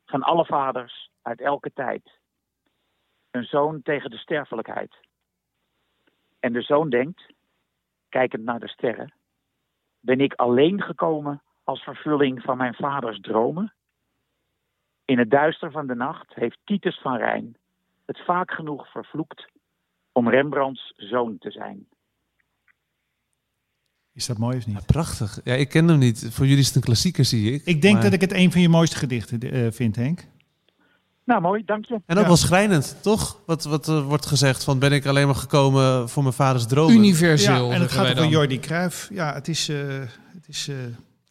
van 0.05 0.21
alle 0.21 0.45
vaders 0.45 1.11
uit 1.21 1.41
elke 1.41 1.73
tijd. 1.73 2.19
Een 3.31 3.43
zoon 3.43 3.81
tegen 3.81 4.09
de 4.09 4.17
sterfelijkheid. 4.17 4.95
En 6.39 6.53
de 6.53 6.61
zoon 6.61 6.89
denkt, 6.89 7.33
kijkend 8.09 8.43
naar 8.43 8.59
de 8.59 8.67
sterren, 8.67 9.13
ben 9.99 10.19
ik 10.19 10.33
alleen 10.33 10.81
gekomen 10.81 11.41
als 11.63 11.83
vervulling 11.83 12.41
van 12.41 12.57
mijn 12.57 12.73
vaders 12.73 13.19
dromen? 13.19 13.73
In 15.05 15.17
het 15.17 15.29
duister 15.29 15.71
van 15.71 15.87
de 15.87 15.95
nacht 15.95 16.33
heeft 16.33 16.59
Titus 16.63 16.99
van 16.99 17.17
Rijn 17.17 17.57
het 18.09 18.25
vaak 18.25 18.51
genoeg 18.51 18.91
vervloekt 18.91 19.47
om 20.11 20.29
Rembrandts 20.29 20.93
zoon 20.95 21.37
te 21.39 21.51
zijn. 21.51 21.87
Is 24.13 24.25
dat 24.25 24.37
mooi 24.37 24.57
of 24.57 24.67
niet? 24.67 24.75
Ja, 24.77 24.83
prachtig. 24.85 25.39
Ja, 25.43 25.53
ik 25.53 25.69
ken 25.69 25.87
hem 25.87 25.97
niet. 25.97 26.27
Voor 26.31 26.45
jullie 26.45 26.59
is 26.59 26.67
het 26.67 26.75
een 26.75 26.81
klassieker, 26.81 27.25
zie 27.25 27.51
ik. 27.53 27.65
Ik 27.65 27.81
denk 27.81 27.93
Maar- 27.93 28.03
dat 28.03 28.13
ik 28.13 28.21
het 28.21 28.33
een 28.33 28.51
van 28.51 28.61
je 28.61 28.69
mooiste 28.69 28.95
gedichten 28.97 29.39
eh, 29.41 29.67
vind, 29.71 29.95
Henk. 29.95 30.25
Nou, 31.23 31.41
mooi, 31.41 31.63
dank 31.65 31.85
je. 31.85 31.93
En 32.05 32.15
ook 32.17 32.21
Ja. 32.21 32.27
wel 32.27 32.35
schrijnend, 32.37 32.97
toch? 33.01 33.41
Wat, 33.45 33.63
wat 33.63 33.87
eh, 33.87 34.05
wordt 34.07 34.25
gezegd 34.25 34.63
van 34.63 34.79
ben 34.79 34.91
ik 34.91 35.05
alleen 35.05 35.25
maar 35.25 35.35
gekomen 35.35 36.09
voor 36.09 36.23
mijn 36.23 36.35
vaders 36.35 36.67
dromen? 36.67 36.95
Universeel. 36.95 37.67
Ja, 37.69 37.73
en 37.75 37.81
het 37.81 37.91
gaat 37.91 38.11
over. 38.17 38.27
Jordi 38.31 38.59
Cruijff. 38.59 39.09
Ja, 39.13 39.33
het 39.33 39.47
is, 39.47 39.69
eh, 39.69 39.99
het 40.33 40.47
is, 40.47 40.67
eh, 40.67 40.75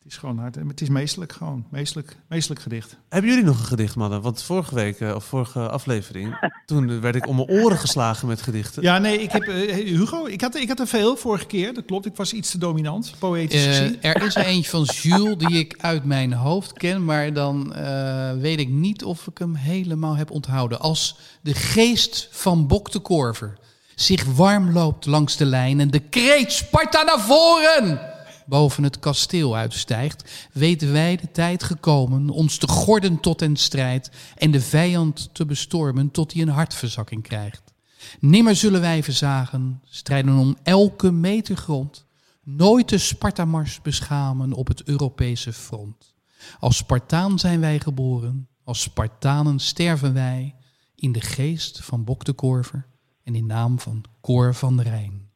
is 0.09 0.17
gewoon 0.17 0.39
hard. 0.39 0.55
Het 0.55 0.81
is 0.81 0.89
meestelijk 0.89 1.33
gewoon. 1.33 1.65
Meestelijk, 1.71 2.17
meestelijk 2.29 2.61
gedicht. 2.61 2.97
Hebben 3.09 3.31
jullie 3.31 3.45
nog 3.45 3.59
een 3.59 3.65
gedicht, 3.65 3.97
mannen? 3.97 4.21
Want 4.23 4.43
vorige 4.43 4.75
week, 4.75 5.01
eh, 5.01 5.15
of 5.15 5.25
vorige 5.25 5.69
aflevering, 5.69 6.51
toen 6.67 7.01
werd 7.01 7.15
ik 7.15 7.27
om 7.27 7.37
mijn 7.37 7.49
oren 7.49 7.79
geslagen 7.79 8.29
met 8.29 8.43
gedichten. 8.43 8.83
Ja, 8.83 8.99
nee, 8.99 9.23
ik 9.23 9.33
heb, 9.33 9.43
eh, 9.43 9.75
Hugo, 9.75 10.27
ik 10.27 10.41
had, 10.41 10.55
ik 10.57 10.69
had 10.69 10.81
er 10.81 10.87
veel 10.87 11.17
vorige 11.17 11.47
keer. 11.47 11.75
Dat 11.75 11.85
klopt, 11.85 12.07
ik 12.07 12.17
was 12.17 12.33
iets 12.33 12.51
te 12.51 12.59
dominant, 12.59 13.13
poëtisch 13.19 13.67
Eh, 13.67 13.73
gezien. 13.73 14.03
er 14.03 14.23
is 14.23 14.35
er 14.35 14.45
eentje 14.55 14.71
van 14.71 14.83
Jules 14.85 15.37
die 15.39 15.59
ik 15.59 15.75
uit 15.81 16.05
mijn 16.05 16.33
hoofd 16.33 16.73
ken, 16.73 17.05
maar 17.05 17.33
dan 17.33 17.75
eh, 17.75 18.33
weet 18.33 18.59
ik 18.61 18.69
niet 18.69 19.05
of 19.05 19.27
ik 19.27 19.39
hem 19.39 19.55
helemaal 19.55 20.17
heb 20.17 20.31
onthouden. 20.31 20.81
Als 20.81 21.19
de 21.43 21.55
geest 21.55 22.29
van 22.31 22.67
Bok 22.67 22.93
de 22.93 22.99
Korver 23.01 23.59
zich 23.95 24.25
warm 24.25 24.73
loopt 24.73 25.07
langs 25.07 25.37
de 25.37 25.45
lijn 25.45 25.81
en 25.81 25.91
de 25.91 26.01
kreet 26.01 26.53
Sparta 26.53 27.03
naar 27.03 27.21
voren 27.21 28.08
boven 28.49 28.83
het 28.83 28.99
kasteel 28.99 29.57
uitstijgt, 29.57 30.49
weten 30.53 30.93
wij 30.93 31.17
de 31.17 31.31
tijd 31.31 31.63
gekomen 31.63 32.31
ons 32.31 32.57
te 32.57 32.69
gorden 32.69 33.21
tot 33.21 33.43
en 33.43 33.57
strijd 33.57 34.11
en 34.37 34.51
de 34.51 34.61
vijand 34.61 35.35
te 35.35 35.47
bestormen 35.47 36.11
tot 36.11 36.33
hij 36.33 36.43
een 36.43 36.49
hartverzakking 36.49 37.23
krijgt. 37.23 37.75
Nimmer 38.21 38.57
zullen 38.57 38.81
wij 38.81 39.03
verzagen, 39.03 39.81
strijden 39.85 40.39
om 40.39 40.57
elke 40.63 41.11
meter 41.11 41.57
grond. 41.57 42.07
Nooit 42.43 42.89
de 42.89 42.99
Spartamars 42.99 43.83
beschamen 43.83 44.53
op 44.53 44.69
het 44.69 44.83
Europese 44.83 45.53
front. 45.53 46.15
Als 46.59 46.77
Spartaan 46.77 47.39
zijn 47.39 47.61
wij 47.61 47.81
geboren, 47.81 48.49
als 48.65 48.81
Spartanen 48.81 49.59
sterven 49.59 50.15
wij. 50.15 50.55
In 50.95 51.13
de 51.13 51.21
geest 51.21 51.85
van 51.85 52.05
Bok 52.05 52.25
de 52.25 52.33
Korver 52.33 52.87
en 53.25 53.35
in 53.35 53.47
naam 53.47 53.79
van 53.79 54.05
Cor 54.21 54.55
van 54.55 54.77
de 54.77 54.83
Rijn. 54.83 55.31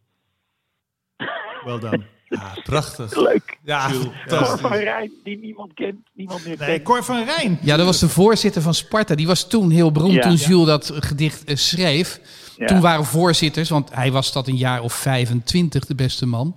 Wel 1.64 1.80
dan. 1.80 2.04
Ja, 2.32 2.56
prachtig. 2.64 3.16
Leuk. 3.16 3.58
Ja, 3.64 3.90
Cor 4.28 4.58
van 4.58 4.72
Rijn, 4.72 5.10
die 5.24 5.38
niemand 5.38 5.74
kent, 5.74 5.96
niemand 6.14 6.44
meer 6.46 6.56
Nee, 6.58 6.68
kent. 6.68 6.82
Cor 6.82 7.04
van 7.04 7.24
Rijn. 7.24 7.58
Ja, 7.62 7.76
dat 7.76 7.86
was 7.86 7.98
de 8.00 8.08
voorzitter 8.08 8.62
van 8.62 8.74
Sparta. 8.74 9.14
Die 9.14 9.26
was 9.26 9.48
toen 9.48 9.70
heel 9.70 9.92
beroemd 9.92 10.14
Ja. 10.14 10.20
toen 10.20 10.34
Jules 10.34 10.66
dat 10.66 10.92
gedicht 10.94 11.44
eh, 11.44 11.56
schreef. 11.56 12.20
Ja. 12.56 12.66
Toen 12.66 12.80
waren 12.80 13.04
voorzitters, 13.04 13.68
want 13.68 13.94
hij 13.94 14.12
was 14.12 14.32
dat 14.32 14.48
een 14.48 14.56
jaar 14.56 14.80
of 14.82 14.92
25, 14.92 15.84
de 15.86 15.94
beste 15.94 16.26
man. 16.26 16.56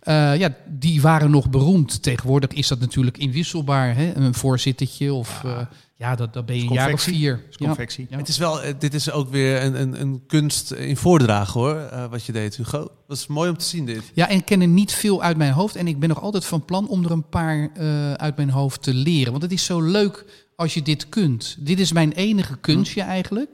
Eh, 0.00 0.36
ja, 0.38 0.54
die 0.68 1.00
waren 1.02 1.30
nog 1.30 1.50
beroemd. 1.50 2.02
Tegenwoordig 2.02 2.50
is 2.50 2.68
dat 2.68 2.80
natuurlijk 2.80 3.18
inwisselbaar. 3.18 3.94
Hè? 3.96 4.14
Een 4.14 4.34
voorzittertje 4.34 5.12
of... 5.14 5.40
eh, 5.44 5.58
ja, 5.96 6.14
dat, 6.14 6.32
dat 6.32 6.46
ben 6.46 6.56
je 6.56 6.62
een 6.62 6.72
jaar 6.72 6.84
of 6.84 6.90
confectie. 6.90 7.20
vier. 7.20 7.44
is 7.50 7.56
confectie. 7.56 8.06
Ja. 8.10 8.16
Het 8.16 8.28
is 8.28 8.38
wel, 8.38 8.62
eh, 8.62 8.74
dit 8.78 8.94
is 8.94 9.10
ook 9.10 9.30
weer 9.30 9.62
een, 9.62 9.80
een, 9.80 10.00
een 10.00 10.22
kunst 10.26 10.70
in 10.70 10.96
voordragen 10.96 11.60
hoor, 11.60 11.76
eh, 11.76 12.10
wat 12.10 12.24
je 12.24 12.32
deed 12.32 12.56
Hugo. 12.56 12.90
Dat 13.06 13.16
is 13.16 13.26
mooi 13.26 13.50
om 13.50 13.56
te 13.56 13.64
zien 13.64 13.86
dit. 13.86 14.02
Ja, 14.14 14.28
en 14.28 14.36
ik 14.36 14.44
ken 14.44 14.60
er 14.60 14.68
niet 14.68 14.92
veel 14.92 15.22
uit 15.22 15.36
mijn 15.36 15.52
hoofd. 15.52 15.76
En 15.76 15.86
ik 15.86 15.98
ben 15.98 16.08
nog 16.08 16.20
altijd 16.22 16.44
van 16.44 16.64
plan 16.64 16.88
om 16.88 17.04
er 17.04 17.10
een 17.10 17.28
paar 17.28 17.70
eh, 17.74 18.12
uit 18.12 18.36
mijn 18.36 18.50
hoofd 18.50 18.82
te 18.82 18.94
leren. 18.94 19.30
Want 19.30 19.42
het 19.42 19.52
is 19.52 19.64
zo 19.64 19.80
leuk 19.80 20.24
als 20.56 20.74
je 20.74 20.82
dit 20.82 21.08
kunt. 21.08 21.56
Dit 21.58 21.80
is 21.80 21.92
mijn 21.92 22.12
enige 22.12 22.56
kunstje 22.56 23.02
eigenlijk. 23.02 23.50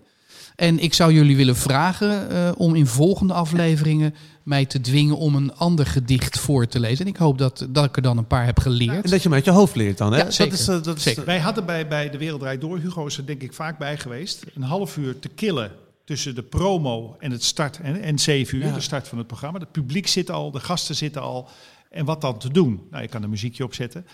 En 0.59 0.79
ik 0.79 0.95
zou 0.95 1.13
jullie 1.13 1.37
willen 1.37 1.57
vragen 1.57 2.31
eh, 2.31 2.51
om 2.57 2.75
in 2.75 2.87
volgende 2.87 3.33
afleveringen 3.33 4.15
mij 4.43 4.65
te 4.67 4.81
dwingen 4.81 5.17
om 5.17 5.35
een 5.35 5.55
ander 5.55 5.87
gedicht 5.87 6.39
voor 6.39 6.67
te 6.67 6.81
lezen. 6.81 7.05
En 7.05 7.11
ik 7.11 7.17
hoop 7.17 7.39
dat, 7.39 7.67
dat 7.71 7.85
ik 7.85 7.97
er 7.97 8.03
dan 8.03 8.19
een 8.19 8.27
paar 8.27 8.45
heb 8.45 8.59
geleerd. 8.59 9.05
En 9.05 9.11
dat 9.11 9.23
je 9.23 9.29
hem 9.29 9.33
uit 9.35 9.45
je 9.45 9.51
hoofd 9.51 9.75
leert 9.75 9.99
dan, 9.99 10.13
hè? 10.13 10.19
Ja, 10.19 10.31
zeker. 10.31 10.51
Dat 10.53 10.61
is, 10.61 10.69
eh, 10.69 10.83
dat 10.83 10.97
is, 10.97 11.03
Zeker. 11.03 11.25
Wij 11.25 11.39
hadden 11.39 11.67
bij, 11.67 11.89
bij 11.89 12.11
De 12.11 12.19
Wereld 12.19 12.41
Draait 12.41 12.61
Door, 12.61 12.79
Hugo 12.79 13.07
is 13.07 13.17
er 13.19 13.27
denk 13.27 13.43
ik 13.43 13.53
vaak 13.53 13.79
bij 13.79 13.99
geweest, 13.99 14.45
een 14.55 14.63
half 14.63 14.97
uur 14.97 15.19
te 15.19 15.29
killen 15.29 15.71
tussen 16.05 16.35
de 16.35 16.43
promo 16.43 17.17
en 17.19 17.31
het 17.31 17.45
start 17.45 17.81
en, 17.81 18.01
en 18.03 18.19
zeven 18.19 18.59
uur, 18.59 18.67
Ja. 18.67 18.73
de 18.73 18.81
start 18.81 19.09
van 19.09 19.19
het 19.19 19.27
programma. 19.27 19.59
Het 19.59 19.73
publiek 19.73 20.07
zit 20.07 20.31
al, 20.31 20.51
de 20.51 20.61
gasten 20.61 20.95
zitten 20.95 21.23
al. 21.23 21.49
En 21.91 22.05
wat 22.05 22.21
dan 22.21 22.39
te 22.39 22.51
doen? 22.51 22.81
Nou, 22.91 23.03
je 23.03 23.09
kan 23.09 23.23
een 23.23 23.31
muziekje 23.31 23.65
opzetten. 23.65 24.07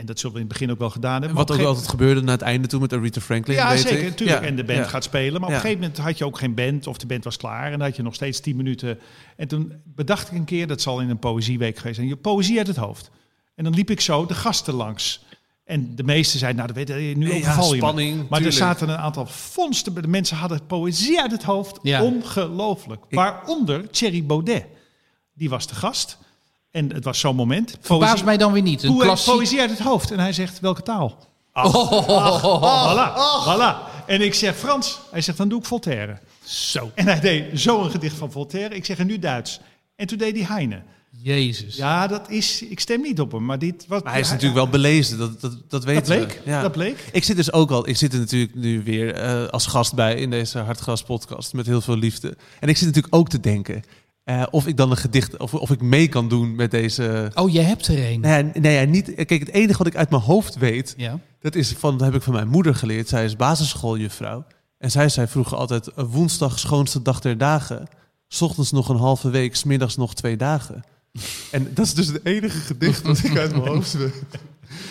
En 0.00 0.06
dat 0.06 0.18
zullen 0.18 0.34
we 0.36 0.40
in 0.42 0.48
het 0.48 0.58
begin 0.58 0.70
ook 0.72 0.78
wel 0.78 0.90
gedaan 0.90 1.12
hebben. 1.12 1.34
Maar 1.34 1.46
Wat 1.46 1.58
ook 1.60 1.66
altijd 1.66 1.88
gebeurde 1.88 2.20
na 2.22 2.32
het 2.32 2.42
einde 2.42 2.68
toe 2.68 2.80
met 2.80 2.92
Aretha 2.92 3.20
Franklin, 3.20 3.56
Ja, 3.56 3.68
weet 3.70 3.80
zeker, 3.80 3.98
ik. 3.98 4.04
natuurlijk. 4.04 4.40
Ja, 4.40 4.46
En 4.46 4.56
de 4.56 4.64
band 4.64 4.78
ja. 4.78 4.84
gaat 4.84 5.04
spelen. 5.04 5.40
Maar 5.40 5.48
op 5.48 5.54
een 5.54 5.60
gegeven 5.60 5.80
moment 5.80 5.98
had 5.98 6.18
je 6.18 6.24
ook 6.24 6.38
geen 6.38 6.54
band 6.54 6.86
of 6.86 6.98
de 6.98 7.06
band 7.06 7.24
was 7.24 7.36
klaar. 7.36 7.64
En 7.64 7.70
dan 7.78 7.80
had 7.80 7.96
je 7.96 8.02
nog 8.02 8.14
steeds 8.14 8.40
tien 8.40 8.56
minuten. 8.56 8.98
En 9.36 9.48
toen 9.48 9.72
bedacht 9.84 10.30
ik 10.30 10.36
een 10.38 10.44
keer, 10.44 10.66
dat 10.66 10.80
zal 10.80 11.00
in 11.00 11.10
een 11.10 11.18
poëzieweek 11.18 11.76
geweest 11.76 11.96
zijn, 11.96 12.08
je 12.08 12.16
poëzie 12.16 12.58
uit 12.58 12.66
het 12.66 12.76
hoofd. 12.76 13.10
En 13.54 13.64
dan 13.64 13.74
liep 13.74 13.90
ik 13.90 14.00
zo 14.00 14.26
de 14.26 14.34
gasten 14.34 14.74
langs. 14.74 15.24
En 15.64 15.94
de 15.96 16.02
meesten 16.02 16.38
zeiden, 16.38 16.62
nou, 16.64 16.72
dat 16.74 16.86
weet 16.88 16.98
je, 17.08 17.16
nu 17.16 17.28
Ja, 17.28 17.34
overval 17.36 17.74
spanning, 17.74 18.14
Maar 18.16 18.24
tuurlijk. 18.40 18.44
er 18.46 18.52
zaten 18.52 18.88
een 18.88 18.96
aantal 18.96 19.26
vondsten. 19.26 19.94
De 19.94 20.08
mensen 20.08 20.36
hadden 20.36 20.66
poëzie 20.66 21.20
uit 21.20 21.30
het 21.30 21.42
hoofd. 21.42 21.78
Ja. 21.82 22.02
Ongelooflijk. 22.02 23.04
Waaronder 23.10 23.90
Thierry 23.90 24.24
Baudet. 24.26 24.64
Die 25.34 25.48
was 25.48 25.66
de 25.66 25.74
gast. 25.74 26.18
En 26.70 26.92
het 26.92 27.04
was 27.04 27.18
zo'n 27.20 27.36
moment. 27.36 27.76
Verbaast 27.80 28.10
Poëzie- 28.10 28.24
mij 28.26 28.36
dan 28.36 28.52
weer 28.52 28.62
niet. 28.62 28.82
Een 28.82 28.96
klassiek... 28.98 29.34
Poëzie 29.34 29.60
uit 29.60 29.70
het 29.70 29.78
hoofd. 29.78 30.10
En 30.10 30.18
hij 30.18 30.32
zegt, 30.32 30.60
welke 30.60 30.82
taal? 30.82 31.28
Oh. 31.52 31.92
Voilà, 32.54 33.12
voilà. 33.48 33.90
En 34.06 34.20
ik 34.20 34.34
zeg 34.34 34.56
Frans. 34.56 34.98
Hij 35.10 35.20
zegt, 35.20 35.38
dan 35.38 35.48
doe 35.48 35.58
ik 35.60 35.64
Voltaire. 35.66 36.18
Zo. 36.44 36.90
En 36.94 37.06
hij 37.06 37.20
deed 37.20 37.60
zo 37.60 37.82
een 37.82 37.90
gedicht 37.90 38.16
van 38.16 38.32
Voltaire. 38.32 38.74
Ik 38.74 38.84
zeg, 38.84 38.98
en 38.98 39.06
nu 39.06 39.18
Duits. 39.18 39.60
En 39.96 40.06
toen 40.06 40.18
deed 40.18 40.36
hij 40.36 40.46
Heine. 40.46 40.82
Jezus. 41.22 41.76
Ja, 41.76 42.06
dat 42.06 42.30
is... 42.30 42.62
Ik 42.62 42.80
stem 42.80 43.00
niet 43.00 43.20
op 43.20 43.32
hem, 43.32 43.44
maar 43.44 43.58
dit... 43.58 43.84
Wat, 43.88 44.02
Maar 44.04 44.12
hij 44.12 44.20
is 44.20 44.28
natuurlijk 44.28 44.54
wel 44.54 44.68
belezen, 44.68 45.18
dat, 45.18 45.40
dat, 45.40 45.52
dat 45.68 45.84
weten 45.84 46.18
Dat 46.18 46.26
bleek, 46.28 46.40
we. 46.44 46.50
Ja. 46.50 46.62
dat 46.62 46.72
bleek. 46.72 47.04
Ik 47.12 47.24
zit 47.24 47.36
dus 47.36 47.52
ook 47.52 47.70
al, 47.70 47.88
ik 47.88 47.96
zit 47.96 48.12
er 48.12 48.18
natuurlijk 48.18 48.54
nu 48.54 48.82
weer 48.82 49.14
eh, 49.14 49.46
als 49.48 49.66
gast 49.66 49.94
bij 49.94 50.14
in 50.14 50.30
deze 50.30 50.58
Hartgras 50.58 51.02
podcast 51.02 51.52
met 51.52 51.66
heel 51.66 51.80
veel 51.80 51.96
liefde. 51.96 52.36
En 52.60 52.68
ik 52.68 52.76
zit 52.76 52.86
natuurlijk 52.86 53.14
ook 53.14 53.28
te 53.28 53.40
denken 53.40 53.82
eh, 54.38 54.42
of 54.50 54.66
ik 54.66 54.76
dan 54.76 54.90
een 54.90 54.96
gedicht, 54.96 55.36
of, 55.36 55.54
of 55.54 55.70
ik 55.70 55.80
mee 55.80 56.08
kan 56.08 56.28
doen 56.28 56.54
met 56.54 56.70
deze... 56.70 57.30
Oh, 57.34 57.50
je 57.52 57.60
hebt 57.60 57.86
er 57.86 58.10
een. 58.10 58.20
Nee, 58.20 58.42
nee, 58.54 58.74
ja, 58.80 58.84
niet. 58.84 59.14
Kijk, 59.14 59.30
het 59.30 59.48
enige 59.50 59.78
wat 59.78 59.86
ik 59.86 59.96
uit 59.96 60.10
mijn 60.10 60.22
hoofd 60.22 60.56
weet, 60.56 60.94
Ja. 60.96 61.18
dat 61.40 61.54
is 61.54 61.72
van, 61.78 61.96
dat 61.98 62.06
heb 62.06 62.14
ik 62.16 62.22
van 62.22 62.32
mijn 62.32 62.48
moeder 62.48 62.74
geleerd. 62.74 63.08
Zij 63.08 63.24
is 63.24 63.36
basisschooljuffrouw. 63.36 64.44
En 64.78 64.90
zij 64.90 65.08
zei 65.08 65.26
vroeger 65.26 65.56
altijd, 65.56 65.88
woensdag 65.94 66.58
schoonste 66.58 67.02
dag 67.02 67.20
der 67.20 67.38
dagen. 67.38 67.88
's 68.28 68.40
ochtends 68.40 68.72
nog 68.72 68.88
een 68.88 68.96
halve 68.96 69.30
week, 69.30 69.56
's 69.56 69.64
middags 69.64 69.96
nog 69.96 70.14
twee 70.14 70.36
dagen. 70.36 70.82
En 71.50 71.70
dat 71.74 71.84
is 71.86 71.94
dus 71.94 72.06
het 72.06 72.20
enige 72.24 72.58
gedicht 72.58 73.02
wat 73.02 73.18
ik 73.18 73.36
uit 73.38 73.50
mijn 73.50 73.66
hoofd 73.72 73.92
weet. 73.92 74.22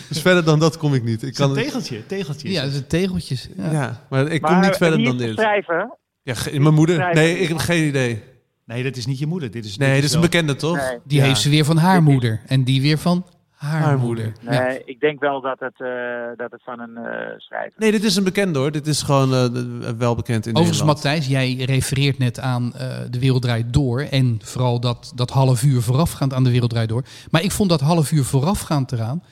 Dus 0.08 0.20
verder 0.20 0.44
dan 0.44 0.58
dat 0.58 0.76
kom 0.76 0.94
ik 0.94 1.04
niet. 1.04 1.22
Ik 1.22 1.28
Het 1.28 1.38
is 1.38 1.38
een 1.38 1.52
kan, 1.54 1.62
tegeltje, 1.62 2.06
tegeltje. 2.06 2.48
is 2.48 2.54
Ja, 2.54 2.62
het. 2.62 2.72
dat 2.72 2.78
zijn 2.90 3.02
tegeltjes. 3.02 3.48
Ja. 3.56 3.70
ja, 3.72 4.06
maar 4.10 4.26
ik 4.28 4.42
kom 4.42 4.50
Maar 4.52 4.66
niet 4.66 4.76
verder 4.76 5.04
dan 5.04 5.14
is 5.20 5.26
dit. 5.26 5.34
schrijven? 5.38 5.96
Ja, 6.22 6.34
mijn 6.52 6.74
moeder? 6.74 7.14
Nee, 7.14 7.38
ik 7.38 7.48
heb 7.48 7.56
geen 7.58 7.86
idee. 7.88 8.22
Nee, 8.70 8.82
dat 8.82 8.96
is 8.96 9.06
niet 9.06 9.18
je 9.18 9.26
moeder. 9.26 9.50
Dit 9.50 9.64
is, 9.64 9.76
Nee, 9.76 9.94
dit 9.94 10.04
is 10.04 10.12
een 10.12 10.20
wel- 10.20 10.28
bekende 10.28 10.56
toch? 10.56 10.76
Nee. 10.76 10.98
Die 11.04 11.18
Ja. 11.18 11.24
heeft 11.24 11.40
ze 11.40 11.50
weer 11.50 11.64
van 11.64 11.76
haar 11.76 12.02
moeder. 12.02 12.40
En 12.46 12.64
die 12.64 12.80
weer 12.82 12.98
van 12.98 13.26
haar, 13.50 13.80
Haar 13.82 13.98
moeder. 13.98 14.32
moeder. 14.42 14.62
Nee, 14.62 14.82
ik 14.84 15.00
denk 15.00 15.20
wel 15.20 15.40
dat 15.40 15.58
het, 15.60 15.80
eh, 15.80 15.88
dat 16.36 16.50
het 16.50 16.60
van 16.64 16.80
een 16.80 16.96
eh, 16.96 17.12
schrijver 17.36 17.72
Nee, 17.80 17.90
dit 17.90 18.04
is 18.04 18.16
een 18.16 18.24
bekende 18.24 18.58
hoor. 18.58 18.70
Dit 18.72 18.86
is 18.86 19.02
gewoon 19.02 19.34
eh, 19.34 19.44
wel 19.98 20.14
bekend 20.14 20.46
in 20.46 20.56
Overigens, 20.56 20.78
Nederland. 20.82 20.86
Matthijs, 20.86 21.26
jij 21.26 21.54
refereert 21.64 22.18
net 22.18 22.40
aan 22.40 22.74
eh, 22.74 22.98
De 23.10 23.18
Wereld 23.18 23.42
Draait 23.42 23.72
Door. 23.72 24.00
En 24.00 24.38
vooral 24.42 24.80
dat, 24.80 25.12
dat 25.14 25.30
half 25.30 25.62
uur 25.62 25.82
voorafgaand 25.82 26.32
aan 26.34 26.44
De 26.44 26.50
Wereld 26.50 26.70
Draait 26.70 26.88
Door. 26.88 27.04
Maar 27.30 27.42
ik 27.42 27.50
vond 27.52 27.68
dat 27.70 27.80
half 27.80 28.12
uur 28.12 28.24
voorafgaand 28.24 28.92
eraan 28.92 29.22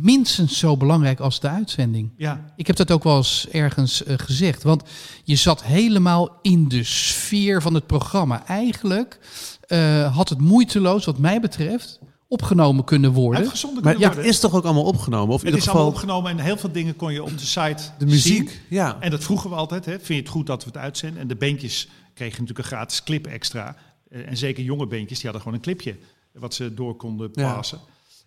minstens 0.00 0.58
zo 0.58 0.76
belangrijk 0.76 1.20
als 1.20 1.40
de 1.40 1.48
uitzending. 1.48 2.12
Ja, 2.16 2.44
Ik 2.56 2.66
heb 2.66 2.76
dat 2.76 2.90
ook 2.90 3.04
wel 3.04 3.16
eens 3.16 3.48
ergens 3.52 4.04
eh, 4.04 4.14
gezegd. 4.18 4.62
Want 4.62 4.82
je 5.24 5.36
zat 5.36 5.64
helemaal 5.64 6.38
in 6.42 6.68
de 6.68 6.84
sfeer 6.84 7.62
van 7.62 7.74
het 7.74 7.86
programma. 7.86 8.46
Eigenlijk 8.46 9.18
eh, 9.60 10.16
had 10.16 10.28
het 10.28 10.40
moeiteloos, 10.40 11.04
wat 11.04 11.18
mij 11.18 11.40
betreft, 11.40 11.98
opgenomen 12.28 12.84
kunnen 12.84 13.12
worden. 13.12 13.40
Uitgezonden 13.40 13.84
Maar 13.84 13.94
kunnen 13.94 14.16
het 14.16 14.26
is 14.26 14.40
toch 14.40 14.54
ook 14.54 14.64
allemaal 14.64 14.84
opgenomen? 14.84 15.34
Of 15.34 15.40
in 15.44 15.46
het 15.46 15.54
ieder 15.54 15.58
is 15.58 15.68
allemaal 15.68 15.92
geval 15.92 16.02
opgenomen 16.02 16.38
en 16.38 16.44
heel 16.44 16.56
veel 16.56 16.72
dingen 16.72 16.96
kon 16.96 17.12
je 17.12 17.22
op 17.22 17.38
de 17.38 17.46
site 17.46 17.82
de 17.98 18.06
muziek. 18.06 18.48
zien. 18.48 18.58
Ja. 18.68 18.96
En 19.00 19.10
dat 19.10 19.24
vroegen 19.24 19.50
we 19.50 19.56
altijd. 19.56 19.84
Hè. 19.84 19.92
Vind 19.92 20.06
je 20.08 20.14
het 20.14 20.28
goed 20.28 20.46
dat 20.46 20.64
we 20.64 20.70
het 20.70 20.78
uitzenden? 20.78 21.20
En 21.22 21.28
de 21.28 21.36
bandjes 21.36 21.88
kregen 22.14 22.40
natuurlijk 22.40 22.58
een 22.58 22.76
gratis 22.76 23.02
clip 23.02 23.26
extra. 23.26 23.76
Eh, 24.10 24.28
En 24.28 24.36
zeker 24.36 24.64
jonge 24.64 24.86
bandjes, 24.86 25.20
die 25.20 25.30
hadden 25.30 25.40
gewoon 25.40 25.56
een 25.56 25.64
clipje 25.64 25.96
wat 26.32 26.54
ze 26.54 26.74
door 26.74 26.96
konden 26.96 27.30
Ja. 27.32 27.62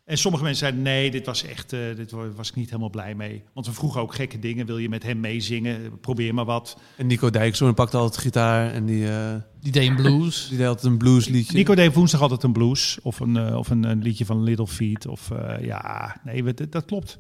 En 0.07 0.17
sommige 0.17 0.43
mensen 0.43 0.59
zeiden, 0.65 0.81
nee, 0.81 1.11
dit 1.11 1.25
was 1.25 1.43
echt, 1.43 1.73
eh, 1.73 1.79
dit 1.95 2.11
wa- 2.11 2.31
was 2.35 2.49
ik 2.49 2.55
niet 2.55 2.67
helemaal 2.69 2.89
blij 2.89 3.15
mee. 3.15 3.43
Want 3.53 3.65
we 3.65 3.73
vroegen 3.73 4.01
ook 4.01 4.15
gekke 4.15 4.39
dingen. 4.39 4.65
Wil 4.65 4.77
je 4.77 4.89
met 4.89 5.03
hem 5.03 5.19
meezingen? 5.19 5.99
Probeer 5.99 6.33
maar 6.33 6.45
wat. 6.45 6.77
En 6.95 7.07
Nico 7.07 7.29
Dijkshoorn 7.29 7.73
pakte 7.73 7.97
altijd 7.97 8.21
gitaar 8.21 8.71
en 8.71 8.85
die, 8.85 9.09
eh, 9.09 9.35
Die 9.59 9.71
deed 9.71 9.87
een 9.89 9.95
blues. 9.95 10.47
die 10.49 10.57
deed 10.57 10.67
altijd 10.67 10.85
een 10.91 10.97
bluesliedje. 10.97 11.57
Nico 11.57 11.75
deed 11.75 11.93
woensdag 11.93 12.21
altijd 12.21 12.43
een 12.43 12.51
blues. 12.53 12.97
Of 13.01 13.19
een, 13.19 13.37
eh, 13.37 13.57
of 13.57 13.69
een, 13.69 13.83
een 13.83 14.01
liedje 14.01 14.25
van 14.25 14.43
Little 14.43 14.67
Feat. 14.67 15.07
Of 15.07 15.31
eh, 15.31 15.65
ja, 15.65 16.17
nee, 16.23 16.43
we- 16.43 16.67
dat 16.69 16.85
klopt. 16.85 17.17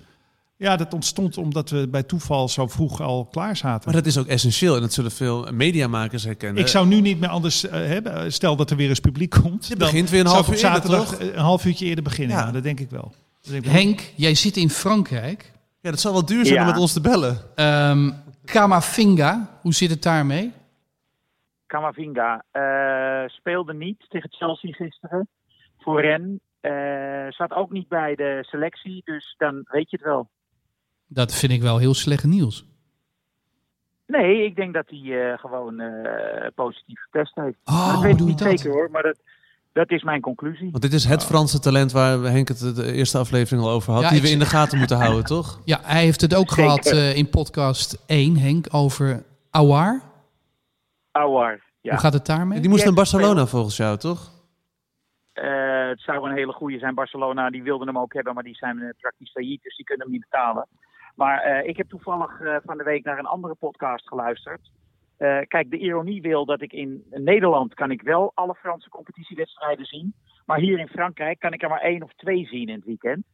Ja, 0.57 0.75
dat 0.75 0.93
ontstond 0.93 1.37
omdat 1.37 1.69
we 1.69 1.87
bij 1.87 2.03
toeval 2.03 2.49
zo 2.49 2.67
vroeg 2.67 3.01
al 3.01 3.25
klaar 3.25 3.55
zaten. 3.57 3.81
Maar 3.85 4.01
dat 4.01 4.05
is 4.05 4.17
ook 4.17 4.27
essentieel 4.27 4.75
en 4.75 4.81
dat 4.81 4.93
zullen 4.93 5.11
veel 5.11 5.47
mediamakers 5.51 6.23
herkennen. 6.23 6.61
Ik 6.61 6.67
zou 6.67 6.87
nu 6.87 7.01
niet 7.01 7.19
meer 7.19 7.29
anders 7.29 7.67
eh, 7.67 7.71
hebben. 7.85 8.31
Stel 8.33 8.55
dat 8.55 8.69
er 8.69 8.77
weer 8.77 8.89
eens 8.89 8.99
publiek 8.99 9.29
komt. 9.29 9.67
Je 9.67 9.75
dan 9.75 9.87
begint 9.87 10.09
weer 10.09 10.19
een 10.19 10.25
half 10.25 10.47
uur 10.47 10.47
op 10.47 10.53
eerder, 10.53 10.71
zaterdag 10.71 11.05
toch? 11.05 11.19
een 11.19 11.39
half 11.39 11.65
uurtje 11.65 11.85
eerder 11.85 12.03
beginnen. 12.03 12.37
Ja. 12.37 12.45
Ja. 12.45 12.51
dat 12.51 12.63
denk 12.63 12.79
ik 12.79 12.89
wel. 12.89 13.13
Denk 13.41 13.63
ik 13.65 13.71
wel. 13.71 13.81
Henk, 13.81 14.11
jij 14.15 14.35
zit 14.35 14.57
in 14.57 14.69
Frankrijk. 14.69 15.51
Ja, 15.81 15.89
dat 15.89 15.99
zal 15.99 16.11
wel 16.13 16.25
duur 16.25 16.45
zijn 16.45 16.57
Ja. 16.57 16.61
om 16.65 16.67
met 16.71 16.79
ons 16.81 16.93
te 16.93 17.01
bellen. 17.01 17.37
Ehm 17.55 18.11
Kamavinga, 18.45 19.59
hoe 19.61 19.73
zit 19.73 19.89
het 19.89 20.03
daarmee? 20.03 20.51
Camavinga 21.67 22.43
eh, 22.51 23.27
speelde 23.29 23.73
niet 23.73 24.05
tegen 24.09 24.29
Chelsea 24.31 24.71
gisteren. 24.71 25.27
Voor 25.79 26.01
Ren. 26.01 26.39
Eh, 26.59 27.25
zat 27.29 27.51
ook 27.51 27.71
niet 27.71 27.87
bij 27.87 28.15
de 28.15 28.37
selectie, 28.41 29.01
dus 29.05 29.35
dan 29.37 29.65
weet 29.71 29.89
je 29.89 29.97
het 29.97 30.05
wel. 30.05 30.29
Dat 31.07 31.33
vind 31.33 31.51
ik 31.51 31.61
wel 31.61 31.77
heel 31.77 31.93
slecht 31.93 32.23
nieuws. 32.23 32.65
Nee, 34.07 34.45
ik 34.45 34.55
denk 34.55 34.73
dat 34.73 34.85
hij 34.87 35.31
eh, 35.31 35.37
gewoon 35.39 35.79
eh, 35.79 36.47
positief 36.55 37.01
getest 37.09 37.35
heeft. 37.35 37.57
Oh, 37.65 37.93
dat 37.93 38.01
weet 38.01 38.19
ik 38.19 38.25
niet 38.25 38.39
dat? 38.39 38.59
zeker 38.59 38.71
hoor, 38.71 38.91
maar 38.91 39.03
dat, 39.03 39.17
dat 39.77 39.91
is 39.91 40.03
mijn 40.03 40.21
conclusie. 40.21 40.71
Want 40.71 40.83
dit 40.83 40.93
is 40.93 41.05
het 41.05 41.25
Franse 41.25 41.59
talent 41.59 41.91
waar 41.91 42.19
Henk 42.19 42.47
het 42.47 42.75
de 42.75 42.91
eerste 42.93 43.17
aflevering 43.17 43.65
al 43.65 43.71
over 43.71 43.93
had. 43.93 44.01
Ja, 44.01 44.09
die 44.09 44.21
we 44.21 44.29
in 44.29 44.39
de 44.39 44.45
gaten 44.45 44.77
moeten 44.77 44.97
houden, 44.97 45.23
toch? 45.23 45.61
Ja, 45.65 45.79
hij 45.83 46.03
heeft 46.03 46.21
het 46.21 46.35
ook 46.35 46.49
Zeker. 46.49 46.63
gehad 46.63 46.85
eh, 46.85 47.15
in 47.17 47.29
podcast 47.29 48.03
1, 48.07 48.37
Henk, 48.37 48.65
over 48.71 49.23
Awar. 49.51 50.01
Awar, 51.11 51.61
ja. 51.81 51.91
Hoe 51.91 51.99
gaat 51.99 52.13
het 52.13 52.25
daarmee? 52.25 52.59
Die 52.59 52.69
moest 52.69 52.83
Die 52.83 52.91
naar 52.93 53.03
Barcelona 53.03 53.45
volgens 53.45 53.77
jou, 53.77 53.97
toch? 53.97 54.31
Eh, 55.33 55.87
het 55.87 56.01
zou 56.01 56.29
een 56.29 56.35
hele 56.35 56.53
goede 56.53 56.79
zijn. 56.79 56.95
Barcelona 56.95 57.49
die 57.49 57.63
wilden 57.63 57.87
hem 57.87 57.97
ook 57.97 58.13
hebben, 58.13 58.33
maar 58.33 58.43
die 58.43 58.55
zijn 58.55 58.95
praktisch 58.99 59.31
failliet, 59.31 59.63
dus 59.63 59.75
die 59.75 59.85
kunnen 59.85 60.05
hem 60.05 60.15
niet 60.15 60.25
betalen. 60.29 60.67
Maar 61.17 61.41
eh, 61.41 61.67
ik 61.67 61.77
heb 61.77 61.89
toevallig 61.89 62.41
eh, 62.41 62.55
van 62.65 62.77
de 62.77 62.83
week 62.83 63.03
naar 63.03 63.19
een 63.19 63.25
andere 63.25 63.55
podcast 63.55 64.07
geluisterd. 64.07 64.71
Eh, 65.17 65.39
kijk, 65.47 65.69
de 65.69 65.77
ironie 65.77 66.21
wil 66.21 66.45
dat 66.45 66.61
ik 66.61 66.73
in 66.73 67.05
Nederland 67.09 67.73
kan 67.73 67.91
ik 67.91 68.01
wel 68.01 68.31
alle 68.33 68.55
Franse 68.55 68.89
competitiewedstrijden 68.89 69.85
zien. 69.85 70.13
Maar 70.45 70.59
hier 70.59 70.79
in 70.79 70.87
Frankrijk 70.87 71.39
kan 71.39 71.53
ik 71.53 71.63
er 71.63 71.69
maar 71.69 71.81
één 71.81 72.03
of 72.03 72.13
twee 72.13 72.45
zien 72.45 72.67
in 72.67 72.75
het 72.75 72.85
weekend. 72.85 73.25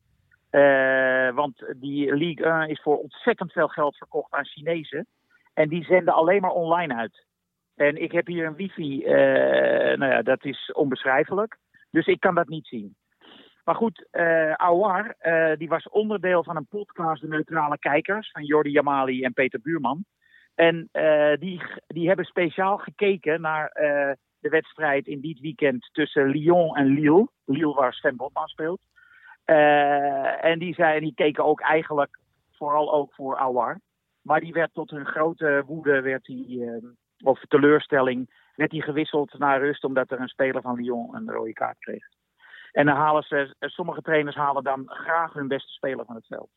Want 1.35 1.73
die 1.75 2.15
Ligue 2.15 2.45
1 2.45 2.69
is 2.69 2.81
voor 2.81 2.97
ontzettend 2.97 3.51
veel 3.51 3.67
geld 3.67 3.97
verkocht 3.97 4.33
aan 4.33 4.45
Chinezen. 4.45 5.07
En 5.53 5.69
die 5.69 5.83
zenden 5.83 6.13
alleen 6.13 6.41
maar 6.41 6.51
online 6.51 6.95
uit. 6.95 7.25
En 7.75 8.01
ik 8.01 8.11
heb 8.11 8.27
hier 8.27 8.45
een 8.45 8.55
wifi, 8.55 9.03
eh, 9.03 9.97
nou 9.97 10.11
ja, 10.11 10.21
dat 10.21 10.45
is 10.45 10.71
onbeschrijfelijk. 10.71 11.57
Dus 11.91 12.05
ik 12.05 12.19
kan 12.19 12.35
dat 12.35 12.47
niet 12.47 12.67
zien. 12.67 12.95
Maar 13.63 13.75
goed, 13.75 14.07
eh, 14.11 15.51
die 15.57 15.69
was 15.69 15.89
onderdeel 15.89 16.43
van 16.43 16.55
een 16.55 16.67
podcast, 16.67 17.21
De 17.21 17.27
Neutrale 17.27 17.77
Kijkers, 17.77 18.31
van 18.31 18.43
Jordi 18.43 18.69
Jamali 18.69 19.23
en 19.23 19.33
Peter 19.33 19.61
Buurman. 19.61 20.05
En 20.55 20.89
eh, 20.91 21.37
die, 21.39 21.61
die 21.87 22.07
hebben 22.07 22.25
speciaal 22.25 22.77
gekeken 22.77 23.41
naar 23.41 23.71
de 24.39 24.49
wedstrijd 24.49 25.07
in 25.07 25.21
dit 25.21 25.39
weekend 25.39 25.89
tussen 25.91 26.27
Lyon 26.27 26.75
en 26.75 26.85
Lille. 26.85 27.27
Lille 27.45 27.73
waar 27.73 27.93
Sven 27.93 28.15
Botman 28.15 28.47
speelt. 28.47 28.81
En 29.45 30.59
die, 30.59 30.73
zei, 30.73 30.99
die 30.99 31.13
keken 31.13 31.45
ook 31.45 31.61
eigenlijk 31.61 32.19
vooral 32.51 32.93
ook 32.93 33.13
voor 33.13 33.37
Awar. 33.37 33.79
Maar 34.21 34.39
die 34.39 34.53
werd 34.53 34.73
tot 34.73 34.89
hun 34.89 35.05
grote 35.05 35.63
woede, 35.65 36.01
werd 36.01 36.23
die, 36.23 36.71
of 37.23 37.39
teleurstelling, 37.47 38.29
werd 38.55 38.71
hij 38.71 38.81
gewisseld 38.81 39.37
naar 39.37 39.59
rust 39.59 39.83
omdat 39.83 40.11
er 40.11 40.19
een 40.19 40.27
speler 40.27 40.61
van 40.61 40.75
Lyon 40.75 41.15
een 41.15 41.31
rode 41.31 41.53
kaart 41.53 41.79
kreeg. 41.79 42.05
En 42.73 42.85
dan 42.85 42.95
halen 42.95 43.23
ze, 43.23 43.55
sommige 43.59 44.01
trainers 44.01 44.35
halen 44.35 44.63
dan 44.63 44.83
graag 44.85 45.33
hun 45.33 45.47
beste 45.47 45.71
speler 45.71 46.05
van 46.05 46.15
het 46.15 46.25
veld. 46.27 46.49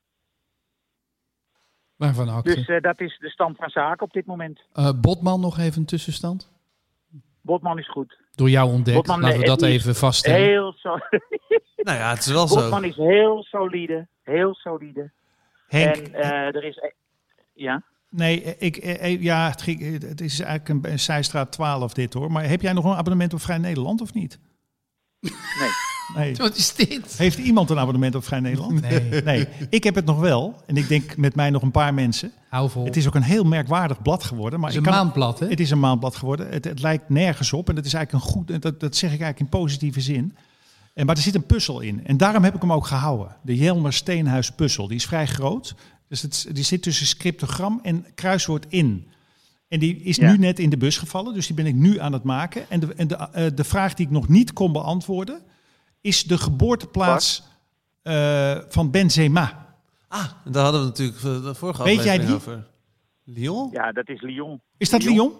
Waarvan 1.96 2.28
acte? 2.28 2.54
Dus 2.54 2.66
eh, 2.68 2.80
dat 2.80 3.00
is 3.00 3.18
de 3.18 3.30
stand 3.30 3.56
van 3.56 3.70
zaken 3.70 4.06
op 4.06 4.12
dit 4.12 4.26
moment. 4.26 4.60
Eh, 4.72 4.90
Botman 5.00 5.40
nog 5.40 5.58
even 5.58 5.80
een 5.80 5.86
tussenstand? 5.86 6.50
Botman 7.40 7.78
is 7.78 7.88
goed. 7.90 8.18
Door 8.34 8.50
jou 8.50 8.70
ontdekt. 8.72 8.96
Botman, 8.96 9.20
Laten 9.20 9.38
we 9.38 9.44
dat 9.46 9.62
even 9.62 9.94
vaststellen. 9.94 10.40
Heel 10.46 10.72
zo. 10.76 10.98
Nou 11.76 11.98
ja, 11.98 12.10
het 12.10 12.18
is 12.18 12.26
wel 12.32 12.46
zo. 12.48 12.60
Botman 12.60 12.84
is 12.84 12.96
heel 12.96 13.42
solide. 13.42 14.08
Heel 14.22 14.54
solide. 14.54 15.10
Henk, 15.68 15.96
En 15.96 16.14
eh, 16.14 16.30
er 16.56 16.64
is. 16.64 16.80
Ja. 17.52 17.82
nee, 18.08 18.56
ik, 18.58 18.76
eh, 18.76 19.04
eh, 19.12 19.22
ja, 19.22 19.48
het, 19.50 19.62
ging- 19.62 20.02
het 20.02 20.20
is 20.20 20.40
eigenlijk 20.40 20.84
een, 20.84 20.92
een 20.92 20.98
zijstraat 20.98 21.52
12 21.52 21.94
dit 21.94 22.12
hoor. 22.12 22.32
Maar 22.32 22.48
heb 22.48 22.60
jij 22.60 22.72
nog 22.72 22.84
een 22.84 22.94
abonnement 22.96 23.32
op 23.34 23.40
Vrij 23.40 23.58
Nederland 23.58 24.00
of 24.00 24.14
niet? 24.14 24.38
Nee. 25.20 25.32
Nee. 26.16 26.34
Wat 26.36 26.56
is 26.56 26.74
dit? 26.74 27.18
Heeft 27.18 27.38
iemand 27.38 27.70
een 27.70 27.78
abonnement 27.78 28.14
op 28.14 28.24
Vrij 28.24 28.40
Nederland? 28.40 28.80
Nee. 28.80 29.22
Nee, 29.22 29.48
ik 29.70 29.84
heb 29.84 29.94
het 29.94 30.04
nog 30.04 30.18
wel. 30.18 30.62
En 30.66 30.76
ik 30.76 30.88
denk 30.88 31.16
met 31.16 31.34
mij 31.34 31.50
nog 31.50 31.62
een 31.62 31.70
paar 31.70 31.94
mensen. 31.94 32.32
Hou 32.48 32.70
vol. 32.70 32.84
Het 32.84 32.96
is 32.96 33.06
ook 33.06 33.14
een 33.14 33.22
heel 33.22 33.44
merkwaardig 33.44 34.02
blad 34.02 34.24
geworden. 34.24 34.60
Maar 34.60 34.68
Het 34.70 34.78
is 34.78 34.84
ik 34.84 34.88
een 34.88 34.92
kan- 34.96 35.04
maandblad, 35.04 35.38
hè? 35.38 35.48
Het 35.48 35.60
is 35.60 35.70
een 35.70 35.80
maandblad 35.80 36.16
geworden. 36.16 36.48
Het, 36.50 36.64
het 36.64 36.80
lijkt 36.80 37.08
nergens 37.08 37.52
op. 37.52 37.68
En 37.68 37.74
dat 37.74 37.84
is 37.84 37.94
eigenlijk 37.94 38.24
een 38.26 38.30
goed. 38.32 38.62
Dat, 38.62 38.80
dat 38.80 38.96
zeg 38.96 39.12
ik 39.12 39.20
eigenlijk 39.20 39.40
in 39.52 39.60
positieve 39.60 40.00
zin. 40.00 40.36
En, 40.94 41.06
maar 41.06 41.16
er 41.16 41.22
zit 41.22 41.34
een 41.34 41.46
puzzel 41.46 41.80
in. 41.80 42.06
En 42.06 42.16
daarom 42.16 42.44
heb 42.44 42.54
ik 42.54 42.60
hem 42.60 42.72
ook 42.72 42.86
gehouden. 42.86 43.36
De 43.42 43.56
Jelmer 43.56 43.92
Steenhuis 43.92 44.50
puzzel. 44.50 44.86
Die 44.88 44.96
is 44.96 45.06
vrij 45.06 45.26
groot. 45.26 45.74
Dus 46.08 46.22
het, 46.22 46.46
die 46.52 46.64
zit 46.64 46.82
tussen 46.82 47.06
scriptogram 47.06 47.80
en 47.82 48.06
kruiswoord 48.14 48.66
in. 48.68 49.06
En 49.68 49.78
die 49.78 49.96
is 49.96 50.16
Ja. 50.16 50.30
nu 50.30 50.38
net 50.38 50.58
in 50.58 50.70
de 50.70 50.76
bus 50.76 50.98
gevallen. 50.98 51.34
Dus 51.34 51.46
die 51.46 51.56
ben 51.56 51.66
ik 51.66 51.74
nu 51.74 51.98
aan 52.00 52.12
het 52.12 52.22
maken. 52.22 52.70
En 52.70 52.80
de, 52.80 52.94
en 52.94 53.06
de, 53.08 53.14
eh, 53.16 53.46
de 53.54 53.64
vraag 53.64 53.94
die 53.94 54.06
ik 54.06 54.12
nog 54.12 54.28
niet 54.28 54.52
kon 54.52 54.72
beantwoorden. 54.72 55.42
Is 56.00 56.24
de 56.24 56.38
geboorteplaats 56.38 57.42
eh, 58.02 58.56
van 58.68 58.90
Benzema. 58.90 59.74
Ah, 60.08 60.24
en 60.44 60.52
daar 60.52 60.62
hadden 60.62 60.80
we 60.80 60.86
natuurlijk 60.86 61.18
eh, 61.18 61.42
de 61.42 61.54
vorige 61.54 61.82
Weet 61.82 62.02
jij 62.04 62.18
die? 62.18 62.34
over. 62.34 62.66
Lyon? 63.24 63.68
ja, 63.72 63.92
dat 63.92 64.08
is 64.08 64.20
Lyon. 64.20 64.60
Is 64.76 64.90
dat 64.90 65.02
Lyon? 65.04 65.32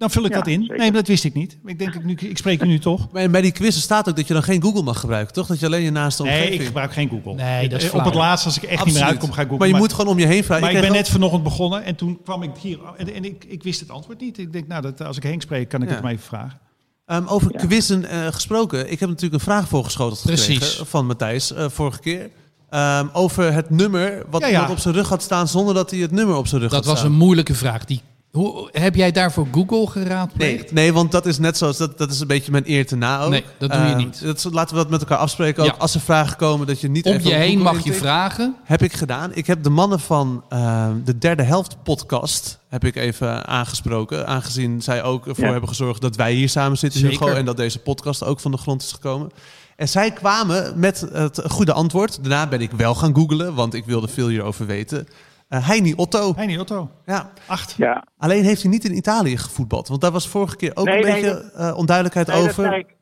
Dan 0.00 0.10
vul 0.10 0.24
ik 0.24 0.30
Ja, 0.30 0.36
dat 0.38 0.46
in. 0.46 0.60
zeker. 0.60 0.76
Nee, 0.76 0.86
maar 0.90 0.98
dat 1.00 1.06
wist 1.08 1.24
ik 1.24 1.34
niet. 1.34 1.56
Ik 1.64 1.78
denk, 1.78 1.94
ik, 1.94 2.04
nu, 2.04 2.14
ik 2.14 2.36
spreek 2.38 2.60
je 2.60 2.66
nu 2.66 2.78
toch. 2.78 3.08
Maar 3.12 3.30
bij 3.30 3.40
die 3.40 3.52
quiz 3.52 3.76
staat 3.76 4.08
ook 4.08 4.16
dat 4.16 4.26
je 4.26 4.32
dan 4.34 4.42
geen 4.42 4.62
Google 4.62 4.82
mag 4.82 5.00
gebruiken, 5.00 5.34
toch? 5.34 5.46
Dat 5.46 5.60
je 5.60 5.66
alleen 5.66 5.82
je 5.82 5.90
naaste 5.90 6.22
Nee, 6.22 6.32
omgeving... 6.32 6.60
ik 6.60 6.66
gebruik 6.66 6.92
geen 6.92 7.08
Google. 7.08 7.34
Nee, 7.34 7.68
dat 7.68 7.78
is 7.82 7.84
Eh, 7.88 7.94
Op 7.94 8.00
flauw. 8.00 8.04
het 8.12 8.14
laatst, 8.20 8.44
als 8.46 8.56
ik 8.56 8.62
echt 8.62 8.84
niet 8.84 8.94
meer 8.94 9.02
uitkom, 9.02 9.32
ga 9.32 9.40
ik 9.40 9.48
Google. 9.48 9.58
Maar 9.58 9.68
je 9.68 9.74
moet 9.82 9.92
gewoon 9.92 10.12
om 10.12 10.18
je 10.18 10.26
heen 10.26 10.44
vragen. 10.44 10.64
maar 10.64 10.74
ik 10.74 10.80
ben 10.80 10.92
net 10.92 11.08
vanochtend 11.08 11.42
begonnen 11.42 11.84
en 11.84 11.94
toen 11.96 12.20
kwam 12.24 12.42
ik 12.42 12.50
hier. 12.60 12.78
En, 12.96 13.14
en 13.14 13.24
ik, 13.24 13.44
ik 13.48 13.62
wist 13.62 13.80
het 13.80 13.90
antwoord 13.90 14.20
niet. 14.20 14.38
Ik 14.38 14.52
denk, 14.52 14.66
nou, 14.66 14.82
dat, 14.82 15.02
als 15.02 15.16
ik 15.16 15.22
Henk 15.22 15.42
spreek, 15.42 15.68
kan 15.68 15.82
ik 15.82 15.88
Ja. 15.88 15.94
het 15.94 16.02
maar 16.02 16.12
even 16.12 16.24
vragen. 16.24 16.58
Ehm, 17.06 17.26
over 17.26 17.52
Ja. 17.52 17.58
quizzen 17.66 18.04
eh, 18.04 18.26
gesproken. 18.26 18.90
Ik 18.92 19.00
heb 19.00 19.08
natuurlijk 19.08 19.34
een 19.34 19.40
vraag 19.52 19.68
voorgeschoteld 19.68 20.18
gekregen 20.18 20.86
van 20.86 21.06
Matthijs 21.06 21.52
eh, 21.52 21.68
vorige 21.68 22.00
keer. 22.00 22.30
Ehm, 22.70 23.06
over 23.12 23.52
het 23.52 23.70
nummer 23.70 24.24
wat 24.30 24.48
Ja, 24.48 24.70
op 24.70 24.78
zijn 24.78 24.94
rug 24.94 25.08
had 25.08 25.22
staan 25.22 25.48
zonder 25.48 25.74
dat 25.74 25.90
hij 25.90 26.00
het 26.00 26.10
nummer 26.10 26.36
op 26.36 26.46
zijn 26.46 26.60
rug 26.60 26.70
Dat 26.70 26.78
had 26.78 26.88
was 26.88 26.98
staan. 26.98 27.10
een 27.12 27.18
moeilijke 27.18 27.54
vraag. 27.54 27.84
Die, 27.84 28.00
hoe, 28.30 28.68
heb 28.72 28.94
jij 28.94 29.10
daarvoor 29.12 29.46
Google 29.52 29.86
geraadpleegd? 29.86 30.72
Nee, 30.72 30.84
nee, 30.84 30.92
want 30.92 31.12
dat 31.12 31.26
is 31.26 31.38
net 31.38 31.56
zoals 31.56 31.76
dat, 31.76 31.98
dat 31.98 32.10
is 32.10 32.20
een 32.20 32.26
beetje 32.26 32.50
mijn 32.50 32.64
eer 32.66 32.86
te 32.86 32.96
na 32.96 33.20
ook. 33.22 33.30
Nee, 33.30 33.44
dat 33.58 33.70
doe 33.72 33.80
je 33.80 33.86
Ehm, 33.86 33.96
niet. 33.96 34.22
dat 34.22 34.44
laten 34.52 34.76
we 34.76 34.82
dat 34.82 34.90
met 34.90 35.00
elkaar 35.00 35.18
afspreken. 35.18 35.62
Ook 35.62 35.68
Ja. 35.68 35.74
als 35.78 35.94
er 35.94 36.00
vragen 36.00 36.36
komen 36.36 36.66
dat 36.66 36.80
je 36.80 36.88
niet 36.88 37.06
Om 37.06 37.12
even 37.12 37.30
je 37.30 37.34
heen 37.36 37.58
mag 37.60 37.84
je 37.84 37.92
vragen. 37.94 38.56
Heb 38.64 38.82
ik 38.82 38.92
gedaan. 38.92 39.30
Ik 39.34 39.46
heb 39.46 39.62
de 39.62 39.70
mannen 39.70 40.00
van 40.00 40.44
ehm, 40.48 40.94
de 41.04 41.18
derde 41.18 41.42
helft 41.42 41.76
podcast 41.82 42.58
heb 42.68 42.84
ik 42.84 42.96
even 42.96 43.46
aangesproken. 43.46 44.26
Aangezien 44.26 44.82
zij 44.82 45.02
ook 45.02 45.26
ervoor 45.26 45.44
Ja. 45.44 45.50
hebben 45.50 45.68
gezorgd 45.68 46.00
dat 46.00 46.16
wij 46.16 46.32
hier 46.32 46.48
samen 46.48 46.78
zitten, 46.78 47.00
Zeker. 47.00 47.18
Hugo. 47.26 47.36
En 47.36 47.44
dat 47.44 47.56
deze 47.56 47.78
podcast 47.78 48.24
ook 48.24 48.40
van 48.40 48.50
de 48.50 48.56
grond 48.58 48.82
is 48.82 48.92
gekomen. 48.92 49.30
En 49.76 49.88
zij 49.88 50.10
kwamen 50.12 50.78
met 50.78 51.00
het 51.12 51.42
goede 51.48 51.72
antwoord. 51.72 52.18
Daarna 52.24 52.46
ben 52.48 52.60
ik 52.60 52.70
wel 52.70 52.94
gaan 52.94 53.14
googlen, 53.14 53.54
want 53.54 53.74
ik 53.74 53.84
wilde 53.84 54.08
veel 54.08 54.28
hierover 54.28 54.66
weten. 54.66 55.08
Eh 55.50 55.66
Heini 55.66 55.94
Otto. 55.96 56.32
Heini 56.36 56.58
Otto, 56.58 56.90
Ja. 57.06 57.32
acht. 57.46 57.72
Ja. 57.76 58.04
Alleen 58.18 58.44
heeft 58.44 58.62
hij 58.62 58.70
niet 58.70 58.84
in 58.84 58.96
Italië 58.96 59.36
gevoetbald. 59.36 59.88
Want 59.88 60.00
daar 60.00 60.10
was 60.10 60.28
vorige 60.28 60.56
keer 60.56 60.76
ook 60.76 60.84
Nee, 60.86 60.96
een 60.98 61.04
nee, 61.12 61.22
beetje 61.22 61.52
eh, 61.52 61.76
onduidelijkheid 61.76 62.26
Nee, 62.26 62.36
dat 62.36 62.48
over. 62.48 62.64
zei 62.64 62.78
ik. 62.80 62.96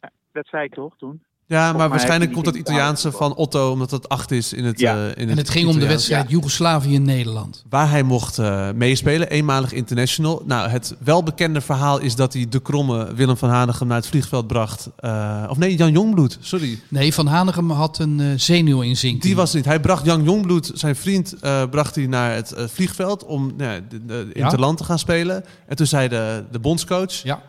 Ja, 0.00 0.10
Dat 0.32 0.46
zei 0.46 0.64
ik 0.64 0.74
toch 0.74 0.96
toen? 0.96 1.22
Ja, 1.50 1.72
maar 1.72 1.88
waarschijnlijk 1.88 2.32
komt 2.32 2.44
dat 2.44 2.54
Italiaanse 2.54 3.12
van 3.12 3.34
Otto, 3.34 3.70
omdat 3.70 3.90
het 3.90 4.08
acht 4.08 4.30
is 4.30 4.52
in 4.52 4.64
het. 4.64 4.78
Ja. 4.80 4.94
eh, 4.96 5.22
in 5.22 5.28
En 5.30 5.36
het 5.36 5.50
ging 5.50 5.68
om 5.68 5.78
de 5.78 5.86
wedstrijd 5.86 6.30
Joegoslavië-Nederland. 6.30 7.64
Waar 7.68 7.90
hij 7.90 8.02
mocht 8.02 8.38
eh, 8.38 8.70
meespelen, 8.74 9.30
eenmalig 9.30 9.72
international. 9.72 10.42
Nou, 10.46 10.68
het 10.68 10.94
welbekende 10.98 11.60
verhaal 11.60 11.98
is 12.00 12.14
dat 12.14 12.32
hij 12.32 12.46
de 12.48 12.60
kromme 12.60 13.14
Willem 13.14 13.36
van 13.36 13.48
Hanegem 13.50 13.86
naar 13.86 13.96
het 13.96 14.06
vliegveld 14.06 14.46
bracht. 14.46 14.88
Eh, 14.96 15.44
of 15.48 15.56
nee, 15.58 15.76
Jan 15.76 15.92
Jongbloed, 15.92 16.38
sorry. 16.40 16.80
Nee, 16.88 17.14
Van 17.14 17.26
Hanegem 17.26 17.70
had 17.70 17.98
een 17.98 18.20
eh 18.20 18.26
zenuwinzinking. 18.36 19.22
Die 19.22 19.36
was 19.36 19.46
het 19.48 19.56
niet. 19.56 19.64
Hij 19.64 19.80
bracht 19.80 20.04
Jan 20.04 20.22
Jongbloed, 20.24 20.70
zijn 20.74 20.96
vriend, 20.96 21.32
eh, 21.40 21.62
bracht 21.70 21.94
hij 21.94 22.06
naar 22.06 22.34
het 22.34 22.52
eh, 22.52 22.64
vliegveld 22.68 23.24
om 23.24 23.52
nou, 23.56 23.80
de, 23.88 24.04
de 24.06 24.30
Ja. 24.34 24.42
interland 24.44 24.78
te 24.78 24.84
gaan 24.84 24.98
spelen. 24.98 25.44
En 25.66 25.76
toen 25.76 25.86
zei 25.86 26.08
de, 26.08 26.44
de 26.50 26.58
bondscoach, 26.58 27.12
Ja. 27.12 27.42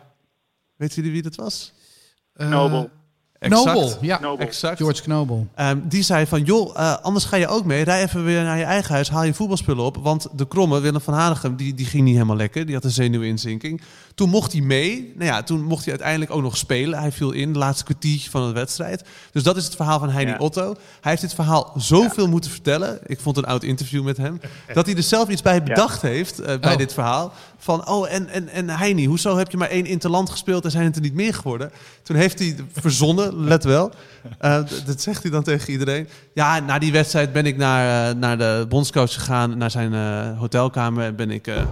weet 0.76 0.94
jullie 0.94 1.12
wie 1.12 1.22
dat 1.22 1.34
was? 1.34 1.72
Nobel. 2.36 2.90
Knobel, 3.42 3.92
ja. 4.00 4.20
Exact. 4.38 4.76
George 4.76 5.02
Knobel. 5.02 5.46
Ehm, 5.54 5.78
die 5.82 6.02
zei 6.02 6.26
van, 6.26 6.42
joh, 6.42 6.78
eh, 6.78 6.96
anders 7.02 7.24
ga 7.24 7.36
je 7.36 7.48
ook 7.48 7.64
mee. 7.64 7.84
Rij 7.84 8.02
even 8.02 8.24
weer 8.24 8.42
naar 8.42 8.58
je 8.58 8.64
eigen 8.64 8.94
huis, 8.94 9.10
haal 9.10 9.24
je 9.24 9.34
voetbalspullen 9.34 9.84
op. 9.84 9.96
Want 9.96 10.26
de 10.36 10.48
kromme, 10.48 10.80
Willem 10.80 11.00
van 11.00 11.14
Hanegem, 11.14 11.56
die, 11.56 11.74
die 11.74 11.86
ging 11.86 12.04
niet 12.04 12.14
helemaal 12.14 12.36
lekker. 12.36 12.66
Die 12.66 12.74
had 12.74 12.84
een 12.84 12.90
zenuwinzinking. 12.90 13.80
Toen 14.14 14.28
mocht 14.28 14.52
hij 14.52 14.60
mee. 14.60 15.12
Nou 15.14 15.26
ja, 15.30 15.42
toen 15.42 15.62
mocht 15.62 15.80
hij 15.82 15.90
uiteindelijk 15.92 16.30
ook 16.30 16.42
nog 16.42 16.56
spelen. 16.56 16.98
Hij 16.98 17.12
viel 17.12 17.30
in, 17.30 17.52
de 17.52 17.58
laatste 17.58 17.84
kwartiertje 17.84 18.30
van 18.30 18.46
de 18.46 18.52
wedstrijd. 18.52 19.04
Dus 19.32 19.42
dat 19.42 19.56
is 19.56 19.64
het 19.64 19.76
verhaal 19.76 19.98
van 19.98 20.10
Heini 20.10 20.30
Ja. 20.30 20.36
Otto. 20.38 20.74
Hij 21.00 21.10
heeft 21.10 21.22
dit 21.22 21.34
verhaal 21.34 21.72
zoveel 21.76 22.28
moeten 22.28 22.50
vertellen. 22.50 22.98
Ik 23.06 23.20
vond 23.20 23.36
een 23.36 23.44
oud 23.44 23.62
interview 23.62 24.04
met 24.04 24.16
hem. 24.16 24.40
Dat 24.74 24.86
hij 24.86 24.96
er 24.96 25.02
zelf 25.02 25.28
iets 25.28 25.42
bij 25.42 25.62
bedacht 25.62 26.02
heeft, 26.02 26.38
eh, 26.38 26.58
bij 26.60 26.72
Oh. 26.72 26.78
dit 26.78 26.92
verhaal. 26.92 27.32
Van, 27.58 27.88
oh, 27.88 28.12
en, 28.12 28.28
en, 28.28 28.48
en 28.48 28.68
Heini, 28.68 29.06
hoezo 29.06 29.36
heb 29.36 29.50
je 29.50 29.56
maar 29.56 29.68
één 29.68 29.86
interland 29.86 30.30
gespeeld 30.30 30.64
en 30.64 30.70
zijn 30.70 30.84
het 30.84 30.96
er 30.96 31.02
niet 31.02 31.14
meer 31.14 31.34
geworden? 31.34 31.70
Toen 32.02 32.16
heeft 32.16 32.38
hij 32.38 32.56
verzonnen, 32.72 33.31
let 33.36 33.64
wel. 33.64 33.92
Eh, 34.38 34.60
dat 34.86 35.00
zegt 35.00 35.22
hij 35.22 35.30
dan 35.30 35.42
tegen 35.42 35.70
iedereen. 35.72 36.08
Ja, 36.34 36.60
na 36.60 36.78
die 36.78 36.92
wedstrijd 36.92 37.32
ben 37.32 37.46
ik 37.46 37.56
naar, 37.56 38.10
eh, 38.10 38.16
naar 38.16 38.38
de 38.38 38.66
bondscoach 38.68 39.12
gegaan, 39.14 39.58
naar 39.58 39.70
zijn 39.70 39.94
eh, 39.94 40.38
hotelkamer. 40.38 41.04
En 41.04 41.16
ben 41.16 41.30
ik 41.30 41.46
eh, 41.46 41.62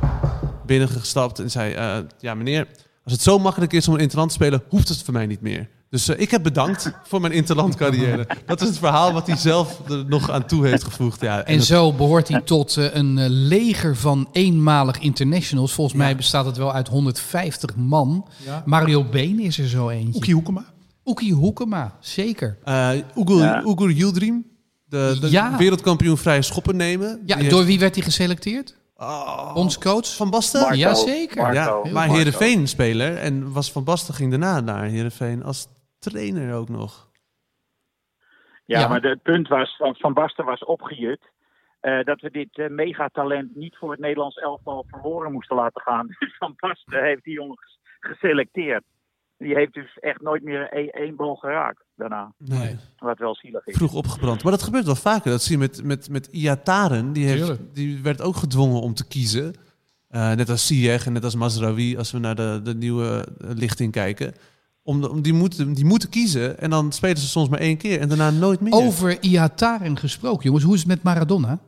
binnengestapt 0.67 1.39
en 1.39 1.51
zei: 1.51 1.73
eh, 1.73 1.97
Ja, 2.21 2.35
meneer, 2.35 2.67
als 3.05 3.13
het 3.13 3.23
zo 3.23 3.39
makkelijk 3.39 3.73
is 3.73 3.89
om 3.89 3.95
een 3.95 4.01
interland 4.01 4.29
te 4.29 4.35
spelen, 4.35 4.63
hoeft 4.69 4.89
het 4.89 5.03
voor 5.03 5.15
mij 5.15 5.27
niet 5.27 5.41
meer. 5.41 5.69
Dus 5.91 6.09
ik 6.09 6.31
heb 6.31 6.43
bedankt 6.43 6.93
voor 7.05 7.21
mijn 7.21 7.33
interland 7.33 7.75
carrière. 7.75 8.27
Dat 8.47 8.61
is 8.61 8.69
het 8.69 8.79
verhaal 8.79 9.13
wat 9.13 9.27
hij 9.27 9.37
zelf 9.37 9.81
er 9.89 10.05
nog 10.09 10.31
aan 10.31 10.47
toe 10.47 10.67
heeft 10.67 10.85
gevoegd. 10.85 11.21
Ja, 11.21 11.45
En 11.45 11.57
dat- 11.57 11.67
zo 11.67 11.93
behoort 11.93 12.29
hij 12.29 12.41
tot 12.41 12.77
een 12.77 13.29
leger 13.29 13.97
van 13.97 14.29
eenmalig 14.33 14.99
internationals. 14.99 15.73
Volgens 15.73 15.97
mij 15.97 16.17
bestaat 16.17 16.45
het 16.47 16.57
wel 16.57 16.73
uit 16.73 16.89
150 16.89 17.77
man. 17.77 18.27
Ja. 18.45 18.63
Mario 18.67 19.05
Been 19.05 19.41
is 19.41 19.59
er 19.59 19.69
zo 19.69 19.89
eentje. 19.89 20.15
Oekie 20.17 20.35
Hoekema. 20.35 20.65
Oekie 21.11 21.35
Hoekema, 21.35 21.97
zeker. 22.01 22.59
Eh 22.65 22.91
Ugur, 23.17 23.37
Ja. 23.37 23.63
Ugur 23.65 23.91
Yildirim, 23.91 24.47
de, 24.85 25.17
de 25.21 25.31
Ja. 25.31 25.57
wereldkampioen 25.57 26.17
vrije 26.17 26.43
schoppen 26.43 26.77
nemen. 26.77 27.23
Ja, 27.27 27.35
door 27.37 27.45
heeft- 27.45 27.65
wie 27.67 27.79
werd 27.79 27.95
hij 27.95 28.05
geselecteerd? 28.05 28.79
Oh, 28.97 29.53
Ons 29.55 29.79
coach? 29.79 30.17
Van 30.17 30.31
Basten? 30.31 30.61
Marco. 30.61 30.77
Jazeker. 30.77 31.43
Marco. 31.43 31.55
ja, 31.55 31.81
maar 31.83 31.93
Marco. 31.93 32.13
Heerenveen 32.15 32.69
speler. 32.69 33.17
En 33.17 33.53
was 33.53 33.73
Van 33.73 33.85
Basten 33.85 34.15
ging 34.15 34.31
daarna 34.31 34.61
naar 34.61 34.85
Heerenveen 34.85 35.43
als 35.43 35.67
trainer 35.99 36.55
ook 36.55 36.69
nog. 36.69 37.09
Ja, 38.65 38.81
Ja. 38.81 38.89
maar 38.89 39.01
de- 39.01 39.09
het 39.09 39.23
punt 39.23 39.49
was, 39.49 39.77
van 39.77 39.95
Van 39.99 40.13
Basten 40.15 40.45
was 40.45 40.65
opgejut. 40.65 41.21
eh, 41.81 42.05
dat 42.05 42.21
we 42.21 42.31
dit 42.31 42.59
eh, 42.59 42.69
megatalent 42.69 43.55
niet 43.57 43.77
voor 43.77 43.91
het 43.91 44.01
Nederlands 44.01 44.37
elftal 44.37 44.85
verloren 44.89 45.33
moesten 45.33 45.57
laten 45.57 45.81
gaan. 45.83 46.07
Dus 46.19 46.37
Van 46.39 46.55
Basten 46.57 47.03
heeft 47.05 47.25
die 47.25 47.35
jongen 47.35 47.57
ges- 47.59 47.79
geselecteerd. 48.01 48.85
Die 49.41 49.55
heeft 49.55 49.75
dus 49.75 49.99
echt 50.01 50.21
nooit 50.21 50.43
meer 50.43 50.69
één 50.93 51.17
bal 51.17 51.35
geraakt 51.35 51.83
daarna. 51.97 52.33
Nee. 52.39 52.77
Wat 52.99 53.19
wel 53.19 53.35
zielig 53.35 53.67
is. 53.67 53.77
Vroeg 53.77 53.95
opgebrand. 53.95 54.43
Maar 54.43 54.53
dat 54.53 54.63
gebeurt 54.63 54.85
wel 54.85 54.95
vaker. 54.95 55.31
Dat 55.31 55.43
zie 55.43 55.53
je 55.53 55.59
met, 55.59 55.85
met, 55.85 56.09
met 56.09 56.27
Iataren. 56.27 57.13
Die, 57.13 57.27
heeft, 57.27 57.59
die 57.73 58.03
werd 58.03 58.23
ook 58.23 58.37
gedwongen 58.37 58.81
om 58.81 58.95
te 58.95 59.07
kiezen. 59.07 59.55
Eh, 60.09 60.33
net 60.33 60.51
als 60.51 60.67
Ziyech 60.67 61.07
en 61.07 61.13
net 61.13 61.25
als 61.25 61.35
Mazraoui. 61.35 61.97
Als 61.99 62.11
we 62.11 62.19
naar 62.19 62.35
de, 62.35 62.61
de 62.65 62.75
nieuwe 62.75 63.29
eh, 63.41 63.51
lichting 63.55 63.93
kijken. 63.93 64.35
Om, 64.83 65.05
om 65.05 65.23
die, 65.23 65.33
moeten, 65.33 65.73
die 65.73 65.85
moeten 65.85 66.09
kiezen. 66.09 66.59
En 66.59 66.71
dan 66.71 66.93
spelen 66.93 67.19
ze 67.19 67.29
soms 67.29 67.49
maar 67.49 67.61
één 67.61 67.77
keer. 67.77 68.01
En 68.01 68.09
daarna 68.09 68.31
nooit 68.31 68.61
meer. 68.61 68.73
Over 68.73 69.23
Iataren 69.23 69.97
gesproken, 69.97 70.45
jongens. 70.45 70.65
Hoe 70.65 70.75
is 70.75 70.81
het 70.81 70.89
met 70.89 71.03
Maradona? 71.03 71.59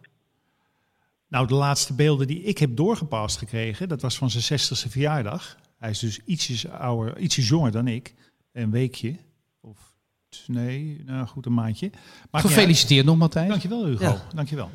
Nou, 1.28 1.46
de 1.46 1.54
laatste 1.54 1.94
beelden 1.94 2.26
die 2.26 2.42
ik 2.42 2.58
heb 2.58 2.76
doorgepast 2.76 3.38
gekregen, 3.38 3.88
dat 3.88 4.02
was 4.02 4.18
van 4.18 4.30
zijn 4.30 4.60
60ste 4.60 4.90
verjaardag. 4.90 5.56
Hij 5.82 5.90
is 5.90 5.98
dus 5.98 6.20
ietsjes 6.24 6.68
ouder, 6.68 7.18
ietsjes 7.18 7.48
jonger 7.48 7.70
dan 7.70 7.88
ik. 7.88 8.14
Een 8.52 8.70
weekje. 8.70 9.16
Of 9.60 9.78
nee, 10.46 11.02
nou 11.06 11.26
goed, 11.26 11.46
een 11.46 11.54
maandje. 11.54 11.90
Uit. 12.30 12.44
Gefeliciteerd 12.44 13.06
nog, 13.06 13.16
Matthijs. 13.16 13.48
Dankjewel, 13.48 13.86
Hugo. 13.86 14.04
Ja. 14.04 14.22
Dankjewel. 14.34 14.70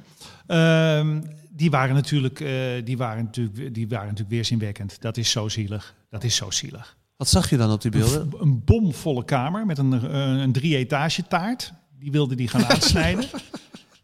Ehm, 0.48 1.22
die 1.50 1.70
waren 1.70 1.96
natuurlijk, 1.96 2.40
eh, 2.40 2.52
die 2.84 2.98
waren 2.98 3.24
natuurlijk, 3.24 3.74
die 3.74 3.88
waren 3.88 4.06
natuurlijk 4.06 4.30
weerzinwekkend. 4.30 5.02
Dat 5.02 5.18
is 5.18 5.32
zo 5.32 5.50
zielig. 5.50 5.96
Dat 6.10 6.24
is 6.24 6.36
zo 6.36 6.52
zielig. 6.52 6.98
Wat 7.18 7.28
zag 7.28 7.50
je 7.50 7.58
dan 7.58 7.72
op 7.72 7.82
die 7.82 7.92
beelden? 7.92 8.22
Een, 8.22 8.42
een 8.42 8.64
bomvolle 8.64 9.26
kamer 9.26 9.66
met 9.66 9.78
een, 9.78 9.94
eh, 9.94 10.42
een 10.42 10.52
drie-etage 10.52 11.28
taart. 11.28 11.74
Die 12.00 12.12
wilde 12.12 12.36
die 12.36 12.48
gaan 12.48 12.66
aansnijden. 12.74 13.26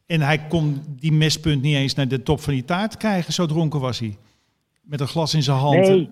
en 0.05 0.21
hij 0.21 0.47
kon 0.47 0.83
die 0.99 1.11
mespunt 1.11 1.61
niet 1.61 1.75
eens 1.75 1.93
naar 1.93 2.07
de 2.07 2.23
top 2.23 2.41
van 2.41 2.53
die 2.53 2.65
taart 2.65 2.97
krijgen. 2.97 3.33
Zo 3.33 3.45
dronken 3.45 3.79
was 3.79 3.99
hij. 3.99 4.17
Met 4.81 4.99
een 4.99 5.07
glas 5.07 5.33
in 5.33 5.43
zijn 5.43 5.57
hand. 5.57 5.87
Nee, 5.87 6.09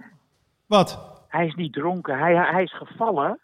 Wat? 0.71 1.09
hij 1.27 1.45
is 1.45 1.55
niet 1.55 1.73
dronken. 1.73 2.17
Hij, 2.19 2.35
hij 2.35 2.63
is 2.63 2.73
gevallen. 2.77 3.39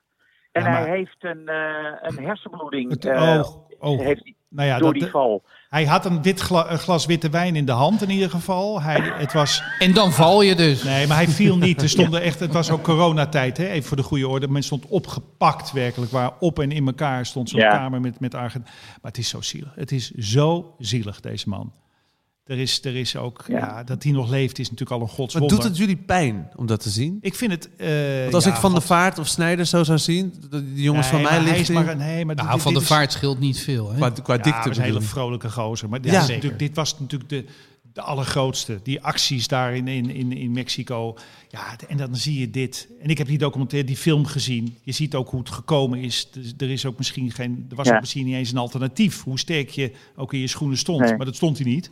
En 0.52 0.64
Ja, 0.64 0.70
maar- 0.70 0.82
hij 0.88 0.98
heeft 0.98 1.16
een, 1.24 1.48
eh, 1.48 1.58
een 2.02 2.26
hersenbloeding 2.26 2.90
Het- 2.92 3.06
eh, 3.06 3.22
oh, 3.22 3.68
oh. 3.92 4.00
heeft 4.00 4.24
hij 4.24 4.36
Nou 4.50 4.68
ja, 4.68 4.78
door 4.80 4.94
dat, 4.94 5.02
die 5.02 5.12
val. 5.12 5.44
hij 5.70 5.86
had 5.86 6.06
een 6.06 6.22
wit 6.22 6.40
gla- 6.40 6.72
een 6.72 6.78
glas 6.78 7.06
witte 7.06 7.30
wijn 7.30 7.56
in 7.56 7.66
de 7.66 7.72
hand 7.72 8.02
in 8.02 8.10
ieder 8.10 8.30
geval. 8.30 8.82
Hij, 8.82 9.00
het 9.02 9.34
was... 9.34 9.64
En 9.80 9.94
dan 9.94 10.12
val 10.12 10.42
je 10.42 10.56
dus. 10.56 10.84
Nee, 10.84 11.08
maar 11.08 11.18
hij 11.18 11.28
viel 11.28 11.58
niet. 11.58 11.82
Er 11.82 11.90
stonden 11.98 12.22
echt, 12.22 12.40
het 12.40 12.54
was 12.54 12.72
ook 12.72 12.84
coronatijd, 12.84 13.58
hè? 13.58 13.68
even 13.68 13.88
voor 13.88 13.98
de 13.98 14.04
goede 14.04 14.28
orde. 14.28 14.48
Men 14.48 14.64
stond 14.64 14.86
opgepakt 14.86 15.72
werkelijk, 15.72 16.12
waar 16.12 16.32
op 16.40 16.60
en 16.60 16.72
in 16.72 16.86
elkaar 16.88 17.26
stond 17.26 17.50
zo'n 17.50 17.60
Ja. 17.60 17.70
kamer 17.70 18.02
met, 18.02 18.20
met 18.20 18.36
Argent. 18.36 18.64
Maar 18.66 19.12
het 19.12 19.18
is 19.18 19.30
zo 19.30 19.42
zielig. 19.42 19.76
Het 19.76 19.92
is 19.92 20.12
zo 20.12 20.76
zielig, 20.78 21.20
deze 21.20 21.50
man. 21.50 21.72
Er 22.48 22.58
is, 22.60 22.80
er 22.84 22.96
is 22.96 23.16
ook, 23.16 23.44
ja. 23.48 23.58
Ja. 23.58 23.84
dat 23.84 24.04
hij 24.04 24.12
nog 24.12 24.30
leeft 24.30 24.60
is 24.60 24.70
natuurlijk 24.70 24.92
al 24.92 24.98
een 25.02 25.06
Maar 25.08 25.16
godswonder. 25.16 25.56
doet 25.58 25.64
het 25.64 25.78
jullie 25.78 25.96
pijn 25.96 26.50
om 26.56 26.66
dat 26.66 26.80
te 26.82 26.90
zien? 26.90 27.18
Ik 27.22 27.36
vind 27.36 27.52
het... 27.52 27.70
eh, 27.78 28.22
Want 28.22 28.34
als 28.34 28.44
ja, 28.44 28.52
ik 28.52 28.58
Van 28.58 28.74
de 28.74 28.82
Vaart 28.82 29.20
of 29.20 29.28
Snijder 29.28 29.66
zo 29.66 29.84
zou 29.84 29.98
zien, 29.98 30.34
de- 30.50 30.74
die 30.74 30.84
jongens 30.84 31.12
Nee, 31.12 31.14
van 31.16 31.22
mij 31.32 31.40
maar 31.40 31.50
hij 31.50 31.60
is 31.60 31.68
liggen 31.68 31.86
maar, 31.86 31.96
nee, 31.98 32.26
maar 32.26 32.36
Nou, 32.36 32.52
dit- 32.52 32.62
van 32.62 32.74
dit 32.74 32.82
de 32.82 32.88
vaart 32.88 33.12
scheelt 33.12 33.40
niet 33.40 33.60
veel. 33.60 33.90
Hè? 33.92 33.96
qua, 33.96 34.10
qua 34.10 34.34
Ja, 34.34 34.42
dikte 34.42 34.62
dat 34.64 34.72
is 34.72 34.78
een 34.78 34.84
hele 34.84 35.02
vrolijke 35.02 35.50
gozer. 35.52 35.90
Maar 35.90 36.02
dit, 36.02 36.12
Ja. 36.12 36.26
dit 36.58 36.76
was 36.76 37.00
natuurlijk 37.00 37.30
de, 37.30 37.46
de 37.94 38.02
allergrootste. 38.02 38.80
Die 38.84 39.02
acties 39.02 39.48
daar 39.48 39.76
in, 39.76 39.88
in, 39.88 40.10
in, 40.10 40.32
in 40.32 40.52
Mexico. 40.52 41.18
Ja, 41.50 41.76
en 41.88 41.98
dan 41.98 42.16
zie 42.16 42.40
je 42.40 42.50
dit. 42.50 42.88
En 43.02 43.10
ik 43.10 43.18
heb 43.18 43.28
die 43.28 43.38
documentaire, 43.38 43.88
die 43.88 43.98
film 43.98 44.26
gezien. 44.26 44.76
Je 44.82 44.92
ziet 44.92 45.16
ook 45.16 45.30
hoe 45.30 45.40
het 45.40 45.50
gekomen 45.50 46.00
is. 46.00 46.28
Dus 46.32 46.54
er 46.58 46.70
is 46.70 46.86
ook 46.86 46.98
misschien 46.98 47.32
geen, 47.32 47.66
er 47.70 47.76
was 47.76 47.88
Ja. 47.88 47.94
ook 47.94 48.00
misschien 48.00 48.26
niet 48.26 48.36
eens 48.36 48.52
een 48.52 48.58
alternatief. 48.58 49.24
Hoe 49.24 49.40
sterk 49.40 49.70
je 49.70 49.92
ook 50.16 50.34
in 50.34 50.40
je 50.40 50.48
schoenen 50.48 50.78
stond. 50.78 51.00
Nee. 51.00 51.16
Maar 51.18 51.26
dat 51.26 51.36
stond 51.36 51.58
hij 51.58 51.68
niet. 51.68 51.90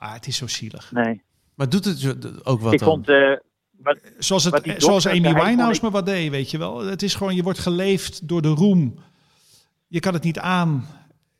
Maar 0.00 0.12
het 0.12 0.26
is 0.26 0.36
zo 0.36 0.46
zielig. 0.46 0.92
Nee. 0.92 1.22
Maar 1.54 1.68
doet 1.68 1.84
het 1.84 2.46
ook 2.46 2.60
wat 2.60 2.72
Ik 2.72 2.78
dan? 2.78 2.88
vond... 2.88 3.08
eh, 3.08 3.32
wat, 3.70 3.98
Zoals, 4.18 4.44
het, 4.44 4.74
zoals 4.82 5.06
Amy 5.08 5.34
Winehouse 5.34 5.84
me 5.84 5.90
wat 5.90 6.06
deed, 6.06 6.30
weet 6.30 6.50
je 6.50 6.58
wel. 6.58 6.78
Het 6.78 7.02
is 7.02 7.14
gewoon, 7.14 7.34
je 7.34 7.42
wordt 7.42 7.58
geleefd 7.58 8.28
door 8.28 8.42
de 8.42 8.48
roem. 8.48 8.98
Je 9.86 10.00
kan 10.00 10.14
het 10.14 10.22
niet 10.22 10.38
aan. 10.38 10.84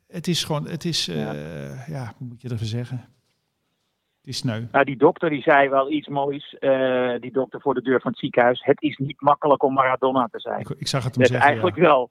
Het 0.09 0.29
is 0.29 0.45
gewoon, 0.45 0.67
het 0.69 0.85
is, 0.85 1.09
eh, 1.09 1.89
ja, 1.89 2.13
hoe 2.19 2.27
moet 2.29 2.43
je 2.43 2.49
ervan 2.49 2.67
zeggen? 2.67 2.97
Het 4.17 4.29
is 4.29 4.37
sneu. 4.37 4.63
nou, 4.73 4.85
die 4.85 4.97
dokter 4.97 5.31
die 5.31 5.43
zei 5.43 5.69
wel 5.69 5.91
iets 5.93 6.09
moois. 6.09 6.55
eh, 6.59 7.15
die 7.21 7.33
dokter 7.33 7.61
voor 7.61 7.75
de 7.75 7.83
deur 7.83 8.01
van 8.01 8.11
het 8.11 8.21
ziekenhuis. 8.21 8.65
Het 8.65 8.83
is 8.83 8.97
niet 8.97 9.21
makkelijk 9.21 9.63
om 9.63 9.73
Maradona 9.73 10.29
te 10.31 10.41
zijn. 10.41 10.61
Ik, 10.61 10.69
ik 10.69 10.87
zag 10.89 11.05
het 11.05 11.13
hem 11.15 11.23
Dat 11.23 11.31
zeggen, 11.33 11.47
eigenlijk 11.49 11.77
ja. 11.77 11.83
wel. 11.83 12.11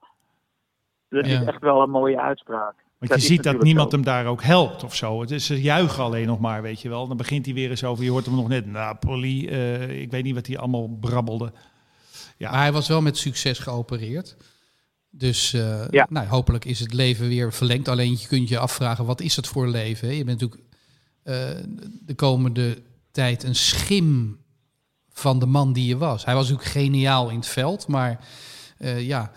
Dat 1.09 1.25
Ja. 1.27 1.39
is 1.41 1.45
echt 1.47 1.61
wel 1.61 1.81
een 1.81 1.89
mooie 1.89 2.21
uitspraak. 2.21 2.75
Want 2.99 3.11
Dat 3.11 3.21
je 3.21 3.27
ziet 3.27 3.43
dat 3.43 3.61
niemand 3.63 3.89
zo. 3.89 3.95
hem 3.95 4.05
daar 4.05 4.25
ook 4.25 4.43
helpt 4.43 4.83
of 4.83 4.95
zo. 4.95 5.21
Het 5.21 5.31
is, 5.31 5.45
ze 5.45 5.61
juichen 5.61 6.03
alleen 6.03 6.27
nog 6.27 6.39
maar, 6.39 6.61
weet 6.61 6.81
je 6.81 6.89
wel. 6.89 7.07
Dan 7.07 7.17
begint 7.17 7.45
hij 7.45 7.53
weer 7.53 7.69
eens 7.69 7.83
over, 7.83 8.03
je 8.03 8.09
hoort 8.09 8.25
hem 8.25 8.35
nog 8.35 8.47
net, 8.47 8.65
Napoli, 8.65 9.47
eh, 9.47 10.01
ik 10.01 10.11
weet 10.11 10.23
niet 10.23 10.35
wat 10.35 10.47
hij 10.47 10.57
allemaal 10.57 10.87
brabbelde. 10.99 11.51
Ja. 12.37 12.51
Maar 12.51 12.59
hij 12.59 12.71
was 12.71 12.87
wel 12.87 13.01
met 13.01 13.17
succes 13.17 13.59
geopereerd. 13.59 14.35
Dus 15.09 15.53
eh, 15.53 15.87
Ja. 15.89 16.07
nou, 16.09 16.27
hopelijk 16.27 16.65
is 16.65 16.79
het 16.79 16.93
leven 16.93 17.27
weer 17.27 17.53
verlengd. 17.53 17.87
Alleen 17.87 18.11
je 18.19 18.27
kunt 18.27 18.49
je 18.49 18.57
afvragen, 18.59 19.05
wat 19.05 19.21
is 19.21 19.35
het 19.35 19.47
voor 19.47 19.67
leven? 19.67 20.07
hè? 20.07 20.13
Je 20.13 20.23
bent 20.23 20.39
natuurlijk 20.41 20.69
eh, 21.23 21.49
de 22.05 22.15
komende 22.15 22.81
tijd 23.11 23.43
een 23.43 23.55
schim 23.55 24.37
van 25.09 25.39
de 25.39 25.45
man 25.45 25.73
die 25.73 25.85
je 25.87 25.97
was. 25.97 26.25
Hij 26.25 26.33
was 26.35 26.49
natuurlijk 26.49 26.77
geniaal 26.77 27.29
in 27.29 27.35
het 27.35 27.47
veld, 27.47 27.87
maar 27.87 28.25
eh, 28.77 29.07
ja, 29.07 29.31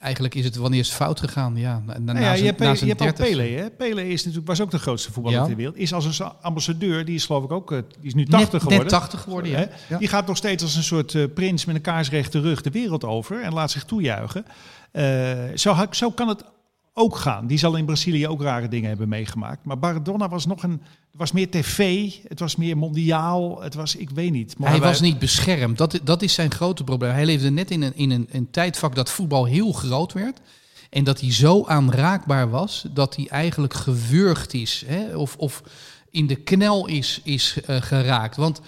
Eigenlijk 0.00 0.34
is 0.34 0.44
het 0.44 0.56
wanneer 0.56 0.80
is 0.80 0.86
het 0.86 0.96
fout 0.96 1.20
gegaan. 1.20 1.56
Ja, 1.56 1.82
na, 1.86 1.98
na, 1.98 2.12
Nou 2.12 2.24
ja, 2.24 2.30
je 2.30 2.36
zijn- 2.36 2.46
hebt, 2.48 2.58
na 2.58 2.70
je 2.70 2.76
zijn 2.76 2.88
hebt 2.90 3.02
ook 3.02 3.06
30ste. 3.08 3.22
Pele. 3.22 3.42
Hè? 3.42 3.70
Pele 3.70 4.08
is 4.08 4.20
natuurlijk, 4.20 4.46
was 4.46 4.60
ook 4.60 4.70
de 4.70 4.78
grootste 4.78 5.12
voetballer 5.12 5.38
Ja. 5.40 5.46
ter 5.46 5.56
wereld. 5.56 5.76
Is 5.76 5.92
als 5.92 6.04
een 6.04 6.14
sa- 6.14 6.36
ambassadeur, 6.40 7.04
die 7.04 7.14
is 7.14 7.26
geloof 7.26 7.44
ik 7.44 7.52
ook, 7.52 7.72
eh, 7.72 7.78
die 7.98 8.06
is 8.06 8.14
nu 8.14 8.24
80 8.24 8.52
net, 8.52 8.62
geworden. 8.62 8.78
Net 8.78 8.88
80 8.88 9.20
geworden, 9.20 9.50
ja. 9.50 9.56
Hè? 9.58 9.64
ja. 9.88 9.98
Die 9.98 10.08
gaat 10.08 10.26
nog 10.26 10.36
steeds 10.36 10.62
als 10.62 10.74
een 10.76 10.82
soort 10.82 11.14
eh, 11.14 11.24
prins 11.34 11.64
met 11.64 11.74
een 11.76 11.80
kaarsrechte 11.82 12.40
rug 12.40 12.60
de 12.62 12.70
wereld 12.70 13.04
over 13.04 13.42
en 13.42 13.52
laat 13.52 13.70
zich 13.70 13.84
toejuichen. 13.84 14.44
Eh, 14.90 15.34
zo, 15.54 15.76
zo 15.90 16.10
kan 16.10 16.28
het 16.28 16.44
ook 16.98 17.16
gaan. 17.16 17.46
Die 17.46 17.58
zal 17.58 17.76
in 17.76 17.84
Brazilië 17.84 18.28
ook 18.28 18.42
rare 18.42 18.68
dingen 18.68 18.88
hebben 18.88 19.08
meegemaakt. 19.08 19.64
Maar 19.64 19.78
Maradona 19.78 20.28
was 20.28 20.46
nog 20.46 20.62
een, 20.62 20.80
was 21.12 21.32
meer 21.32 21.50
tv, 21.50 22.10
het 22.28 22.40
was 22.40 22.56
meer 22.56 22.76
mondiaal, 22.76 23.62
het 23.62 23.74
was, 23.74 23.96
ik 23.96 24.10
weet 24.10 24.30
niet. 24.32 24.58
Maar 24.58 24.70
Hij 24.70 24.78
wij- 24.80 24.88
was 24.88 25.00
niet 25.00 25.18
beschermd. 25.18 25.78
Dat, 25.78 26.00
dat 26.04 26.22
is 26.22 26.32
zijn 26.34 26.50
grote 26.52 26.84
probleem. 26.84 27.10
Hij 27.12 27.24
leefde 27.26 27.50
net 27.50 27.70
in 27.70 27.82
een, 27.82 27.96
in 27.96 28.10
een, 28.10 28.28
een 28.30 28.50
tijdvak 28.50 28.94
dat 28.94 29.10
voetbal 29.10 29.44
heel 29.44 29.72
groot 29.72 30.12
werd. 30.12 30.40
En 30.90 31.04
dat 31.04 31.20
hij 31.20 31.32
zo 31.32 31.64
aanraakbaar 31.66 32.50
was 32.50 32.84
dat 32.92 33.16
hij 33.16 33.26
eigenlijk 33.28 33.74
gewurgd 33.74 34.54
is. 34.54 34.84
Hè? 34.86 35.16
Of, 35.16 35.36
of 35.36 35.62
in 36.10 36.26
de 36.26 36.34
knel 36.36 36.86
is, 36.86 37.20
is 37.24 37.60
eh, 37.66 37.76
geraakt. 37.80 38.36
Want 38.36 38.60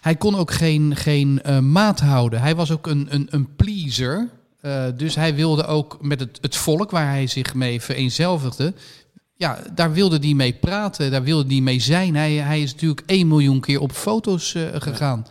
hij 0.00 0.16
kon 0.16 0.34
ook 0.36 0.50
geen, 0.52 0.96
geen 0.96 1.42
eh, 1.42 1.58
maat 1.58 2.00
houden. 2.00 2.40
Hij 2.40 2.54
was 2.56 2.70
ook 2.70 2.86
een, 2.86 3.06
een, 3.10 3.26
een 3.30 3.56
pleaser. 3.56 4.28
Eh, 4.68 4.84
dus 4.96 5.14
hij 5.14 5.34
wilde 5.34 5.66
ook 5.66 5.98
met 6.00 6.20
het, 6.20 6.38
het 6.40 6.56
volk 6.56 6.90
waar 6.90 7.08
hij 7.08 7.26
zich 7.26 7.54
mee 7.54 7.80
vereenzelvigde. 7.80 8.74
Ja, 9.36 9.58
daar 9.74 9.92
wilde 9.92 10.18
hij 10.20 10.34
mee 10.34 10.52
praten, 10.52 11.10
daar 11.10 11.22
wilde 11.22 11.52
hij 11.54 11.60
mee 11.60 11.80
zijn. 11.80 12.16
Hij, 12.16 12.32
hij 12.32 12.62
is 12.62 12.72
natuurlijk 12.72 13.02
1 13.06 13.28
miljoen 13.28 13.60
keer 13.60 13.80
op 13.80 13.92
foto's 13.92 14.54
eh, 14.54 14.62
gegaan. 14.72 15.26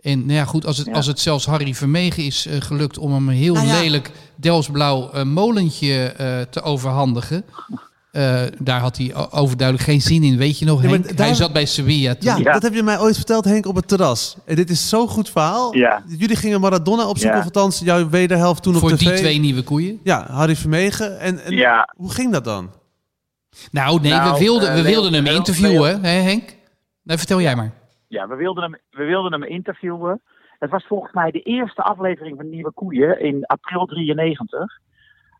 En 0.00 0.18
nou 0.18 0.32
ja, 0.32 0.44
goed, 0.44 0.66
als 0.66 0.76
het, 0.78 0.86
Ja. 0.86 0.92
als 0.92 1.06
het 1.06 1.20
zelfs 1.20 1.46
Harry 1.46 1.74
Vermegen 1.74 2.24
is 2.24 2.46
eh, 2.46 2.60
gelukt 2.60 2.98
om 2.98 3.12
hem 3.12 3.28
een 3.28 3.34
heel 3.34 3.54
Nou 3.54 3.66
ja. 3.66 3.80
lelijk 3.80 4.10
Delfsblauw 4.36 5.10
eh, 5.10 5.22
molentje 5.24 6.14
te 6.50 6.62
overhandigen. 6.62 7.44
Eh, 8.10 8.42
daar 8.58 8.80
had 8.80 8.96
hij 8.96 9.14
overduidelijk 9.30 9.88
geen 9.88 10.00
zin 10.00 10.22
in. 10.22 10.36
Weet 10.36 10.58
je 10.58 10.64
nog, 10.64 10.82
Ja, 10.82 10.88
Henk? 10.88 11.16
daar- 11.16 11.26
Hij 11.26 11.34
zat 11.36 11.52
bij 11.52 11.64
Sevilla 11.66 12.14
toen. 12.14 12.30
Ja, 12.30 12.36
Ja. 12.36 12.52
dat 12.52 12.62
heb 12.62 12.74
je 12.74 12.82
mij 12.82 12.98
ooit 13.00 13.16
verteld, 13.16 13.44
Henk, 13.44 13.66
op 13.66 13.74
het 13.76 13.88
terras. 13.88 14.36
En 14.46 14.56
dit 14.56 14.70
is 14.70 14.88
zo'n 14.88 15.08
goed 15.08 15.30
verhaal. 15.30 15.76
Ja. 15.76 16.02
Jullie 16.18 16.36
gingen 16.36 16.60
Maradona 16.60 17.06
opzoeken, 17.08 17.38
Ja. 17.38 17.46
of 17.46 17.54
althans 17.54 17.80
jouw 17.80 18.08
wederhelft 18.08 18.62
toen 18.62 18.74
Voor 18.74 18.90
op 18.90 18.96
tv. 18.96 19.06
die 19.08 19.14
twee 19.16 19.38
nieuwe 19.38 19.62
koeien. 19.62 20.00
Ja, 20.04 20.26
Harry 20.30 20.56
Vermegen. 20.56 21.18
En, 21.20 21.44
en 21.44 21.52
Ja. 21.56 21.88
hoe 21.96 22.10
ging 22.10 22.32
dat 22.32 22.44
dan? 22.44 22.70
Nou, 23.70 24.00
nee, 24.00 24.10
Nou, 24.12 24.32
we 24.32 24.38
wilden, 24.38 24.68
eh, 24.68 24.74
we 24.74 24.82
Leo- 24.82 24.90
wilden 24.90 25.12
hem 25.12 25.26
interviewen, 25.26 26.02
hè, 26.04 26.10
Henk? 26.10 26.56
Nee, 27.02 27.16
vertel 27.16 27.40
jij 27.40 27.56
maar. 27.56 27.72
Ja, 28.08 28.28
we 28.28 28.34
wilden, 28.36 28.62
hem, 28.62 28.76
we 28.90 29.04
wilden 29.04 29.32
hem 29.32 29.42
interviewen. 29.44 30.20
Het 30.58 30.70
was 30.70 30.84
volgens 30.86 31.12
mij 31.12 31.30
de 31.30 31.40
eerste 31.40 31.82
aflevering 31.82 32.36
van 32.36 32.50
Nieuwe 32.50 32.72
Koeien 32.72 33.20
in 33.20 33.46
april 33.46 33.86
93. 33.86 34.78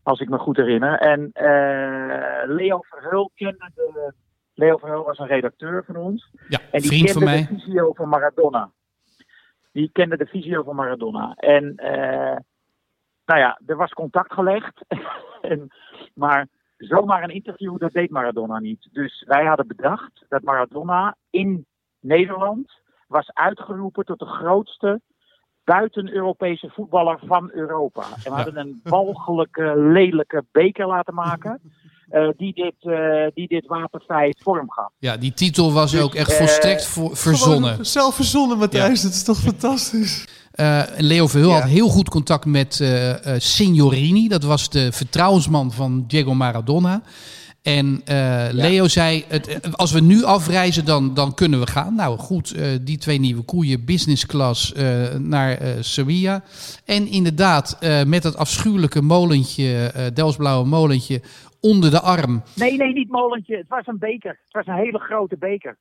Als 0.03 0.21
ik 0.21 0.29
me 0.29 0.39
goed 0.39 0.57
herinner. 0.57 0.99
En 0.99 1.31
eh, 1.33 2.49
Leo 2.49 2.79
Verheul 2.81 3.31
kende 3.35 3.71
de... 3.75 4.13
Leo 4.55 4.77
Verheul 4.77 5.05
was 5.05 5.19
een 5.19 5.27
redacteur 5.27 5.85
van 5.85 5.97
ons. 5.97 6.31
Ja, 6.49 6.59
En 6.71 6.81
die 6.81 7.05
kende 7.05 7.25
de 7.25 7.47
visio 7.47 7.93
van 7.93 8.09
Maradona. 8.09 8.71
Die 9.73 9.91
kende 9.93 10.17
de 10.17 10.27
visio 10.27 10.63
van 10.63 10.77
Maradona. 10.77 11.35
En 11.35 11.77
eh, 11.77 12.37
nou 13.25 13.41
ja, 13.41 13.61
er 13.67 13.77
was 13.77 13.93
contact 13.93 14.33
gelegd. 14.33 14.85
en, 15.41 15.69
maar 16.15 16.49
zomaar 16.77 17.23
een 17.23 17.35
interview, 17.35 17.79
dat 17.79 17.93
deed 17.93 18.11
Maradona 18.11 18.59
niet. 18.59 18.89
Dus 18.93 19.25
wij 19.27 19.45
hadden 19.45 19.67
bedacht 19.67 20.25
dat 20.29 20.43
Maradona 20.43 21.17
in 21.31 21.67
Nederland 22.01 22.81
was 23.07 23.33
uitgeroepen 23.33 24.05
tot 24.05 24.19
de 24.19 24.27
grootste 24.27 25.01
buiten-Europese 25.75 26.71
voetballer 26.75 27.19
van 27.27 27.51
Europa. 27.53 28.03
En 28.25 28.31
we 28.31 28.37
hadden 28.37 28.57
een 28.59 28.81
walgelijke, 28.85 29.75
lelijke 29.77 30.45
beker 30.53 30.87
laten 30.87 31.15
maken. 31.15 31.61
eh, 32.09 32.29
die, 32.37 32.55
dit, 32.55 32.75
eh, 32.79 33.27
die 33.35 33.49
dit 33.49 33.67
wapenfeit 33.67 34.41
vorm 34.43 34.71
gaf. 34.71 34.91
Ja, 34.99 35.17
die 35.17 35.33
titel 35.33 35.73
was 35.73 35.91
Dus, 35.91 36.01
ook 36.01 36.15
echt 36.15 36.31
eh, 36.31 36.37
volstrekt 36.37 36.87
voor, 36.87 37.17
verzonnen. 37.17 37.87
Zelf 37.87 38.15
verzonnen, 38.15 38.59
Matthijs. 38.59 39.03
Dat 39.03 39.13
is 39.13 39.25
toch 39.25 39.39
fantastisch? 39.39 40.27
Eh, 40.51 40.99
en 40.99 41.05
Leo 41.05 41.27
Verheul 41.27 41.51
Ja. 41.51 41.61
had 41.61 41.69
heel 41.71 41.89
goed 41.89 42.09
contact 42.09 42.45
met 42.45 42.81
eh 42.81 43.35
eh, 43.35 43.41
Signorini. 43.41 44.29
Dat 44.29 44.43
was 44.45 44.69
de 44.69 44.93
vertrouwensman 44.93 45.73
van 45.73 46.05
Diego 46.07 46.35
Maradona. 46.35 47.03
En 47.63 48.01
eh, 48.05 48.49
Leo 48.53 48.89
zei, 48.89 49.25
het, 49.29 49.49
eh, 49.49 49.73
als 49.73 49.93
we 49.93 50.01
nu 50.01 50.25
afreizen, 50.25 50.85
dan, 50.85 51.15
dan 51.15 51.35
kunnen 51.35 51.61
we 51.61 51.67
gaan. 51.67 51.95
Nou 51.95 52.19
goed, 52.19 52.53
eh, 52.53 52.67
die 52.81 52.99
twee 52.99 53.19
nieuwe 53.19 53.43
koeien, 53.43 53.85
business 53.85 54.27
class, 54.27 54.75
naar 55.19 55.59
Sevilla. 55.81 56.43
En 56.85 57.07
inderdaad, 57.07 57.79
met 58.07 58.23
dat 58.23 58.37
afschuwelijke 58.37 59.03
molentje, 59.03 59.93
Delsblauwe 60.15 60.67
molentje, 60.67 61.23
onder 61.61 61.91
de 61.91 62.01
arm. 62.01 62.43
Nee, 62.57 62.77
nee, 62.77 62.93
niet 62.93 63.11
molentje. 63.11 63.57
Het 63.57 63.69
was 63.69 63.87
een 63.87 63.99
beker. 63.99 64.31
Het 64.31 64.53
was 64.53 64.67
een 64.67 64.83
hele 64.83 64.99
grote 64.99 65.37
beker. 65.39 65.77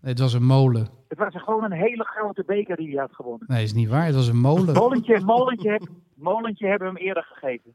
Het 0.00 0.18
was 0.18 0.32
een 0.32 0.44
molen. 0.44 0.88
Het 1.08 1.18
was 1.18 1.42
gewoon 1.42 1.64
een 1.64 1.72
hele 1.72 2.04
grote 2.04 2.42
beker 2.46 2.76
die 2.76 2.88
hij 2.88 3.00
had 3.00 3.14
gewonnen. 3.14 3.46
Nee, 3.48 3.62
is 3.62 3.74
niet 3.74 3.88
waar. 3.88 4.06
Het 4.06 4.14
was 4.14 4.28
een 4.28 4.40
molen. 4.40 4.74
Molentje, 4.74 5.20
molentje, 5.20 5.70
heb, 5.70 5.82
molentje 6.14 6.66
hebben 6.66 6.92
we 6.92 6.98
hem 6.98 7.06
eerder 7.06 7.24
gegeven. 7.32 7.74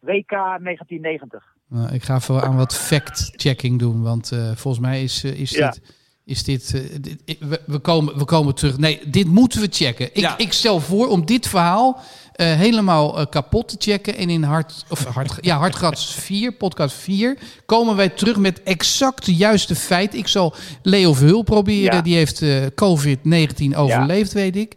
WK 0.00 0.30
1990. 0.30 1.52
Nou, 1.72 1.92
ik 1.94 2.04
ga 2.04 2.14
even 2.16 2.42
aan 2.42 2.56
wat 2.56 2.74
fact-checking 2.74 3.78
doen, 3.78 4.02
want 4.02 4.32
eh, 4.32 4.50
volgens 4.54 4.84
mij 4.84 5.02
is, 5.02 5.24
eh, 5.24 5.32
is 5.40 5.50
Ja. 5.50 5.70
dit... 5.70 5.80
Is 6.24 6.42
dit, 6.44 6.74
eh, 6.74 6.80
dit- 7.00 7.36
we, 7.40 7.60
we, 7.66 7.78
komen, 7.78 8.18
we 8.18 8.24
komen 8.24 8.54
terug. 8.54 8.78
Nee, 8.78 9.00
dit 9.06 9.26
moeten 9.26 9.60
we 9.60 9.68
checken. 9.70 10.06
Ik, 10.06 10.16
Ja. 10.16 10.38
ik 10.38 10.52
stel 10.52 10.80
voor 10.80 11.08
om 11.08 11.26
dit 11.26 11.48
verhaal 11.48 12.00
helemaal 12.32 13.26
kapot 13.26 13.68
te 13.68 13.76
checken. 13.78 14.16
En 14.16 14.30
in 14.30 14.42
hart, 14.42 14.84
of 14.88 15.04
hart, 15.04 15.32
ja, 15.40 15.58
Hartgrats 15.58 16.14
4, 16.14 16.52
podcast 16.52 16.94
4, 16.94 17.38
komen 17.66 17.96
wij 17.96 18.08
terug 18.08 18.36
met 18.36 18.62
exact 18.62 19.24
de 19.24 19.34
juiste 19.34 19.74
feit. 19.74 20.14
Ik 20.14 20.26
zal 20.28 20.54
Leo 20.82 21.14
Verhul 21.14 21.42
proberen. 21.42 21.94
Ja. 21.96 22.02
Die 22.02 22.14
heeft 22.14 22.42
eh, 22.42 22.56
COVID-19 22.74 23.76
overleefd, 23.76 24.32
weet 24.32 24.56
ik. 24.56 24.76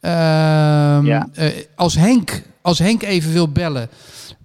Ehm, 0.00 1.06
eh, 1.32 1.48
als, 1.74 1.94
Henk, 1.94 2.42
als 2.62 2.78
Henk 2.78 3.02
even 3.02 3.32
wil 3.32 3.48
bellen 3.52 3.88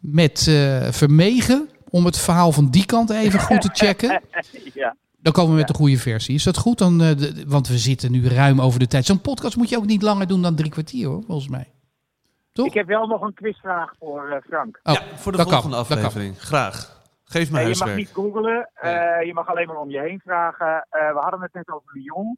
met 0.01 0.49
Vermegen... 0.91 1.69
om 1.89 2.05
het 2.05 2.17
verhaal 2.19 2.51
van 2.51 2.69
die 2.69 2.85
kant 2.85 3.09
even 3.09 3.39
goed 3.39 3.61
te 3.61 3.69
checken... 3.71 4.21
ja. 4.73 4.95
Dan 5.19 5.33
komen 5.33 5.51
we 5.51 5.57
met 5.57 5.67
de 5.67 5.73
goede 5.73 5.97
versie. 5.97 6.35
Is 6.35 6.43
dat 6.43 6.57
goed? 6.57 6.77
Dan, 6.77 7.01
eh, 7.01 7.17
de- 7.17 7.43
want 7.47 7.67
we 7.67 7.77
zitten 7.77 8.11
nu 8.11 8.27
ruim 8.27 8.61
over 8.61 8.79
de 8.79 8.87
tijd. 8.87 9.05
Zo'n 9.05 9.21
podcast 9.21 9.55
moet 9.55 9.69
je 9.69 9.77
ook 9.77 9.85
niet 9.85 10.01
langer 10.01 10.27
doen 10.27 10.41
dan 10.41 10.55
drie 10.55 10.71
kwartier, 10.71 11.07
hoor, 11.07 11.23
volgens 11.23 11.47
mij. 11.49 11.71
Toch? 12.51 12.65
Ik 12.65 12.73
heb 12.73 12.87
wel 12.87 13.07
nog 13.07 13.21
een 13.21 13.33
quizvraag 13.33 13.93
voor 13.99 14.29
eh, 14.29 14.41
Frank. 14.47 14.79
Oh, 14.83 14.93
ja, 14.93 15.01
voor 15.15 15.31
de 15.31 15.37
volgende 15.37 15.69
kan. 15.75 15.79
aflevering. 15.79 16.39
Graag. 16.41 17.01
Geef 17.23 17.51
me 17.51 17.57
Nee, 17.57 17.67
je 17.69 17.75
mag 17.79 17.95
niet 17.95 18.09
googlen. 18.13 18.69
eh, 18.73 19.25
je 19.25 19.31
mag 19.33 19.47
alleen 19.47 19.67
maar 19.67 19.77
om 19.79 19.89
je 19.89 19.99
heen 19.99 20.19
vragen. 20.23 20.85
Eh, 20.89 21.11
we 21.13 21.19
hadden 21.19 21.41
het 21.41 21.53
net 21.53 21.69
over 21.69 21.89
Lyon. 21.93 22.37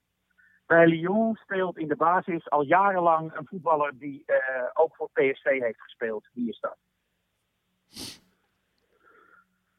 Bij 0.66 0.88
Lyon 0.88 1.36
speelt 1.36 1.78
in 1.78 1.88
de 1.88 1.96
basis 1.96 2.50
al 2.50 2.62
jarenlang 2.64 3.36
een 3.38 3.46
voetballer 3.50 3.92
die 4.00 4.24
eh, 4.26 4.36
ook 4.74 4.96
voor 4.96 5.10
PSV 5.14 5.44
heeft 5.60 5.82
gespeeld. 5.82 6.28
Wie 6.34 6.50
is 6.50 6.60
dat? 6.60 6.78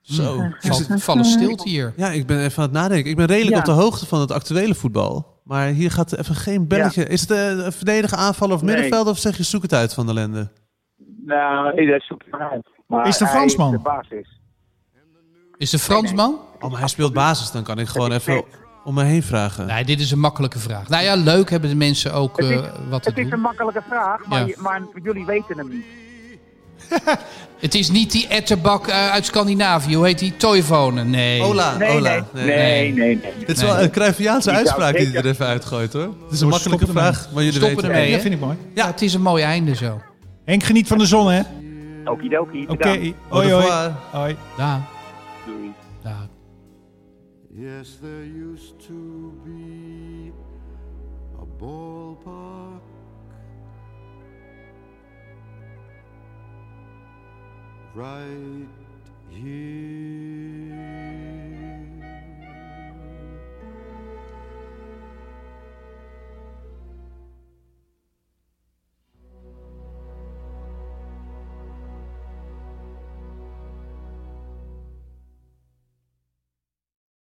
Zo. 0.01 0.42
Valt, 0.59 0.88
vallen 1.03 1.24
stilte 1.24 1.68
hier. 1.68 1.92
Ja, 1.96 2.11
ik 2.11 2.26
ben 2.26 2.38
even 2.44 2.57
aan 2.62 2.68
het 2.68 2.72
nadenken. 2.78 3.11
Ik 3.11 3.16
ben 3.16 3.26
redelijk 3.26 3.53
Ja. 3.55 3.59
op 3.59 3.64
de 3.64 3.82
hoogte 3.82 4.07
van 4.07 4.20
het 4.20 4.30
actuele 4.32 4.74
voetbal. 4.74 5.38
Maar 5.44 5.66
hier 5.68 5.90
gaat 5.90 6.16
even 6.16 6.34
geen 6.34 6.68
belletje. 6.68 7.05
Is 7.07 7.20
het 7.20 7.30
eh, 7.30 7.48
een 7.48 7.72
verdediger, 7.72 8.18
aanvaller 8.18 8.55
of 8.55 8.62
Nee. 8.62 8.74
middenveld? 8.74 9.07
Of 9.09 9.18
zeg 9.18 9.36
je 9.36 9.42
zoek 9.42 9.62
het 9.62 9.74
uit 9.74 9.94
van 9.94 10.07
de 10.07 10.12
lende? 10.12 10.51
Nou, 11.24 11.74
nee, 11.74 11.86
dat 11.90 12.03
zoek 12.03 12.22
ik 12.22 12.30
maar 12.38 12.51
uit. 12.51 12.68
Maar 12.86 13.09
Is 13.09 13.18
het 13.18 13.28
Fransman? 13.28 13.70
de 13.70 13.78
basis. 13.78 14.40
Is 15.57 15.70
de 15.70 15.78
Fransman? 15.78 16.38
Oh, 16.61 16.70
maar 16.70 16.78
hij 16.78 16.88
speelt 16.88 17.12
basis. 17.12 17.51
Dan 17.51 17.62
kan 17.62 17.78
ik 17.78 17.88
gewoon 17.88 18.11
Het 18.11 18.20
even 18.26 18.44
om 18.84 18.94
me 18.94 19.03
heen 19.05 19.22
vragen. 19.22 19.66
Nee, 19.66 19.84
dit 19.84 20.01
is 20.01 20.11
een 20.11 20.18
makkelijke 20.20 20.59
vraag. 20.59 20.88
Nou 20.88 21.03
ja, 21.05 21.14
leuk 21.14 21.51
hebben 21.51 21.70
de 21.70 21.76
mensen 21.76 22.12
ook 22.12 22.36
Het 22.36 22.46
is- 22.51 22.61
eh, 22.61 22.72
wat 22.90 23.03
te 23.03 23.09
Het 23.09 23.18
is 23.18 23.24
een 23.24 23.30
doen. 23.30 23.40
makkelijke 23.40 23.82
vraag, 23.88 24.26
maar, 24.26 24.40
Ja. 24.40 24.46
je- 24.46 24.57
maar 24.61 24.82
jullie 25.03 25.26
weten 25.26 25.59
hem 25.59 25.68
niet. 25.68 25.84
Het 27.61 27.74
is 27.74 27.91
niet 27.91 28.12
die 28.12 28.26
etterbak 28.28 28.87
eh, 28.87 29.11
uit 29.11 29.26
Scandinavië. 29.26 29.95
Hoe 29.97 30.07
heet 30.07 30.18
die? 30.18 30.37
Toivonen. 30.37 31.11
Nee. 31.11 31.43
Ola, 31.43 31.76
Nee, 31.76 31.91
Ola. 31.97 32.26
nee, 32.33 32.45
nee, 32.45 32.93
nee, 32.93 33.16
nee. 33.22 33.33
Dit 33.47 33.57
is 33.57 33.62
wel 33.62 33.81
een 33.83 33.91
Cruyffiaanse 33.91 34.51
uitspraak 34.51 34.97
die 34.97 35.07
hij 35.07 35.16
er 35.16 35.26
even 35.26 35.47
uitgooit 35.47 35.93
hoor. 35.93 36.03
Het 36.24 36.33
is 36.33 36.41
een 36.41 36.49
makkelijke 36.49 36.87
ermee. 36.87 37.03
vraag, 37.03 37.28
maar 37.35 37.43
jullie 37.45 37.59
Stoppen 37.59 37.76
weten 37.76 37.91
ermee, 37.91 38.09
Ja, 38.11 38.14
hè? 38.16 38.20
vind 38.22 38.35
ik 38.35 38.41
mooi. 38.41 38.57
Ja, 38.74 38.87
het 38.87 39.03
is 39.03 39.14
een 39.14 39.22
mooi 39.22 39.43
einde 39.43 39.74
zo. 39.76 40.01
Henk, 40.45 40.62
geniet 40.62 40.87
van 40.89 40.99
de 40.99 41.07
zon, 41.07 41.31
hè? 41.31 41.41
Okidoki, 42.05 42.64
Oké, 42.68 43.12
hoi 43.28 43.51
hoi. 43.53 43.93
hoi. 44.11 44.37
Daar, 44.57 44.81
Doei. 45.47 45.72
daar. 46.03 46.28
Yes, 47.55 47.99
there 48.01 48.24
used 48.53 48.74
to 48.87 48.95
be 49.45 49.59
right 57.95 58.68
here 59.30 60.09